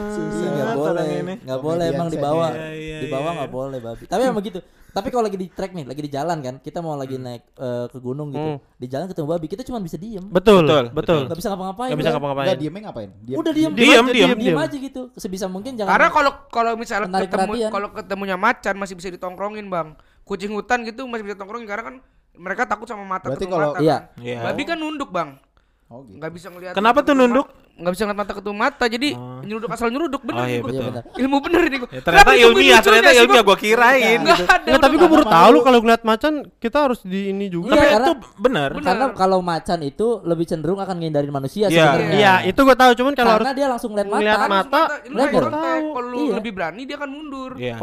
Iya 0.60 0.66
nggak 0.66 0.78
boleh, 0.78 1.06
nggak 1.40 1.60
boleh 1.60 1.84
emang 1.86 1.96
Komedian 2.02 2.14
dibawa, 2.14 2.46
saya. 2.46 2.60
Iya, 2.60 2.68
iya, 2.76 2.98
dibawa 3.00 3.24
iya. 3.24 3.36
nggak 3.36 3.50
boleh 3.50 3.78
babi. 3.80 4.04
Tapi 4.04 4.22
emang 4.22 4.44
gitu. 4.44 4.60
Tapi 4.90 5.06
kalau 5.08 5.22
lagi 5.22 5.38
di 5.38 5.46
trek 5.46 5.70
nih, 5.70 5.86
lagi 5.86 6.02
di 6.02 6.10
jalan 6.10 6.38
kan, 6.40 6.54
kita 6.58 6.78
mau 6.78 6.98
lagi 6.98 7.14
naik 7.14 7.46
eh, 7.54 7.86
ke 7.86 7.98
gunung 7.98 8.28
gitu, 8.28 8.42
Hmm. 8.42 8.74
di 8.74 8.86
jalan 8.86 9.06
ketemu 9.06 9.26
babi, 9.28 9.46
kita 9.46 9.62
cuma 9.62 9.78
bisa 9.78 9.94
diem, 9.94 10.26
Betul, 10.26 10.66
Betul, 10.66 10.84
betul. 10.90 11.20
nggak 11.24 11.38
bisa 11.38 11.48
ngapa-ngapain. 11.48 11.90
Gak 11.90 12.00
bisa 12.02 12.10
ngapa-ngapain. 12.10 12.44
Enggak 12.44 12.58
diemnya 12.58 12.80
ngapain? 12.84 13.10
Diem. 13.20 13.38
Udah 13.38 13.52
diem, 13.54 13.70
Diem, 13.72 13.86
aja, 14.02 14.10
diem. 14.10 14.28
diem 14.28 14.38
diem. 14.42 14.58
aja 14.58 14.76
gitu, 14.76 15.02
sebisa 15.14 15.46
mungkin 15.46 15.78
jangan. 15.78 15.94
Karena 15.94 16.08
kalau 16.10 16.32
kalau 16.50 16.72
misalnya 16.74 17.06
ketemu 17.22 17.52
kalau 17.70 17.88
ketemunya 17.94 18.34
macan 18.34 18.74
masih 18.76 18.94
bisa 18.98 19.08
ditongkrongin, 19.08 19.70
Bang. 19.70 19.94
Kucing 20.26 20.50
hutan 20.50 20.82
gitu 20.82 21.06
masih 21.06 21.22
bisa 21.22 21.38
ditongkrongin 21.38 21.66
karena 21.66 21.84
kan 21.86 21.94
mereka 22.34 22.66
takut 22.66 22.86
sama 22.86 23.06
mata 23.06 23.30
Berarti 23.30 23.46
kalau- 23.46 23.74
mata. 23.74 23.78
Iya. 23.78 23.96
kan. 24.10 24.22
Iya. 24.22 24.38
Babi 24.42 24.62
kan 24.64 24.74
nunduk, 24.74 25.10
Bang. 25.14 25.38
Oh 25.86 26.02
gitu. 26.02 26.18
Nggak 26.18 26.30
bisa 26.34 26.46
ngelihat. 26.50 26.74
Kenapa 26.74 27.02
tuh 27.02 27.14
nunduk? 27.14 27.46
Nggak 27.80 27.92
bisa 27.92 28.02
ngeliat 28.04 28.20
mata 28.20 28.32
ketemu 28.32 28.56
mata. 28.56 28.84
Jadi 28.84 29.08
nyeruduk 29.40 29.68
asal 29.68 29.88
nyeruduk 29.88 30.20
bener 30.20 30.38
Oh 30.38 30.46
iya 30.46 30.60
betul. 30.60 30.84
benar. 30.86 31.02
Ilmu 31.16 31.36
bener 31.40 31.60
ini 31.64 31.76
gua. 31.80 31.88
Ya, 31.88 32.00
ternyata 32.00 32.30
ilmiah, 32.34 32.80
ternyata 32.80 33.10
ilmiah 33.10 33.42
gua 33.42 33.56
kirain. 33.56 34.18
Nggak 34.20 34.36
gitu. 34.36 34.44
ada. 34.46 34.68
Nggak, 34.68 34.80
tapi 34.80 34.94
gue 34.94 35.08
baru 35.08 35.24
tahu 35.24 35.50
malu. 35.50 35.58
kalau 35.64 35.78
ngeliat 35.80 36.02
macan 36.02 36.32
kita 36.56 36.78
harus 36.78 37.00
di 37.02 37.20
ini 37.28 37.46
juga. 37.48 37.72
Iya, 37.72 37.74
Tapi 37.74 37.88
karena- 37.90 38.06
itu 38.06 38.12
benar. 38.36 38.68
Karena 38.76 39.06
kalau 39.10 39.38
macan 39.40 39.78
itu 39.80 40.06
lebih 40.22 40.44
cenderung 40.44 40.78
akan 40.78 40.94
ngindarin 40.94 41.32
manusia 41.32 41.66
Iya. 41.66 41.72
sebenarnya. 41.88 42.12
Iya, 42.14 42.34
itu 42.46 42.60
gue 42.60 42.76
tahu 42.76 42.92
cuman 42.94 43.12
kalau 43.14 43.32
harus 43.32 43.42
Karena 43.42 43.56
dia 43.56 43.66
langsung 43.66 43.90
lihat 43.92 44.06
ngeliat 44.06 44.36
mata. 44.36 44.46
mata. 44.46 44.80
mata, 44.82 44.94
lu 45.02 45.16
Lebar. 45.16 45.30
kan 45.30 45.40
kontak. 45.50 45.80
Kalau 45.90 46.08
lu 46.08 46.18
Iya. 46.20 46.34
lebih 46.36 46.52
berani 46.52 46.82
dia 46.84 46.96
akan 46.96 47.10
mundur. 47.10 47.50
Iya. 47.56 47.74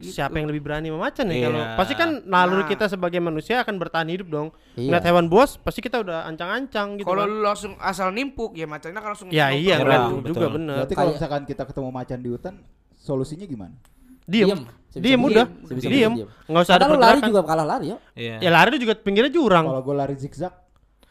Oh, 0.00 0.08
siapa 0.08 0.32
yang 0.34 0.48
lebih 0.48 0.62
berani 0.62 0.88
sama 0.88 1.00
macan 1.02 1.28
nih 1.28 1.36
Iya. 1.36 1.46
kalau 1.46 1.60
pasti 1.76 1.92
kan 1.92 2.08
naluri 2.24 2.64
Nah. 2.64 2.68
kita 2.68 2.84
sebagai 2.86 3.20
manusia 3.20 3.60
akan 3.60 3.74
bertahan 3.76 4.08
hidup 4.08 4.28
dong. 4.28 4.48
Iya. 4.72 4.88
Ngeliat 4.88 5.04
hewan 5.04 5.26
buas 5.26 5.56
pasti 5.56 5.78
kita 5.78 6.00
udah 6.00 6.24
ancang-ancang 6.24 6.96
gitu. 6.96 7.04
Kalau 7.04 7.22
kan. 7.22 7.28
lu 7.28 7.40
langsung 7.42 7.72
asal 7.76 8.08
nimpuk 8.08 8.54
ya 8.54 8.64
macannya 8.64 8.96
kan 8.96 9.12
langsung 9.12 9.28
Ya 9.28 9.48
nongkrong 9.48 9.60
iya 9.60 9.76
Betul. 9.76 10.24
juga 10.26 10.46
bener. 10.50 10.76
Berarti 10.80 10.94
kalau 10.94 11.12
misalkan 11.12 11.42
kita 11.44 11.62
ketemu 11.64 11.88
macan 11.90 12.18
di 12.18 12.28
hutan, 12.28 12.54
solusinya 12.96 13.44
gimana? 13.44 13.76
Diem. 14.24 14.64
Diem 14.90 15.20
udah. 15.20 15.46
Diem. 15.70 16.12
mungkin 16.16 16.48
Nggak 16.48 16.62
usah 16.64 16.74
ada 16.74 16.84
lu 16.86 16.96
lari 16.96 17.20
pergerakan. 17.20 17.28
juga 17.28 17.40
kalah 17.44 17.66
lari 17.68 17.86
yo. 17.92 17.96
Iya. 18.14 18.36
Ya 18.40 18.50
lari 18.50 18.68
juga 18.76 18.94
pinggirnya 18.96 19.28
jurang. 19.28 19.64
Kalau 19.64 19.82
gue 19.82 19.94
lari 19.94 20.16
zigzag, 20.16 20.54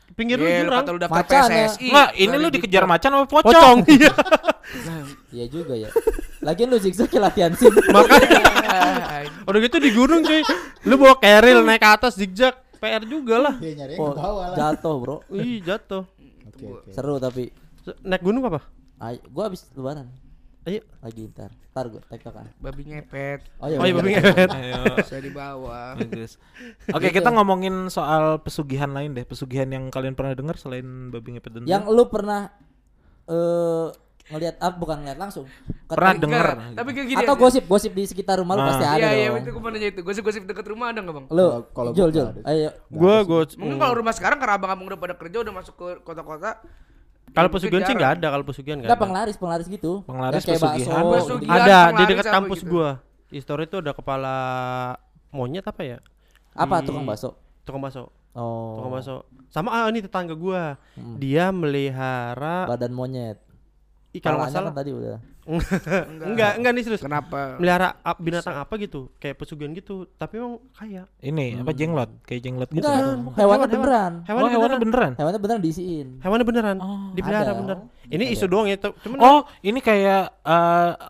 Pinggir 0.09 0.35
lu 0.35 0.43
Iya, 0.43 0.65
jurang. 0.65 0.83
lu 0.83 0.99
daftar 0.99 1.21
Macan 1.21 1.47
ya. 1.47 1.67
Enggak, 1.69 2.09
ini 2.17 2.35
lu 2.35 2.47
di- 2.49 2.53
dikejar 2.57 2.83
macan 2.83 3.11
apa 3.13 3.25
pocong? 3.29 3.45
Pocong. 3.53 3.77
Iya. 3.87 4.11
Iya 5.29 5.45
juga 5.47 5.73
ya. 5.77 5.89
Lagian 6.39 6.67
lu 6.67 6.77
zigzag 6.77 7.07
ya 7.07 7.19
latihan 7.19 7.51
sim. 7.53 7.69
Udah 9.47 9.59
gitu 9.59 9.77
di 9.77 9.89
gunung 9.89 10.21
cuy. 10.21 10.41
Lu 10.83 10.95
bawa 10.95 11.15
keril 11.17 11.61
naik 11.61 11.79
ke 11.79 11.89
atas 11.89 12.15
zigzag. 12.15 12.55
PR 12.79 13.03
juga 13.03 13.35
lah. 13.37 13.55
ya 13.59 13.75
nyari 13.75 13.99
Oh, 13.99 14.15
ke 14.15 14.17
bawah 14.17 14.45
lah. 14.49 14.55
jatuh, 14.55 14.95
Bro. 14.97 15.17
Ih, 15.29 15.59
jatuh. 15.59 16.07
Seru 16.89 17.15
tapi 17.17 17.51
Naik 17.99 18.21
gunung 18.21 18.43
apa? 18.45 18.63
Ay, 18.97 19.19
gua 19.25 19.47
habis 19.47 19.63
lebaran 19.73 20.07
Ayo. 20.63 20.83
lagi 20.99 21.27
ntar. 21.27 21.51
Ntar 21.71 21.85
gua 21.87 21.99
tektokan. 22.05 22.47
Babi 22.57 22.83
ngepet. 22.85 23.47
Oh 23.57 23.67
iya. 23.67 23.77
Oh 23.79 23.85
iya, 23.85 23.93
babi 23.95 24.09
ngepet. 24.13 24.49
Ayo. 24.53 24.79
Saya 25.01 25.21
di 25.23 25.31
bawah. 25.33 25.95
Bagus. 25.97 26.39
Oke, 26.89 27.09
kita 27.09 27.27
ngomongin 27.29 27.87
soal 27.87 28.39
pesugihan 28.39 28.91
lain 28.91 29.11
deh. 29.11 29.23
Pesugihan 29.23 29.67
yang 29.67 29.87
kalian 29.89 30.13
pernah 30.13 30.31
dengar 30.31 30.55
selain 30.55 30.83
babi 31.09 31.35
ngepet 31.35 31.51
dan 31.51 31.61
Yang 31.65 31.83
lu 31.89 32.03
pernah 32.07 32.47
eh 33.25 33.87
ngelihat 34.29 34.55
ah, 34.57 34.71
bukan 34.71 35.01
ngeliat 35.01 35.17
langsung. 35.17 35.45
Pernah 35.85 36.13
Ketemu- 36.13 36.23
denger. 36.23 36.45
Enggak, 36.47 36.77
Tapi 36.77 36.89
kayak 36.93 37.07
gini. 37.07 37.19
Atau 37.19 37.33
aja. 37.33 37.41
gosip-gosip 37.41 37.91
di 37.91 38.03
sekitar 38.05 38.35
rumah 38.37 38.53
lu 38.53 38.61
Ah. 38.61 38.67
pasti 38.69 38.85
ada 38.85 38.97
Iya, 38.99 39.09
iya, 39.11 39.27
dong. 39.27 39.37
itu 39.37 39.49
gue 39.49 39.61
mau 39.61 39.71
nanya 39.71 39.87
itu. 39.89 40.01
Gosip-gosip 40.01 40.41
dekat 40.45 40.65
rumah 40.65 40.87
ada 40.89 40.99
enggak, 41.01 41.15
Bang? 41.17 41.25
Lu 41.27 41.47
Kalau- 41.71 41.91
nggak 41.91 42.07
ada. 42.07 42.23
Ayo. 42.45 42.69
Gua 42.87 43.15
gua 43.23 43.41
Mungkin 43.57 43.77
kalau 43.77 43.93
rumah 43.95 44.13
sekarang 44.13 44.37
karena 44.37 44.53
abang-abang 44.55 44.85
udah 44.85 44.99
pada 44.99 45.15
kerja 45.15 45.37
udah 45.39 45.53
masuk 45.55 45.73
ke 45.75 45.87
kota-kota. 46.01 46.61
kalau 47.29 47.45
ya 47.45 47.53
pesugihan 47.53 47.85
sih 47.85 47.93
nggak 47.93 48.13
ada 48.17 48.27
kalau 48.33 48.41
pesugihan 48.41 48.77
nggak 48.77 48.89
Enggak 48.89 48.97
ada. 48.97 49.05
penglaris, 49.05 49.35
penglaris 49.37 49.67
gitu. 49.69 50.01
Penglaris, 50.01 50.41
kayak 50.41 50.61
pesugihan. 50.65 51.03
Ada 51.45 51.77
di 51.93 52.03
dekat 52.07 52.25
kampus 52.27 52.59
gitu. 52.61 52.71
gua. 52.71 52.89
Di 53.29 53.37
story 53.37 53.63
itu 53.65 53.77
ada 53.77 53.93
kepala 53.93 54.35
monyet 55.29 55.61
apa 55.61 55.81
ya? 55.85 55.97
Apa 56.53 56.81
Di- 56.81 56.89
tukang 56.89 57.05
bakso? 57.05 57.37
Tukang 57.61 57.81
bakso. 57.81 58.09
Oh. 58.33 58.81
Tukang 58.81 58.93
bakso. 58.93 59.15
Sama 59.49 59.69
ah 59.71 59.85
ini 59.89 60.01
tetangga 60.01 60.33
gua. 60.33 60.77
Hmm. 60.93 61.17
Dia 61.17 61.49
melihara 61.49 62.65
Badan 62.65 62.93
monyet. 62.93 63.37
Ih, 64.09 64.17
kalau 64.19 64.37
nggak 64.37 64.49
Palanya 64.49 64.57
salah 64.57 64.71
kan 64.71 64.79
tadi 64.79 64.91
udah. 64.91 65.17
enggak 66.21 66.51
enggak 66.57 66.71
nih 66.71 66.83
serius 66.83 67.01
Kenapa? 67.01 67.57
melihara 67.57 67.97
ap- 67.99 68.17
binatang 68.17 68.53
apa 68.55 68.73
gitu 68.77 69.09
kayak 69.17 69.35
pesugihan 69.35 69.69
gitu 69.71 70.05
tapi 70.11 70.37
emang 70.37 70.61
kaya 70.71 71.05
Ini 71.19 71.57
apa 71.57 71.71
jenglot? 71.71 72.09
Kayak 72.23 72.41
jenglot 72.43 72.69
gitu. 72.69 72.81
Enggak, 72.81 72.97
Bukan, 73.19 73.37
hewannya 73.37 73.59
hewan, 73.59 73.69
beneran. 73.71 74.13
hewan 74.23 74.39
oh, 74.39 74.49
hewannya 74.51 74.77
beneran. 74.79 75.11
Hewannya 75.15 75.39
beneran 75.39 75.61
diisiin. 75.61 76.07
hewannya 76.19 76.45
beneran 76.45 76.77
dipelihara 77.11 77.45
ada. 77.47 77.53
bener 77.55 77.77
ini 78.07 78.25
isu 78.29 78.45
doang 78.45 78.65
ya 78.65 78.77
cuman 78.77 79.17
Oh, 79.19 79.39
ini 79.61 79.79
kayak 79.79 80.41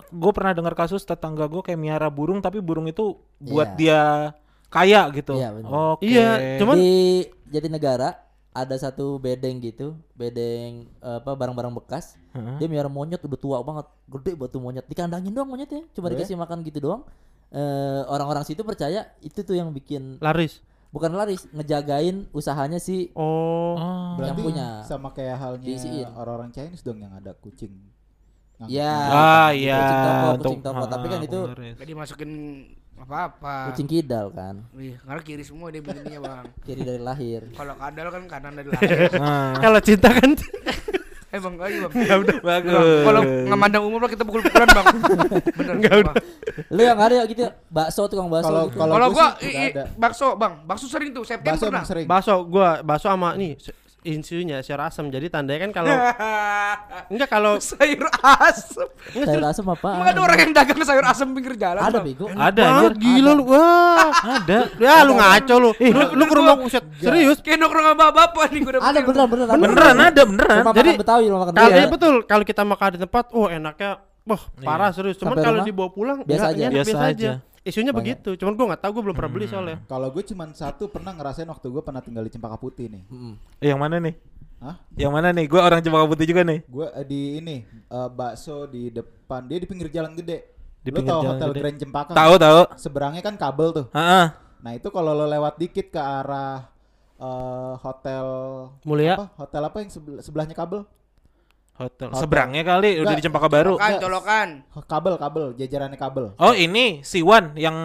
gue 0.10 0.32
pernah 0.32 0.52
dengar 0.52 0.74
kasus 0.74 1.02
tetangga 1.02 1.45
gue 1.45 1.62
kayak 1.62 1.76
miara 1.78 2.08
burung 2.08 2.39
tapi 2.39 2.60
burung 2.60 2.84
itu 2.86 3.16
buat 3.38 3.74
Iya. 3.74 3.78
dia 3.78 4.02
kaya 4.68 5.02
gitu. 5.12 5.34
Iya, 5.34 5.50
bener. 5.50 5.66
Oke. 5.68 6.06
Iya, 6.06 6.30
cuman- 6.60 6.78
di 6.78 6.93
Jatinegara 7.50 8.14
ada 8.50 8.76
satu 8.76 9.18
bedeng 9.18 9.60
gitu, 9.60 9.93
bedeng 10.14 10.89
apa 11.00 11.32
barang-barang 11.34 11.74
bekas. 11.80 12.18
Heeh. 12.34 12.58
Dia 12.58 12.68
miara 12.68 12.89
monyet 12.89 13.22
udah 13.22 13.39
tua 13.39 13.58
banget, 13.62 13.86
gede 14.10 14.32
batu 14.36 14.58
monyet. 14.58 14.86
Dikandangin 14.86 15.32
doang 15.32 15.47
monyetnya, 15.47 15.86
cuma 15.93 16.10
dikasih 16.10 16.34
makan 16.36 16.66
gitu 16.66 16.82
doang. 16.82 17.06
Eh, 17.50 18.02
orang-orang 18.06 18.45
situ 18.45 18.62
percaya 18.62 19.10
itu 19.22 19.41
tuh 19.41 19.58
yang 19.58 19.74
bikin 19.74 20.22
laris 20.22 20.62
bukan 20.89 21.14
laris, 21.14 21.45
ngejagain 21.50 22.26
usahanya 22.30 22.78
si 22.78 23.14
oh 23.14 23.78
Oh. 23.78 24.18
yang 24.18 24.34
Berarti 24.34 24.41
punya. 24.41 24.68
sama 24.86 25.14
kayak 25.14 25.38
halnya 25.38 25.70
orang-orang 26.14 26.50
Chinese 26.50 26.82
dong 26.82 26.97
yang 26.97 27.14
ada 27.14 27.38
kucing. 27.38 27.74
Ya, 28.68 28.91
Ah, 28.91 29.50
iya, 29.54 29.78
kucing 29.80 30.00
toko, 30.04 30.28
kucing 30.41 30.62
toko. 30.66 30.84
Tapi 30.89 31.06
kan 31.08 31.20
ah, 31.22 31.28
itu 31.30 31.39
dimasukin 31.86 32.32
apa-apa. 33.02 33.56
kucing 33.68 33.88
kidal 33.88 34.28
kan, 34.30 34.66
Wih, 34.72 35.00
karena 35.00 35.22
kiri 35.22 35.41
semua 35.41 35.68
dia 35.68 35.80
bikinnya 35.80 36.18
bang. 36.18 36.45
kiri 36.66 36.82
dari 36.82 37.00
lahir. 37.00 37.41
Kalau 37.52 37.74
kadal 37.74 38.08
kan 38.10 38.24
kanan 38.26 38.54
dari 38.54 38.70
lahir. 38.74 39.10
Ah. 39.16 39.56
kalau 39.58 39.80
cinta 39.80 40.10
kan 40.10 40.32
eh 41.30 41.38
bang, 41.38 41.56
ayo 41.56 41.78
bang. 41.86 41.91
ya 42.02 42.16
udah 42.18 42.38
Bagus. 42.41 42.74
Kalau 43.06 43.22
ngamandang 43.22 43.84
umur 43.84 44.00
lah 44.02 44.10
kita 44.10 44.24
pukul-pukulan 44.24 44.66
bang. 44.68 44.86
Bener. 45.54 45.74
Enggak, 45.76 45.91
sumpah. 45.91 46.02
udah. 46.12 46.24
Lu 46.68 46.82
yang 46.82 46.97
ada 46.97 47.14
ya 47.16 47.24
gitu, 47.24 47.41
bakso 47.68 48.02
tukang 48.06 48.28
bakso 48.28 48.50
Kalau 48.50 48.64
gitu. 48.66 48.78
kalau 48.80 48.93
gua 48.97 49.08
gua 49.10 49.28
sih 49.36 49.45
i- 49.45 49.52
nggak 49.52 49.62
i- 49.62 49.72
ada. 49.72 49.84
bakso 49.93 50.28
bang, 50.34 50.54
bakso 50.64 50.86
sering 50.86 51.10
tuh. 51.12 51.22
Septian 51.22 51.54
Bakso 51.54 51.66
pernah. 51.68 51.84
sering. 51.84 52.06
bakso 52.06 52.34
gua 52.43 52.82
bakso 52.82 53.08
sama 53.08 53.34
nih 53.36 53.54
isunya 54.00 54.64
sayur 54.64 54.80
asam 54.80 55.12
jadi 55.12 55.28
tandanya 55.28 55.68
kan 55.68 55.72
kalau 55.76 55.91
enggak 57.12 57.28
kalau 57.28 57.54
sayur 57.60 58.08
asem. 58.24 58.88
Sayur 59.12 59.43
asem 59.43 59.66
apa? 59.68 59.89
Emang 60.00 60.10
ada 60.16 60.22
orang 60.24 60.38
yang 60.39 60.52
dagang 60.56 60.80
sayur 60.88 61.04
asem 61.04 61.28
pinggir 61.36 61.60
jalan? 61.60 61.84
Ada 61.84 62.00
bego. 62.00 62.32
Ada 62.32 62.64
anjir. 62.64 62.93
gila 62.95 63.32
lu 63.36 63.43
wah 63.52 64.12
Ada. 64.39 64.60
ya 64.80 65.04
lu 65.04 65.14
ngaco 65.20 65.56
lu 65.60 65.70
lu, 65.76 66.04
lu 66.16 66.24
ke 66.24 66.36
rumah 66.36 66.56
buset 66.56 66.84
serius 67.00 67.43
Kayak 67.43 67.60
nongkrong 67.60 67.86
sama 67.91 68.08
bapak 68.16 68.45
nih 68.56 68.60
gue 68.64 68.72
Ada 68.80 69.00
beneran 69.04 69.28
beneran. 69.28 69.56
Beneran 69.60 69.95
ada 70.00 70.22
beneran. 70.24 70.64
Jadi, 70.72 70.89
Betawi, 71.00 71.24
rumah 71.28 71.41
makan 71.47 71.54
kalau 71.56 71.76
iya 71.76 71.88
betul 71.88 72.16
kalau 72.24 72.43
kita 72.47 72.62
makan 72.64 72.89
di 72.95 73.00
tempat 73.04 73.26
oh 73.36 73.47
enaknya 73.52 73.91
wah 74.28 74.41
parah 74.62 74.89
serius 74.93 75.18
cuman 75.18 75.38
kalau 75.41 75.60
dibawa 75.66 75.89
pulang 75.89 76.18
biasa 76.22 76.54
enggak, 76.54 76.70
aja. 76.70 76.76
biasa, 76.76 76.97
aja. 77.10 77.32
Isunya 77.70 77.94
Banyak. 77.94 78.20
begitu 78.20 78.30
cuman 78.36 78.54
gua 78.58 78.66
nggak 78.74 78.82
tahu 78.82 78.92
gua 78.98 79.04
belum 79.06 79.16
pernah 79.16 79.32
beli 79.32 79.46
soalnya 79.46 79.78
Kalau 79.86 80.08
gue 80.10 80.24
cuman 80.26 80.50
satu 80.52 80.90
pernah 80.90 81.14
ngerasain 81.14 81.46
waktu 81.46 81.68
gue 81.70 81.84
pernah 81.86 82.02
tinggal 82.02 82.26
di 82.26 82.32
Cempaka 82.34 82.58
Putih 82.58 82.90
nih. 82.90 83.04
Mm-mm. 83.08 83.34
Yang 83.62 83.80
mana 83.80 83.96
nih? 84.02 84.16
Hah? 84.60 84.76
Yang 84.98 85.12
mana 85.16 85.28
nih? 85.32 85.46
Gue 85.48 85.60
orang 85.62 85.80
Cempaka 85.80 86.06
Putih 86.10 86.26
juga 86.28 86.42
nih. 86.44 86.60
Gue 86.68 86.88
eh, 86.92 87.06
di 87.08 87.22
ini 87.40 87.56
eh, 87.70 88.10
bakso 88.12 88.68
di 88.68 88.92
depan 88.92 89.48
dia 89.48 89.58
di 89.62 89.68
pinggir 89.70 89.88
jalan 89.88 90.18
gede. 90.18 90.38
Di 90.84 90.90
tahu 90.92 91.06
jalan 91.06 91.38
hotel 91.38 91.50
gede. 91.54 91.60
Grand 91.62 91.78
Cempaka? 91.80 92.12
Tahu 92.12 92.34
nggak? 92.36 92.44
tahu. 92.44 92.60
Seberangnya 92.76 93.22
kan 93.24 93.36
kabel 93.40 93.70
tuh. 93.72 93.86
Heeh. 93.96 94.26
Nah 94.60 94.72
itu 94.76 94.88
kalau 94.92 95.16
lo 95.16 95.24
lewat 95.24 95.56
dikit 95.56 95.88
ke 95.88 96.02
arah 96.02 96.68
eh, 97.16 97.74
hotel 97.80 98.26
Mulia 98.84 99.16
apa? 99.16 99.26
Hotel 99.40 99.62
apa 99.64 99.78
yang 99.80 99.90
sebel- 99.94 100.20
sebelahnya 100.20 100.56
kabel? 100.56 100.84
Hotel. 101.80 102.12
Hotel. 102.12 102.20
Seberangnya 102.20 102.62
kali 102.62 102.90
udah 102.96 103.08
Enggak. 103.08 103.16
di 103.16 103.24
Cempaka 103.24 103.48
Baru. 103.48 103.74
Colokan, 103.76 103.98
colokan. 103.98 104.48
Kabel 104.84 105.14
kabel 105.16 105.44
jajarannya 105.56 105.96
kabel. 105.96 106.26
Oh 106.36 106.52
ini 106.52 107.00
Siwan 107.02 107.56
yang 107.56 107.78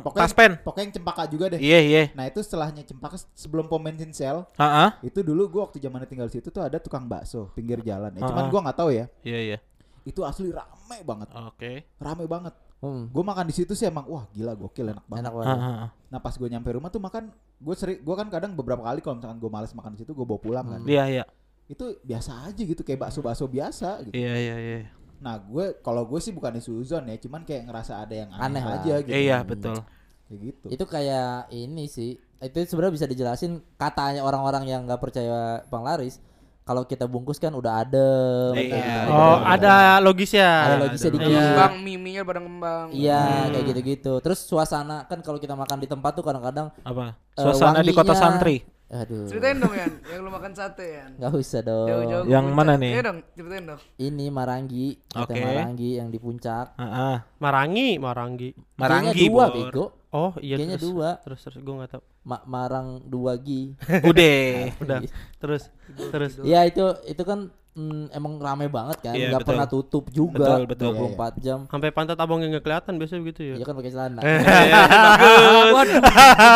Pokoknya, 0.00 0.22
Taspen. 0.22 0.52
pokoknya 0.60 0.84
yang 0.84 0.94
Cempaka 0.94 1.22
juga 1.26 1.44
deh. 1.48 1.58
Iya 1.58 1.78
iya. 1.80 2.02
Nah 2.12 2.24
itu 2.24 2.38
setelahnya 2.38 2.84
Cempaka 2.84 3.16
sebelum 3.32 3.66
pom 3.66 3.80
bensin 3.80 4.12
sel 4.12 4.44
Heeh. 4.54 4.88
itu 5.02 5.20
dulu 5.20 5.48
gua 5.48 5.62
waktu 5.66 5.80
zamannya 5.80 6.04
tinggal 6.04 6.28
di 6.28 6.36
situ 6.36 6.48
tuh 6.48 6.60
ada 6.60 6.76
tukang 6.76 7.04
bakso 7.04 7.48
pinggir 7.52 7.80
jalan. 7.80 8.12
Ya, 8.12 8.20
Ah. 8.20 8.28
cuman 8.28 8.44
gua 8.46 8.60
nggak 8.68 8.76
tahu 8.76 8.90
ya. 8.92 9.08
Iya 9.22 9.38
iya. 9.40 9.58
Itu 10.02 10.22
asli 10.22 10.50
rame 10.50 10.98
banget, 11.00 11.28
Oke. 11.32 11.88
rame 11.96 12.26
banget. 12.26 12.52
Hmm. 12.82 13.06
Gue 13.08 13.22
makan 13.22 13.46
di 13.46 13.54
situ 13.54 13.72
sih 13.72 13.86
emang 13.86 14.02
wah 14.04 14.26
gila 14.28 14.52
gokil 14.52 14.90
enak 14.90 15.06
banget. 15.06 15.22
Enak 15.22 15.32
banget. 15.32 15.54
Heeh. 15.54 15.86
Nah 16.10 16.18
pas 16.18 16.34
gue 16.34 16.48
nyampe 16.50 16.66
rumah 16.68 16.90
tuh 16.90 16.98
makan 16.98 17.30
gue 17.56 17.74
sering 17.78 18.02
gue 18.02 18.14
kan 18.18 18.26
kadang 18.26 18.52
beberapa 18.52 18.82
kali 18.82 18.98
kalau 18.98 19.14
misalkan 19.16 19.38
gue 19.38 19.46
males 19.46 19.70
makan 19.70 19.94
di 19.94 20.02
situ 20.02 20.10
gue 20.10 20.26
bawa 20.26 20.40
pulang 20.42 20.66
kan. 20.66 20.82
Iya 20.82 21.04
iya. 21.08 21.24
Itu 21.70 21.98
biasa 22.02 22.50
aja 22.50 22.62
gitu 22.62 22.82
kayak 22.82 23.00
bakso 23.08 23.20
bakso 23.22 23.46
biasa 23.46 24.02
gitu. 24.08 24.14
Iya 24.14 24.34
iya 24.34 24.56
iya. 24.58 24.78
Nah 25.22 25.38
gue 25.38 25.78
kalau 25.80 26.02
gue 26.04 26.18
sih 26.18 26.34
bukan 26.34 26.58
suzon 26.58 27.06
ya, 27.06 27.16
cuman 27.22 27.46
kayak 27.46 27.70
ngerasa 27.70 28.02
ada 28.02 28.14
yang 28.26 28.30
aneh, 28.34 28.58
Aneh 28.58 28.62
lah. 28.66 28.74
aja 28.82 28.94
gitu. 29.06 29.14
Iya 29.14 29.38
betul. 29.46 29.78
Kayak 30.26 30.38
gitu. 30.42 30.66
Itu 30.74 30.84
kayak 30.90 31.52
ini 31.54 31.86
sih. 31.86 32.18
Itu 32.42 32.58
sebenarnya 32.66 32.94
bisa 32.98 33.06
dijelasin 33.06 33.62
katanya 33.78 34.26
orang-orang 34.26 34.66
yang 34.66 34.82
nggak 34.82 34.98
percaya 34.98 35.62
penglaris. 35.70 36.18
Kalau 36.62 36.86
kita 36.86 37.10
bungkus 37.10 37.42
kan 37.42 37.50
udah 37.50 37.82
ada. 37.82 38.08
Iya. 38.54 39.10
oh 39.10 39.42
ada 39.42 39.98
logisnya 39.98 40.46
Ada 40.46 40.76
logisnya 40.86 41.10
ada 41.10 41.16
dikit. 41.18 41.30
Iya. 41.30 41.42
Kembang, 41.42 41.74
miminya 41.82 42.22
pada 42.22 42.38
kembang. 42.38 42.86
Iya, 42.94 43.22
kayak 43.50 43.64
gitu-gitu. 43.74 44.12
Terus 44.22 44.38
suasana 44.46 45.02
kan 45.10 45.18
kalau 45.26 45.42
kita 45.42 45.58
makan 45.58 45.82
di 45.82 45.90
tempat 45.90 46.14
tuh 46.14 46.22
kadang-kadang 46.22 46.70
Apa? 46.86 47.18
Eh, 47.34 47.42
Suasana 47.42 47.82
di 47.82 47.90
kota 47.90 48.14
santri. 48.14 48.62
Aduh. 48.92 49.24
Ceritain 49.24 49.56
dong 49.56 49.72
Yan, 49.72 49.92
yang 50.04 50.20
lu 50.20 50.30
makan 50.30 50.52
sate 50.52 50.84
Yan. 50.94 51.10
Nggak 51.18 51.32
usah 51.34 51.60
dong. 51.60 51.88
Jauh-jauh. 51.88 52.24
Yang 52.26 52.44
ke 52.44 52.52
mana 52.52 52.64
puncak. 52.68 52.78
nih? 52.78 52.90
Iya 52.90 53.02
dong, 53.02 53.18
ceritain 53.32 53.64
dong. 53.66 53.80
Ini 53.98 54.26
Marangi, 54.28 54.86
Oke. 55.14 55.34
Marangi 55.34 55.90
yang 55.96 56.08
di 56.08 56.18
puncak. 56.18 56.66
Heeh. 56.74 57.16
marangi 57.38 57.88
marangi 57.96 58.48
Marangi 58.74 59.10
Kayaknya 59.10 59.26
dua, 59.26 59.44
Bor. 59.44 59.54
bego. 59.58 59.84
oh 60.12 60.32
iya 60.38 60.54
Kayaknya 60.54 60.76
terus 60.76 60.84
dua. 60.86 61.08
terus 61.18 61.40
terus 61.40 61.56
gue 61.58 61.74
nggak 61.74 61.90
tahu 61.90 62.02
Ma- 62.22 62.44
Marang 62.44 62.88
dua 63.02 63.32
gi. 63.36 63.72
Udah. 64.10 64.76
udah 64.78 64.98
terus 65.36 65.62
terus 66.06 66.32
Iya 66.38 66.62
itu 66.64 66.84
itu 67.04 67.22
kan 67.22 67.48
mm, 67.72 68.12
emang 68.12 68.36
rame 68.36 68.68
banget 68.68 69.00
kan, 69.00 69.10
Iya, 69.12 69.28
nggak 69.28 69.40
betul. 69.40 69.50
pernah 69.50 69.66
tutup 69.66 70.04
juga. 70.08 70.60
Betul, 70.62 70.92
betul. 70.92 70.92
24 71.16 71.40
jam. 71.40 71.58
sampai 71.66 71.90
pantat 71.90 72.14
abang 72.14 72.38
yang 72.38 72.52
nggak 72.52 72.62
kelihatan 72.62 72.94
biasa 72.94 73.18
begitu 73.18 73.40
ya 73.42 73.54
Iya 73.56 73.64
kan 73.64 73.74
pakai 73.74 73.90
celana. 73.90 74.20
Bagus. 75.74 75.90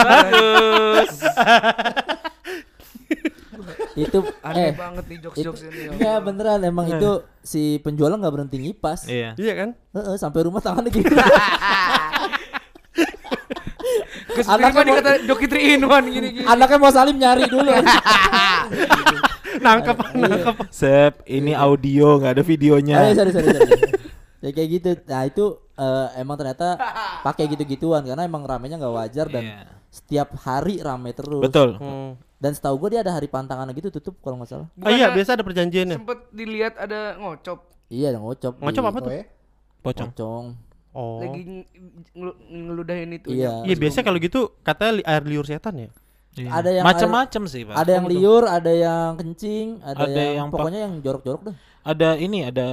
Bagus. 0.07 1.11
Itu 3.99 4.19
Aneh 4.41 4.61
eh 4.63 4.73
banget 4.73 5.05
nih 5.07 5.17
itu 5.17 5.25
jokes-jokes 5.27 5.61
ini. 5.65 5.97
ya 5.97 6.21
beneran 6.21 6.61
emang 6.63 6.87
itu 6.87 7.11
si 7.41 7.81
penjual 7.81 8.13
nggak 8.13 8.29
berhenti 8.31 8.57
ngipas. 8.59 9.07
Iya. 9.07 9.33
iya 9.35 9.53
kan 9.55 9.69
Heeh, 9.93 10.17
sampai 10.17 10.41
rumah 10.43 10.61
tangannya 10.61 10.93
gitu. 10.93 11.09
Anaknya 14.39 14.69
mau- 14.75 14.89
dikata 14.93 15.11
Doki 15.25 15.47
3 15.49 15.75
in 15.75 15.83
1 15.83 16.13
gini-gini. 16.13 16.45
Anaknya 16.45 16.77
mau 16.77 16.91
salim 16.91 17.17
nyari 17.17 17.45
dulu. 17.47 17.73
nangkep 19.57 19.97
nangkep 20.13 20.57
Sep, 20.69 21.25
ini 21.25 21.57
audio 21.57 22.21
nggak 22.21 22.33
ada 22.35 22.43
Ayo, 22.43 22.47
videonya. 22.47 22.95
sorry, 23.11 23.33
sorry, 23.33 23.49
sorry. 23.49 23.73
ya 24.39 24.51
kayak 24.53 24.69
gitu. 24.71 24.89
Nah 25.07 25.23
itu 25.25 25.45
eh, 25.75 26.07
emang 26.17 26.37
ternyata 26.37 26.77
pakai 27.23 27.49
gitu-gituan 27.49 28.05
karena 28.05 28.23
emang 28.23 28.45
ramenya 28.45 28.77
nggak 28.77 28.95
wajar 28.95 29.27
dan 29.27 29.43
Iya. 29.43 29.59
setiap 29.89 30.29
hari 30.37 30.77
rame 30.79 31.17
terus. 31.17 31.41
Betul. 31.41 31.81
Hmm. 31.81 32.21
Dan 32.37 32.53
setahu 32.53 32.77
gue 32.77 32.89
dia 32.93 33.01
ada 33.01 33.11
hari 33.11 33.27
pantangan 33.27 33.65
gitu 33.71 33.89
tutup 33.91 34.21
kalau 34.21 34.37
nggak 34.37 34.51
salah. 34.51 34.69
oh 34.77 34.91
iya 34.91 35.09
biasa 35.09 35.35
ada 35.35 35.43
perjanjiannya 35.43 35.97
Sempet 35.97 36.19
dilihat 36.31 36.77
ada 36.77 37.17
ngocop 37.17 37.65
Iya, 37.87 38.13
yang 38.13 38.23
ngocop. 38.23 38.59
ngocop 38.59 38.83
di- 38.83 38.91
apa 38.91 38.99
tuh 38.99 39.09
Oh, 39.09 39.17
ya? 39.17 39.25
Pocong. 39.81 40.09
Pocong. 40.11 40.45
oh 40.93 41.21
lagi 41.23 41.41
ng- 41.43 41.67
ngelu- 42.13 42.39
ngeludahin 42.47 43.11
itu. 43.15 43.29
Iya. 43.31 43.63
iya 43.63 43.75
biasa 43.75 44.01
kalau 44.01 44.19
gitu 44.19 44.53
katanya 44.61 44.93
li- 44.97 45.07
air 45.07 45.23
liur 45.25 45.45
setan 45.45 45.77
ya 45.79 45.89
Iya. 46.37 46.53
Ada 46.53 46.69
yang 46.71 46.85
macam-macam 46.85 47.43
sih, 47.49 47.65
Pak. 47.65 47.75
Ada 47.75 47.91
yang 47.97 48.07
liur, 48.07 48.45
ada 48.45 48.69
yang 48.69 49.17
kencing, 49.17 49.81
ada, 49.81 50.05
Ada 50.05 50.13
yang, 50.13 50.35
yang 50.37 50.49
pokoknya 50.53 50.81
yang 50.85 50.95
jorok-jorok 51.01 51.43
dah. 51.49 51.55
Ada 51.81 52.09
ini, 52.21 52.45
ada 52.45 52.67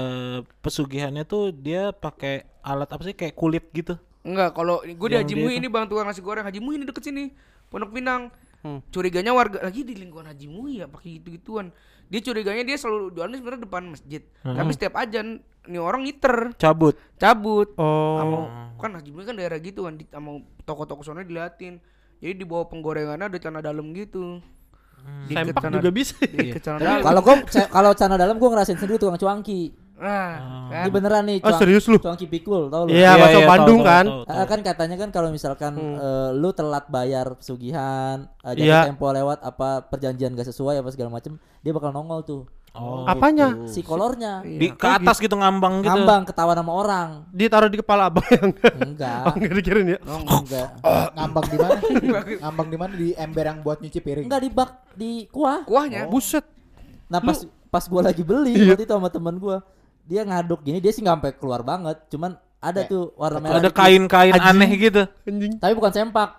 pesugihannya 0.59 1.23
tuh 1.23 1.55
dia 1.55 1.95
pakai 1.95 2.43
alat 2.59 2.91
apa 2.91 2.99
sih 3.03 3.15
kayak 3.15 3.31
kulit 3.31 3.63
gitu. 3.71 3.95
Enggak, 4.19 4.51
kalau 4.51 4.83
gue 4.83 5.07
di 5.07 5.15
Haji 5.15 5.31
dia 5.31 5.39
Muhi 5.39 5.55
ini 5.59 5.67
Bang 5.67 5.87
tukang 5.87 6.03
nasi 6.03 6.19
goreng 6.19 6.43
Haji 6.43 6.59
Muhi 6.59 6.75
ini 6.75 6.83
deket 6.83 7.03
sini. 7.03 7.31
Pondok 7.67 7.91
Pinang. 7.91 8.35
Hmm. 8.63 8.79
Curiganya 8.95 9.35
warga 9.35 9.59
lagi 9.59 9.83
di 9.83 9.91
lingkungan 9.91 10.31
Haji 10.31 10.47
Muhi 10.47 10.79
ya 10.79 10.87
pakai 10.87 11.19
gitu-gituan. 11.19 11.75
Dia 12.07 12.23
curiganya 12.23 12.63
dia 12.63 12.79
selalu 12.79 13.11
jualannya 13.11 13.37
sebenarnya 13.43 13.63
depan 13.67 13.83
masjid. 13.91 14.21
Tapi 14.39 14.71
setiap 14.71 14.95
ajan 15.03 15.43
nih 15.67 15.79
orang 15.79 16.07
ngiter, 16.07 16.55
Cabut. 16.55 16.95
cabut. 17.19 17.75
oh 17.75 18.19
Sama 18.19 18.37
kan 18.79 18.91
Haji 18.95 19.11
Muhi 19.11 19.25
kan 19.27 19.35
daerah 19.35 19.59
gitu 19.59 19.83
kan 19.83 19.99
di 19.99 20.07
sama 20.07 20.39
toko-toko 20.63 21.03
sana 21.03 21.27
diliatin. 21.27 21.83
Jadi 22.23 22.33
di 22.39 22.45
bawah 22.47 22.71
penggorengannya 22.71 23.27
ada 23.27 23.37
celana 23.39 23.59
dalam 23.59 23.91
gitu. 23.91 24.39
Diikat 25.27 25.59
sempak 25.59 25.83
juga 25.83 25.91
bisa 25.91 26.15
dalam. 26.79 27.03
Kalau 27.03 27.19
gua 27.19 27.35
kalau 27.67 27.91
celana 27.91 28.15
dalam 28.15 28.35
gua 28.39 28.49
ngerasain 28.55 28.79
sendiri 28.79 28.95
tukang 28.95 29.19
cuanki. 29.19 29.75
Nah, 29.93 30.33
kan. 30.73 30.83
Ini 30.83 30.89
beneran 30.89 31.23
nih 31.23 31.37
oh 31.39 31.47
cuang- 31.47 31.61
serius 31.61 31.85
lu 31.85 31.97
cuanki 31.97 32.25
pikul, 32.25 32.67
tau 32.67 32.89
lu? 32.89 32.91
Iya, 32.91 33.13
bakso 33.13 33.39
tahu, 33.39 33.49
Bandung 33.49 33.79
tahu, 33.79 33.87
kan? 33.87 34.05
tahu, 34.05 34.21
tahu. 34.25 34.35
Ah, 34.35 34.45
kan 34.45 34.59
katanya 34.59 34.95
kan 34.97 35.09
kalau 35.13 35.29
misalkan 35.29 35.73
eh, 35.77 36.29
lu 36.33 36.49
telat 36.49 36.89
bayar 36.89 37.37
pesugihan, 37.37 38.25
eh, 38.41 38.53
jatuh 38.57 38.65
Iya. 38.65 38.79
tempo 38.89 39.05
lewat 39.07 39.39
apa 39.39 39.85
perjanjian 39.85 40.33
gak 40.33 40.49
sesuai 40.49 40.81
apa 40.81 40.89
segala 40.89 41.13
macem, 41.13 41.37
dia 41.61 41.71
bakal 41.71 41.93
nongol 41.93 42.25
tuh. 42.25 42.43
Oh. 42.73 43.05
Apanya? 43.05 43.69
Si 43.69 43.85
kolornya. 43.85 44.41
Di 44.41 44.73
ke 44.73 44.87
atas 44.89 45.21
gitu 45.21 45.37
ngambang 45.37 45.85
gitu. 45.85 45.93
Ngambang 45.93 46.25
ketawa 46.25 46.57
sama 46.57 46.73
orang. 46.73 47.09
Ditaruh 47.29 47.69
di 47.69 47.77
kepala 47.77 48.09
abang 48.09 48.25
yang 48.33 48.49
Enggak. 48.81 49.21
enggak 49.37 49.53
dikirin 49.61 49.85
ya. 49.93 49.99
Enggak. 50.01 50.69
ngambang 51.13 51.45
di 51.45 51.57
mana? 51.61 51.77
ngambang 52.41 52.67
di 52.73 52.77
mana 52.81 52.93
di 52.97 53.07
ember 53.13 53.45
yang 53.45 53.61
buat 53.61 53.77
nyuci 53.77 53.99
piring. 54.01 54.25
Enggak 54.25 54.41
di 54.41 54.49
bak 54.49 54.69
di 54.97 55.11
kuah. 55.29 55.61
Kuahnya. 55.63 56.09
Buset. 56.09 56.41
Nah 57.13 57.21
pas 57.21 57.45
pas 57.69 57.85
gua 57.85 58.09
lagi 58.09 58.25
beli 58.25 58.57
waktu 58.65 58.85
itu 58.85 58.93
sama 58.93 59.13
teman 59.13 59.37
gua, 59.37 59.61
dia 60.03 60.21
ngaduk 60.21 60.61
gini, 60.61 60.77
dia 60.77 60.89
sih 60.89 60.99
nggak 60.99 61.15
sampai 61.15 61.31
keluar 61.33 61.61
banget, 61.61 61.97
cuman 62.07 62.35
ada 62.59 62.79
Kayak- 62.79 62.89
tuh 62.89 63.03
warna 63.15 63.39
merah. 63.39 63.55
Ada 63.57 63.67
dikit. 63.67 63.77
kain-kain 63.77 64.33
aneh 64.33 64.69
gitu. 64.73 65.03
Anjing. 65.23 65.53
Tapi 65.57 65.73
bukan 65.73 65.91
sempak, 65.91 66.29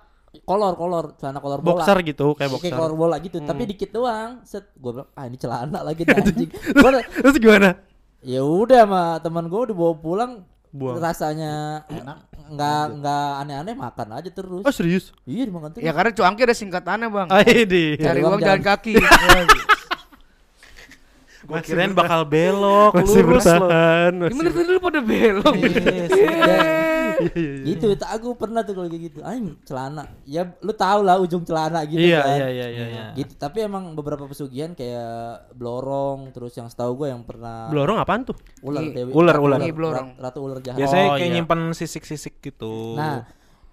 kolor 0.43 0.73
kolor, 0.75 1.05
celana 1.15 1.39
kolor 1.39 1.61
bola. 1.61 1.81
Boxer 1.81 1.99
gitu, 2.03 2.33
kayak 2.33 2.49
Kayak 2.51 2.53
boxer. 2.55 2.75
kolor 2.75 2.95
bola 2.95 3.17
gitu, 3.19 3.39
tapi 3.41 3.63
dikit 3.65 3.91
doang. 3.91 4.41
Set, 4.43 4.73
gua 4.75 4.91
bilang, 4.95 5.09
ah 5.13 5.25
ini 5.25 5.37
celana 5.37 5.79
lagi 5.81 6.03
anjing. 6.09 6.51
Gua 6.75 6.91
Terus 7.01 7.37
gimana? 7.37 7.71
ya 8.25 8.41
udah 8.41 8.83
sama 8.83 9.03
teman 9.21 9.45
gua 9.47 9.61
udah 9.65 9.77
bawa 9.77 9.95
pulang, 9.95 10.33
Buang. 10.71 10.97
rasanya 10.97 11.85
Enak. 11.87 12.19
nggak 12.45 12.83
nggak 12.99 13.29
aneh-aneh 13.41 13.75
makan 13.75 14.09
aja 14.13 14.29
terus. 14.29 14.61
Oh 14.61 14.73
serius? 14.73 15.13
Iya 15.23 15.45
dimakan 15.45 15.71
terus. 15.71 15.85
Ya 15.85 15.93
karena 15.93 16.11
cuangki 16.11 16.43
ada 16.43 16.53
singkatannya 16.53 17.09
bang. 17.09 17.29
Ah, 17.29 17.41
ini. 17.43 17.97
Cari 17.97 18.21
uang 18.21 18.29
uang 18.31 18.41
jalan 18.41 18.59
jalan. 18.59 18.61
kaki. 18.65 18.93
Gua 21.45 21.61
kirain 21.61 21.93
bakal 21.93 22.25
belok, 22.25 22.93
Masih 22.97 23.21
lurus 23.21 23.45
loh. 23.45 23.69
Gimana 24.33 24.49
tadi 24.49 24.65
lu 24.67 24.81
pada 24.81 25.01
belok? 25.01 25.55
Yes. 25.55 26.11
gitu 27.69 27.95
itu 27.95 28.05
aku 28.05 28.35
pernah 28.35 28.67
tuh 28.67 28.75
kalau 28.75 28.89
kayak 28.91 29.03
gitu 29.07 29.21
aing 29.23 29.55
celana 29.63 30.03
ya 30.27 30.51
lu 30.61 30.75
tau 30.75 31.01
lah 31.01 31.17
ujung 31.17 31.47
celana 31.47 31.87
gitu 31.87 32.03
Iya, 32.03 32.21
kan 32.21 32.37
iya, 32.37 32.49
iya, 32.51 32.67
iya. 32.69 32.87
iya. 32.91 33.05
gitu 33.15 33.39
tapi 33.39 33.63
emang 33.63 33.95
beberapa 33.95 34.27
pesugihan 34.27 34.75
kayak 34.75 35.55
blorong 35.55 36.35
terus 36.35 36.59
yang 36.59 36.67
setahu 36.67 36.99
gue 36.99 37.15
yang 37.15 37.23
pernah 37.23 37.71
Blorong 37.71 38.03
apaan 38.03 38.27
tuh? 38.27 38.35
ular 38.67 38.83
dewi 38.83 39.15
ular, 39.15 39.37
ular. 39.39 39.59
Ratu 40.19 40.39
ular 40.43 40.59
jahat 40.59 40.79
Biasanya 40.79 41.07
Oh, 41.07 41.17
kayak 41.17 41.31
iya. 41.31 41.35
nyimpan 41.39 41.61
sisik-sisik 41.71 42.43
gitu. 42.43 42.99
nah 42.99 43.23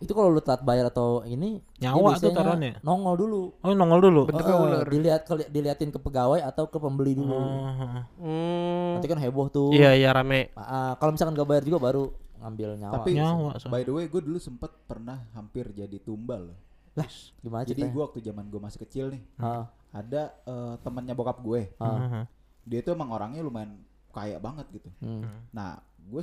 itu 0.01 0.11
kalau 0.11 0.27
lu 0.27 0.41
telat 0.41 0.61
bayar 0.61 0.89
atau 0.89 1.21
ini 1.23 1.61
Nyawa 1.77 2.17
tuh 2.17 2.29
taruhannya? 2.29 2.81
nongol 2.81 3.15
dulu 3.15 3.41
Oh, 3.59 3.71
nongol 3.71 3.99
dulu. 4.01 4.21
Eh, 4.25 4.33
ular. 4.33 4.83
dilihat 4.83 5.21
keli- 5.23 5.45
diliatin 5.47 5.87
ke 5.87 5.97
pegawai 5.97 6.41
atau 6.41 6.65
ke 6.65 6.75
pembeli 6.75 7.13
dulu 7.13 7.31
Oh. 7.31 8.01
Hmm. 8.17 8.97
nanti 8.97 9.05
kan 9.05 9.17
heboh 9.17 9.47
tuh 9.47 9.69
Iya, 9.69 9.93
iya 9.93 10.09
rame. 10.09 10.49
Ah, 10.53 10.97
kalau 10.97 11.13
misalkan 11.13 11.33
gak 11.33 11.45
bayar 11.45 11.61
juga 11.61 11.79
baru 11.79 12.09
ngambil 12.35 12.69
nyawa 12.75 12.93
Tapi 12.97 13.09
Nyawa, 13.13 13.49
so. 13.55 13.69
by 13.69 13.81
the 13.81 13.93
way 13.93 14.05
gue 14.05 14.17
dulu 14.19 14.37
sempet 14.37 14.73
pernah 14.83 15.21
hampir 15.31 15.69
jadi 15.69 15.97
tumbal 15.97 16.49
loh. 16.49 16.57
lah 16.91 17.07
gimana 17.39 17.63
Jadi 17.63 17.81
gue 17.85 18.01
waktu 18.01 18.19
zaman 18.19 18.45
gue 18.45 18.59
masih 18.59 18.79
kecil 18.81 19.05
nih, 19.09 19.21
Ah, 19.37 19.63
ada 19.91 20.33
eh, 20.43 20.73
temannya 20.81 21.13
bokap 21.13 21.39
gue. 21.39 21.69
Mhm. 21.77 22.23
Dia 22.63 22.79
tuh 22.81 22.91
emang 22.91 23.09
orangnya 23.09 23.39
lumayan 23.39 23.79
kaya 24.09 24.35
banget 24.37 24.65
gitu. 24.71 24.89
hmm. 24.99 25.47
Nah, 25.49 25.79
gue 26.01 26.21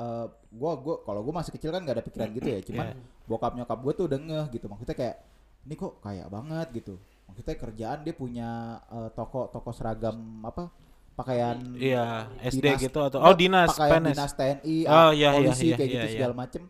uh, 0.00 0.26
gua 0.50 0.72
gua 0.76 0.96
kalau 1.04 1.20
gue 1.20 1.30
masih 1.30 1.52
kecil 1.52 1.70
kan 1.70 1.84
gak 1.84 1.96
ada 1.96 2.04
pikiran 2.04 2.28
gitu 2.32 2.48
ya. 2.48 2.58
Cuman 2.68 2.86
bokap 3.24 3.52
nyokap 3.54 3.78
gue 3.78 3.92
tuh 3.94 4.04
udah 4.08 4.18
ngeh 4.18 4.46
gitu. 4.50 4.66
Maksudnya 4.66 4.96
kayak 4.96 5.16
ini 5.62 5.74
kok 5.74 6.00
kaya 6.00 6.24
banget 6.26 6.68
gitu. 6.74 6.94
Maksudnya 7.28 7.54
kerjaan 7.54 7.98
dia 8.00 8.10
punya 8.12 8.50
eh, 8.88 9.10
toko 9.12 9.46
toko 9.46 9.70
seragam 9.70 10.16
apa 10.42 10.72
pakaian 11.12 11.60
Iya, 11.76 12.32
SD 12.40 12.64
dinas- 12.64 12.80
gitu 12.80 12.98
atau 12.98 13.20
oh 13.20 13.34
dinas, 13.34 13.68
pakaian 13.70 14.00
PNS. 14.00 14.16
dinas 14.16 14.32
TNI, 14.32 14.76
Oh, 14.82 15.10
iya, 15.12 15.28
iya, 15.28 15.28
polisi 15.36 15.66
iya, 15.66 15.76
kayak 15.76 15.84
iya, 15.84 15.94
gitu 15.94 16.06
iya. 16.06 16.14
segala 16.16 16.34
macem. 16.34 16.62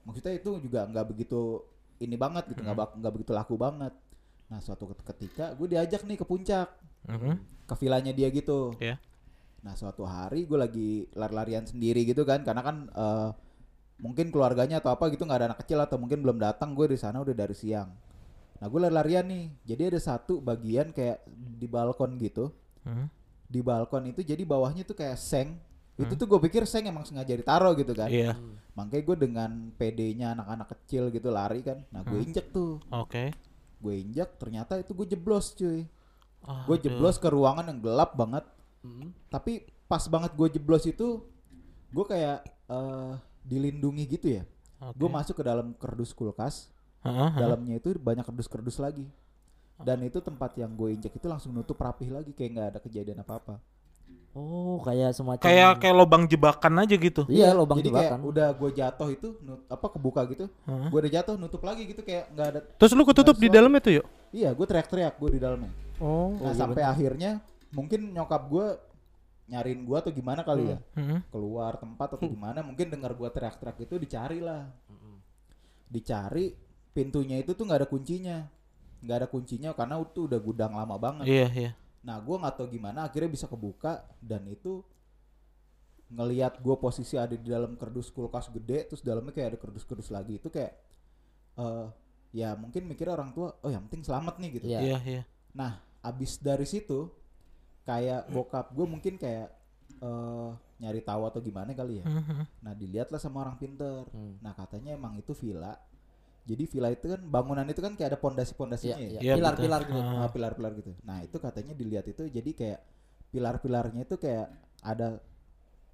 Maksudnya 0.00 0.32
itu 0.32 0.50
juga 0.60 0.80
nggak 0.86 1.06
begitu 1.06 1.40
ini 1.98 2.14
banget 2.14 2.44
gitu, 2.48 2.62
Hmm. 2.62 2.66
nggak 2.70 2.78
bak- 2.78 2.94
nggak 2.96 3.12
begitu 3.12 3.32
laku 3.34 3.54
banget. 3.56 3.92
Nah 4.46 4.58
suatu 4.58 4.86
ketika 4.96 5.52
gue 5.52 5.66
diajak 5.68 6.02
nih 6.02 6.16
ke 6.16 6.24
puncak, 6.24 6.70
Mhm. 7.04 7.34
ke 7.66 7.74
vilanya 7.76 8.10
dia 8.10 8.28
gitu. 8.30 8.78
Iya. 8.78 8.94
Nah 9.60 9.76
suatu 9.76 10.04
hari 10.04 10.48
gue 10.48 10.58
lagi 10.58 10.88
lari-larian 11.12 11.64
sendiri 11.64 12.04
gitu 12.04 12.24
kan, 12.24 12.40
karena 12.40 12.62
kan 12.64 12.76
eh, 12.88 13.30
mungkin 14.00 14.32
keluarganya 14.32 14.80
atau 14.80 14.96
apa 14.96 15.12
gitu 15.12 15.28
nggak 15.28 15.38
ada 15.44 15.46
anak 15.52 15.60
kecil 15.60 15.78
atau 15.80 16.00
mungkin 16.00 16.24
belum 16.24 16.40
datang 16.40 16.72
gue 16.72 16.88
di 16.88 16.98
sana 16.98 17.20
udah 17.20 17.36
dari 17.36 17.52
siang. 17.52 17.92
Nah 18.60 18.66
gue 18.68 18.80
lari-larian 18.80 19.24
nih, 19.28 19.44
jadi 19.64 19.92
ada 19.92 20.00
satu 20.00 20.40
bagian 20.40 20.92
kayak 20.92 21.24
di 21.30 21.68
balkon 21.68 22.16
gitu, 22.16 22.52
Mhm. 22.84 23.06
di 23.48 23.60
balkon 23.60 24.08
itu 24.08 24.20
jadi 24.24 24.40
bawahnya 24.44 24.84
tuh 24.84 24.96
kayak 24.96 25.16
seng. 25.20 25.56
Itu 26.00 26.16
tuh 26.16 26.24
gue 26.24 26.40
pikir 26.48 26.64
seng 26.64 26.88
emang 26.88 27.04
sengaja 27.04 27.36
ditaruh 27.36 27.76
gitu 27.76 27.92
kan. 27.92 28.08
Iya. 28.08 28.32
Makanya 28.72 29.04
gue 29.04 29.16
dengan 29.20 29.50
PD-nya 29.76 30.32
anak-anak 30.32 30.72
kecil 30.72 31.12
gitu 31.12 31.28
lari 31.28 31.60
kan. 31.60 31.84
Nah 31.92 32.00
gue 32.00 32.16
injek 32.24 32.56
tuh, 32.56 32.80
Oke. 32.88 33.36
gue 33.76 33.94
injek 34.00 34.40
ternyata 34.40 34.80
itu 34.80 34.96
gue 34.96 35.04
jeblos 35.04 35.52
cuy. 35.52 35.84
Ah, 36.40 36.64
Gue 36.64 36.80
jeblos 36.80 37.20
ke 37.20 37.28
ruangan 37.28 37.68
yang 37.68 37.84
gelap 37.84 38.16
banget. 38.16 38.48
Hmm. 38.80 39.12
Tapi 39.28 39.52
pas 39.84 40.02
banget 40.06 40.32
gue 40.32 40.48
jeblos 40.50 40.84
itu, 40.84 41.24
gue 41.90 42.04
kayak 42.06 42.38
eh, 42.66 43.12
dilindungi 43.42 44.04
gitu 44.08 44.26
ya. 44.36 44.42
Oke. 44.80 44.96
Gue 44.96 45.08
masuk 45.08 45.34
ke 45.36 45.44
dalam 45.44 45.76
kardus 45.76 46.10
kulkas, 46.10 46.72
Heeh, 47.00 47.12
heeh. 47.12 47.30
dalamnya 47.36 47.76
itu 47.76 47.92
banyak 47.94 48.24
kardus-kardus 48.24 48.78
lagi. 48.78 49.04
Dan 49.76 50.04
itu 50.04 50.20
tempat 50.20 50.52
yang 50.56 50.72
gue 50.72 50.92
injek 50.92 51.12
itu 51.12 51.24
langsung 51.24 51.52
nutup 51.52 51.76
rapih 51.76 52.12
lagi 52.12 52.32
kayak 52.32 52.50
nggak 52.52 52.68
ada 52.76 52.80
kejadian 52.80 53.20
apa-apa. 53.20 53.56
oh 54.30 54.78
kayak 54.86 55.10
semacam 55.10 55.42
Kayak 55.42 55.82
kayak 55.82 55.96
lubang 55.96 56.22
jebakan 56.22 56.86
aja 56.86 56.94
gitu. 56.94 57.26
iya 57.26 57.50
lubang 57.50 57.82
Jadi 57.82 57.90
jebakan 57.90 58.18
kayak 58.22 58.30
udah 58.30 58.48
gue 58.54 58.70
jatuh 58.70 59.08
itu 59.10 59.28
nut- 59.42 59.66
apa 59.66 59.86
kebuka 59.90 60.22
gitu, 60.30 60.46
Heeh. 60.46 60.86
gue 60.86 60.98
udah 61.02 61.12
jatuh 61.18 61.34
nutup 61.34 61.62
lagi 61.66 61.82
gitu 61.82 62.06
kayak 62.06 62.30
nggak 62.30 62.46
ada. 62.46 62.60
Terus 62.78 62.92
lu 62.94 63.02
ketutup 63.02 63.34
di 63.34 63.50
dalamnya 63.50 63.82
tuh 63.82 63.92
yuk? 63.98 64.06
Iya, 64.30 64.54
gue 64.54 64.66
teriak-teriak 64.68 65.18
gue 65.18 65.30
di 65.34 65.40
dalamnya. 65.42 65.72
Oh. 65.98 66.38
Nah 66.38 66.54
sampai 66.54 66.86
akhirnya 66.86 67.42
mungkin 67.70 68.10
nyokap 68.10 68.42
gue 68.46 68.66
nyariin 69.46 69.82
gue 69.82 69.96
atau 69.98 70.10
gimana 70.10 70.42
kali 70.42 70.62
ya 70.68 70.78
Mhm. 70.94 71.26
keluar 71.28 71.74
tempat 71.74 72.14
atau 72.14 72.26
gimana 72.26 72.62
mungkin 72.62 72.86
dengar 72.86 73.12
gue 73.12 73.28
teriak-teriak 73.28 73.78
itu 73.82 73.94
dicari 73.96 74.38
lah 74.38 74.70
dicari 75.86 76.54
pintunya 76.90 77.38
itu 77.38 77.54
tuh 77.54 77.66
nggak 77.66 77.80
ada 77.82 77.88
kuncinya 77.88 78.46
nggak 79.00 79.16
ada 79.16 79.28
kuncinya 79.28 79.70
karena 79.74 79.98
itu 79.98 80.28
udah 80.28 80.38
gudang 80.38 80.72
lama 80.72 80.94
banget 80.96 81.26
Iya, 81.26 81.46
iya. 81.50 81.70
nah 82.02 82.18
gue 82.18 82.36
nggak 82.36 82.54
tahu 82.54 82.66
gimana 82.70 83.06
akhirnya 83.06 83.26
bisa 83.26 83.46
kebuka 83.46 84.06
dan 84.22 84.46
itu 84.46 84.86
ngelihat 86.10 86.58
gue 86.58 86.76
posisi 86.76 87.14
ada 87.14 87.34
di 87.34 87.46
dalam 87.46 87.74
kardus 87.74 88.10
kulkas 88.10 88.50
gede 88.50 88.86
terus 88.86 89.02
dalamnya 89.02 89.30
kayak 89.30 89.48
ada 89.54 89.58
kardus-kardus 89.58 90.10
lagi 90.10 90.38
itu 90.38 90.50
kayak 90.50 90.74
eh 91.56 91.86
ya 92.32 92.54
mungkin 92.54 92.86
mikirnya 92.86 93.14
orang 93.14 93.30
tua 93.30 93.54
oh 93.58 93.70
yang 93.70 93.86
penting 93.86 94.06
selamat 94.06 94.38
nih 94.38 94.50
gitu 94.58 94.66
Iya. 94.66 94.78
Iya, 94.80 94.98
iya. 95.02 95.22
Nah, 95.54 95.82
abis 96.02 96.38
dari 96.38 96.62
situ 96.62 97.10
kayak 97.90 98.30
bokap 98.30 98.70
gue 98.70 98.86
mungkin 98.86 99.14
kayak 99.16 99.50
eh 100.00 100.50
nyari 100.80 101.02
tahu 101.02 101.22
atau 101.26 101.40
gimana 101.40 101.74
kali 101.74 102.00
ya. 102.00 102.06
Mhm. 102.06 102.64
Nah, 102.64 102.72
dilihatlah 102.72 103.18
sama 103.18 103.42
orang 103.42 103.58
pinter. 103.58 104.06
Hmm. 104.08 104.38
Nah, 104.40 104.54
katanya 104.54 104.94
emang 104.94 105.12
itu 105.14 105.34
villa. 105.34 105.76
Jadi 106.40 106.64
villa 106.66 106.88
itu 106.88 107.04
kan 107.04 107.20
bangunan 107.20 107.68
itu 107.68 107.78
kan 107.78 107.92
kayak 107.92 108.16
ada 108.16 108.18
pondasi-pondasinya 108.18 108.96
Iya, 108.96 109.08
ya. 109.12 109.20
Iya, 109.20 109.34
pilar-pilar 109.36 109.80
gitu 109.84 110.00
Ah. 110.00 110.16
Nah, 110.16 110.30
pilar-pilar 110.32 110.72
gitu. 110.74 110.92
Nah, 111.04 111.20
itu 111.20 111.36
katanya 111.36 111.76
dilihat 111.76 112.06
itu 112.06 112.22
jadi 112.26 112.50
kayak 112.50 112.80
pilar-pilarnya 113.28 114.02
itu 114.02 114.16
kayak 114.16 114.48
ada 114.80 115.20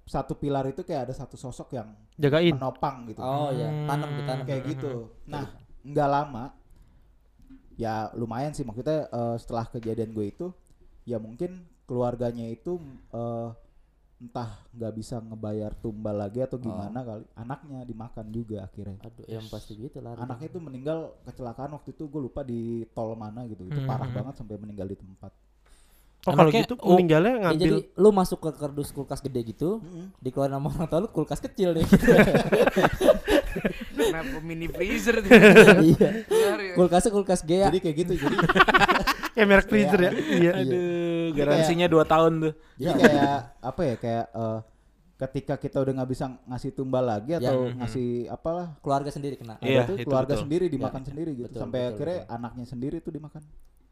satu 0.07 0.39
pilar 0.39 0.63
itu 0.71 0.87
kayak 0.87 1.11
ada 1.11 1.13
satu 1.13 1.35
sosok 1.35 1.75
yang 1.75 1.91
Jagain. 2.15 2.55
menopang 2.55 3.11
gitu. 3.11 3.19
oh 3.19 3.51
iya 3.51 3.67
Hmm. 3.67 3.91
tanam 3.91 4.09
ditanam 4.15 4.45
kayak 4.47 4.63
gitu. 4.71 5.11
Nah, 5.27 5.51
nggak 5.83 6.09
lama, 6.09 6.55
ya 7.75 8.09
lumayan 8.15 8.55
sih 8.55 8.63
maksudnya 8.63 9.05
eh, 9.05 9.35
setelah 9.35 9.67
kejadian 9.67 10.15
gue 10.15 10.25
itu, 10.27 10.47
ya 11.03 11.19
mungkin 11.19 11.67
keluarganya 11.87 12.45
itu 12.45 12.75
eh, 13.09 13.49
entah 14.17 14.49
nggak 14.73 14.93
bisa 14.93 15.15
ngebayar 15.19 15.71
tumbal 15.73 16.17
lagi 16.17 16.41
atau 16.41 16.57
gimana 16.57 16.99
kali, 16.99 17.21
anaknya 17.33 17.85
dimakan 17.85 18.25
juga 18.27 18.65
akhirnya. 18.65 18.97
aduh 18.99 19.25
yang 19.25 19.45
pasti 19.45 19.77
gitu 19.77 20.01
lah 20.01 20.17
Anaknya 20.17 20.47
itu 20.47 20.57
meninggal 20.57 20.97
kecelakaan 21.21 21.69
waktu 21.71 21.93
itu 21.93 22.03
gue 22.03 22.17
lupa 22.19 22.41
di 22.41 22.61
tol 22.91 23.13
mana 23.13 23.45
gitu, 23.45 23.61
itu 23.63 23.77
parah 23.83 24.03
Mhm. 24.03 24.15
banget 24.15 24.33
sampai 24.35 24.57
meninggal 24.57 24.87
di 24.87 24.97
tempat. 24.97 25.29
Oh 26.25 26.33
kalau 26.33 26.49
gitu 26.51 26.75
oh. 26.75 26.91
meninggalnya 26.91 27.31
Ya, 27.31 27.39
ngambil 27.45 27.61
jadi 27.61 27.77
lu 27.95 28.09
masuk 28.11 28.39
ke 28.41 28.49
kardus 28.51 28.89
kulkas 28.91 29.21
gede 29.21 29.47
gitu 29.47 29.79
dikeluarin 30.19 30.57
sama 30.57 30.67
orang 30.73 30.87
tua 30.87 30.99
lu 30.99 31.09
kulkas 31.09 31.39
kecil 31.39 31.71
deh 31.71 31.87
Kenapa 33.95 34.37
mini 34.41 34.67
freezer 34.67 35.21
iya 35.23 36.09
ya. 36.25 36.73
kulkasnya 36.75 37.11
kulkas 37.11 37.41
gea 37.41 37.69
Jadi 37.69 37.79
kayak 37.79 37.95
gitu, 37.97 38.13
jadi 38.17 38.35
kayak 39.37 39.47
merek 39.47 39.67
freezer 39.67 39.99
ya. 39.99 40.11
Iya. 40.11 40.51
Aduh, 40.57 40.81
garansinya 41.31 41.85
2 41.85 42.01
tahun 42.03 42.31
tuh. 42.39 42.53
jadi 42.75 42.97
kayak 43.03 43.37
apa 43.61 43.81
ya 43.83 43.95
kayak 43.95 44.25
eh, 44.33 44.59
ketika 45.17 45.53
kita 45.55 45.77
udah 45.79 45.93
nggak 45.95 46.09
bisa 46.09 46.25
ngasih 46.43 46.71
tumbal 46.71 47.03
lagi 47.03 47.31
Ya. 47.31 47.41
atau 47.43 47.69
ngasih 47.71 48.07
apalah 48.27 48.73
keluarga 48.79 49.09
sendiri 49.09 49.33
kena 49.33 49.57
Iya, 49.59 49.85
itu 49.87 50.03
keluarga 50.03 50.33
betul. 50.33 50.43
sendiri 50.43 50.65
dimakan 50.67 51.01
sendiri 51.03 51.31
gitu 51.35 51.47
betul, 51.47 51.57
sampai 51.59 51.79
betul, 51.83 51.93
akhirnya 51.95 52.19
anaknya 52.27 52.65
sendiri 52.65 52.97
tuh 52.97 53.09
dimakan 53.11 53.41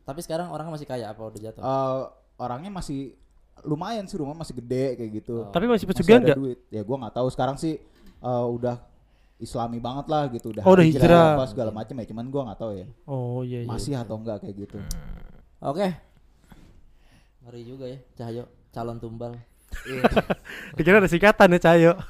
tapi 0.02 0.20
sekarang 0.20 0.50
orang 0.50 0.70
masih 0.70 0.86
kaya 0.86 1.06
apa 1.08 1.22
udah 1.24 1.40
jatuh 1.40 1.62
Eh, 1.62 2.02
orangnya 2.38 2.70
masih 2.72 3.18
lumayan 3.64 4.06
sih 4.06 4.18
rumah 4.18 4.34
masih 4.36 4.54
gede 4.56 4.86
kayak 4.96 5.12
gitu 5.16 5.36
Oh. 5.40 5.50
Tapi 5.50 5.66
masih 5.66 5.86
pesugihan 5.88 6.20
ada 6.20 6.26
nggak? 6.28 6.38
duit 6.38 6.60
ya 6.68 6.82
gua 6.82 6.98
nggak 7.00 7.16
tahu 7.16 7.28
sekarang 7.28 7.56
sih 7.56 7.74
eh, 8.20 8.46
udah 8.48 8.78
islami 9.38 9.80
banget 9.80 10.06
lah 10.06 10.30
gitu 10.30 10.52
udah 10.52 10.62
Oh, 10.62 10.74
udah 10.74 10.86
hijrah. 10.86 11.36
apa 11.36 11.50
segala 11.50 11.72
macam 11.72 11.96
ya 11.96 12.06
cuman 12.06 12.26
gua 12.30 12.42
nggak 12.46 12.60
tahu 12.60 12.72
ya 12.76 12.86
Oh 13.04 13.42
iya 13.42 13.60
iya. 13.60 13.68
masih 13.68 13.98
atau 13.98 14.16
enggak 14.16 14.40
kayak 14.40 14.56
gitu 14.62 14.78
oke 15.62 15.88
ngeri 17.46 17.62
juga 17.62 17.86
ya 17.86 18.02
Cahyo 18.18 18.50
calon 18.74 18.98
tumbal. 19.00 19.40
Dikira 20.76 21.00
ada 21.00 21.08
singkatan 21.08 21.56
ya 21.56 21.60
Cayo. 21.64 21.94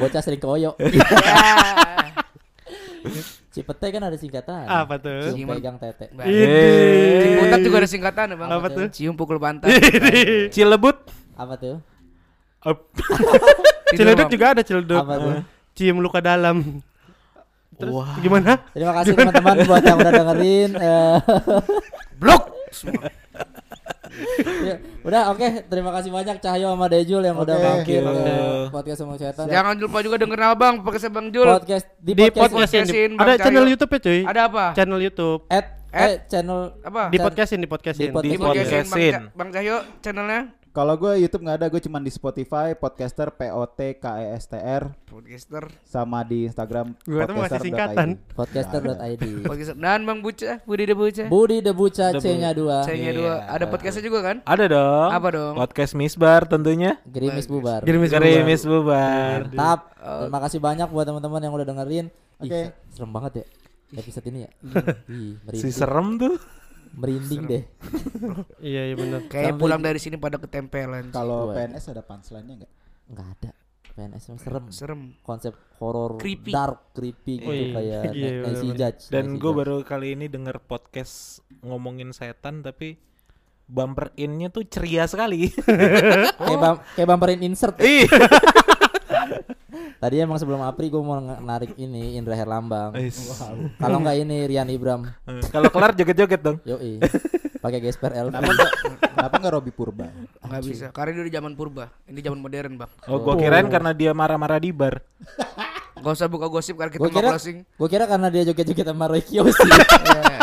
Bocah 0.00 0.22
sering 0.24 0.40
koyo. 0.40 0.72
Ya. 3.04 3.20
Cipete 3.52 3.92
kan 3.92 4.00
ada 4.00 4.16
singkatan. 4.16 4.64
Apa 4.64 4.96
tuh? 4.96 5.36
Cium 5.36 5.52
pegang 5.52 5.76
tete. 5.76 6.08
Ciputat 7.20 7.60
juga 7.60 7.76
ada 7.84 7.90
singkatan 7.92 8.26
bang. 8.32 8.48
Apa 8.48 8.72
tuh? 8.72 8.88
Cium 8.88 9.12
pukul 9.12 9.36
pantat. 9.36 9.68
Cilebut. 10.48 11.04
Apa 11.36 11.54
tuh? 11.60 11.84
Ciledug 13.92 14.32
juga 14.32 14.56
ada 14.56 14.64
ciledug. 14.64 15.04
Apa 15.04 15.20
tuh? 15.20 15.44
Cium 15.76 16.00
luka 16.00 16.24
dalam. 16.24 16.80
Terus 17.74 17.92
Wah. 17.92 18.14
gimana? 18.18 18.52
Terima 18.70 18.92
kasih 18.94 19.12
teman-teman 19.12 19.56
buat 19.64 19.82
yang 19.82 19.98
udah 19.98 20.12
dengerin. 20.12 20.70
eh. 20.74 21.16
Blok. 22.20 22.42
Ya, 24.62 24.78
udah 25.02 25.22
oke, 25.28 25.42
terima 25.66 25.90
kasih 25.90 26.08
banyak 26.08 26.38
Cahyo 26.38 26.70
sama 26.70 26.86
Dejul 26.86 27.18
yang 27.20 27.34
udah 27.34 27.56
Oke. 27.82 27.98
mampir 27.98 28.02
podcast 28.70 28.98
semua 29.00 29.18
setan. 29.18 29.50
Jangan 29.50 29.74
lupa 29.74 29.98
juga 30.00 30.16
dengerin 30.16 30.46
abang 30.46 30.74
pakai 30.80 31.10
Bang 31.10 31.28
Jul. 31.28 31.42
Podcast 31.44 31.86
di, 31.98 32.14
Di 32.14 32.22
podcast, 32.24 32.38
podcast 32.48 32.70
podcastin. 32.78 33.10
Bang 33.12 33.20
Ada 33.20 33.32
Cahyo. 33.32 33.44
channel 33.44 33.66
YouTube 33.66 33.90
ya 33.90 33.98
cuy. 34.00 34.20
Ada 34.22 34.40
apa? 34.46 34.64
Channel 34.72 35.00
YouTube. 35.02 35.40
at, 35.48 35.66
At? 35.90 36.06
eh 36.06 36.14
channel 36.24 36.60
Apa? 36.80 37.02
Di 37.10 37.18
podcastin, 37.18 37.58
di 37.58 37.66
podcastin. 37.66 38.06
Di 38.06 38.14
pod- 38.14 38.22
Di 38.24 38.38
Podcastin. 38.38 38.86
Bang. 38.86 39.10
Ca- 39.10 39.30
Bang 39.34 39.48
Cahyo 39.50 39.76
channelnya 39.98 40.40
Kalau 40.74 40.98
gue 40.98 41.22
YouTube 41.22 41.46
nggak 41.46 41.62
ada, 41.62 41.66
gue 41.70 41.78
cuman 41.78 42.02
di 42.02 42.10
Spotify, 42.10 42.74
podcaster 42.74 43.30
P 43.30 43.46
O 43.48 43.62
T 43.62 43.94
K 43.94 44.04
E 44.18 44.34
S 44.34 44.50
T 44.50 44.58
R, 44.58 44.90
podcaster 45.06 45.70
sama 45.86 46.26
di 46.26 46.50
Instagram 46.50 46.98
Gua 47.06 47.30
tuh 47.30 47.38
masih 47.38 47.62
singkatan. 47.62 48.18
podcaster.id. 48.34 49.22
podcaster 49.46 49.78
dan 49.78 50.02
Bang 50.02 50.18
Buca 50.18 50.58
Budi 50.66 50.90
de 50.90 50.98
Buca 50.98 51.24
Budi 51.30 51.62
Debuca 51.62 52.18
C-nya 52.18 52.50
2. 52.50 52.90
C-nya 52.90 53.10
dua 53.14 53.34
ada 53.46 53.70
podcastnya 53.70 54.02
juga 54.02 54.18
kan 54.20 54.36
Ada 54.42 54.64
dong. 54.66 55.08
Apa 55.14 55.28
dong? 55.30 55.54
Podcast 55.54 55.94
Misbar 55.94 56.42
tentunya. 56.44 56.98
Gerimis 57.06 57.46
bubar. 57.46 57.86
Gerimis 57.86 58.10
Gerimis 58.10 58.62
bubar. 58.66 59.46
Mantap. 59.46 59.94
Terima 59.94 60.40
kasih 60.42 60.58
banyak 60.58 60.88
buat 60.90 61.06
teman-teman 61.06 61.38
yang 61.38 61.54
udah 61.54 61.66
dengerin. 61.70 62.10
Oke. 62.42 62.50
se- 62.50 62.98
serem 62.98 63.14
banget 63.14 63.32
ya 63.40 63.46
episode 63.94 64.26
ini 64.26 64.38
ya. 64.42 64.50
Ih, 65.54 65.54
Si 65.54 65.70
serem 65.70 66.18
tuh. 66.18 66.34
Merinding 66.94 67.42
deh. 67.44 67.62
Iya, 68.60 68.82
iya 68.88 68.94
benar. 68.94 69.20
kayak 69.26 69.50
Sampai 69.50 69.60
pulang 69.60 69.80
dari 69.80 69.98
sini 69.98 70.16
pada 70.16 70.36
ketempelan 70.36 71.10
Kalau. 71.10 71.52
PNS 71.52 71.84
ada 71.90 72.00
punchline-nya 72.00 72.54
nggak? 72.58 72.72
Enggak 73.06 73.28
ada. 73.34 73.50
PNS 73.94 74.24
yang 74.26 74.38
serem. 74.38 74.64
serem 74.68 75.00
Konsep 75.20 75.54
horor 75.78 76.16
Creepy. 76.16 76.50
dark 76.50 76.90
creepy 76.90 77.38
gitu 77.38 77.46
Oh, 77.46 77.52
iya. 77.52 77.70
kayak 77.70 78.02
Iya, 78.16 78.30
Na- 78.32 78.42
Nancy 78.42 78.42
bener-bener. 78.64 78.76
Judge. 78.80 79.02
Dan 79.08 79.24
gue 79.36 79.52
baru 79.52 79.76
kali 79.80 80.08
ini 80.12 80.26
denger 80.26 80.56
podcast 80.60 81.14
ngomongin 81.60 82.10
setan 82.10 82.60
tapi 82.60 82.98
bumper 83.64 84.12
innya 84.14 84.48
tuh 84.48 84.64
ceria 84.64 85.06
sekali. 85.06 85.48
kayak 85.48 86.58
bam 86.58 86.76
kayak 86.92 87.06
bumperin 87.06 87.40
insert. 87.40 87.78
Ih. 87.78 88.04
Tadi 89.98 90.16
emang 90.22 90.38
sebelum 90.38 90.62
Apri 90.62 90.90
gue 90.90 91.02
mau 91.02 91.18
narik 91.20 91.74
ini 91.76 92.14
Indra 92.14 92.38
Herlambang. 92.38 92.94
Is. 92.98 93.18
Kalau 93.80 93.98
enggak 93.98 94.16
ini 94.22 94.36
Rian 94.46 94.68
Ibram. 94.70 95.08
Kalau 95.50 95.68
kelar 95.70 95.96
joget-joget 95.96 96.40
dong. 96.40 96.58
Yoi. 96.62 97.02
Pakai 97.58 97.80
gesper 97.80 98.12
L. 98.12 98.28
Kenapa 98.28 98.52
nggak? 98.52 98.70
kenapa 99.14 99.34
nggak 99.40 99.52
Robi 99.56 99.72
Purba? 99.72 100.06
nggak 100.44 100.62
bisa 100.68 100.86
karena 100.92 101.10
dia 101.16 101.24
di 101.24 101.32
zaman 101.32 101.52
purba 101.56 101.88
ini 102.04 102.20
zaman 102.20 102.38
modern 102.44 102.76
bang 102.76 102.90
Oh, 103.08 103.18
gua 103.24 103.40
kirain 103.40 103.66
karena 103.72 103.96
dia 103.96 104.12
marah-marah 104.12 104.60
di 104.60 104.68
bar. 104.68 105.00
Gak 105.94 106.12
usah 106.20 106.28
buka 106.28 106.52
gosip 106.52 106.76
karena 106.76 106.92
kita 106.92 107.00
Gue 107.00 107.08
mau 107.08 107.16
kira 107.16 107.28
closing 107.32 107.58
gue 107.64 107.88
kira 107.88 108.04
karena 108.04 108.28
dia 108.28 108.42
joget-joget 108.44 108.84
sama 108.84 109.08
Roy 109.08 109.24
Kiyoshi. 109.24 109.64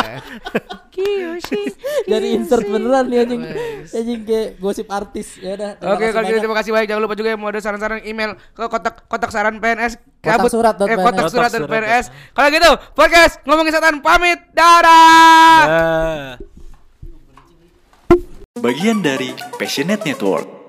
Kiyoshi 0.92 1.62
Jadi 2.12 2.26
insert 2.36 2.66
beneran 2.68 3.08
nih 3.08 3.24
anjing. 3.24 3.42
Anjing 3.88 4.20
kayak 4.28 4.48
gosip 4.60 4.88
artis. 4.92 5.40
Ya 5.40 5.56
udah. 5.56 5.70
Oke 5.96 6.12
kalau 6.12 6.24
gitu 6.28 6.38
terima 6.42 6.56
kasih 6.60 6.70
banyak 6.74 6.88
jangan 6.90 7.02
lupa 7.02 7.14
juga 7.16 7.28
yang 7.32 7.40
mau 7.40 7.48
ada 7.48 7.60
saran-saran 7.62 8.04
email 8.04 8.36
ke 8.52 8.62
kotak 8.68 9.08
kotak 9.08 9.30
saran 9.32 9.56
PNS 9.56 9.96
Kotak 10.22 10.52
surat 10.52 10.74
eh, 10.78 10.98
kotak 10.98 11.26
surat 11.32 11.50
dan 11.50 11.66
PNS 11.66 12.04
kalau 12.30 12.48
gitu 12.54 12.70
podcast 12.94 13.42
ngomongin 13.42 13.72
setan 13.74 13.98
pamit 13.98 14.38
dadah 14.54 15.62
Ah. 15.62 16.30
Bagian 18.60 19.00
dari 19.00 19.32
Passionate 19.56 20.04
Network. 20.04 20.60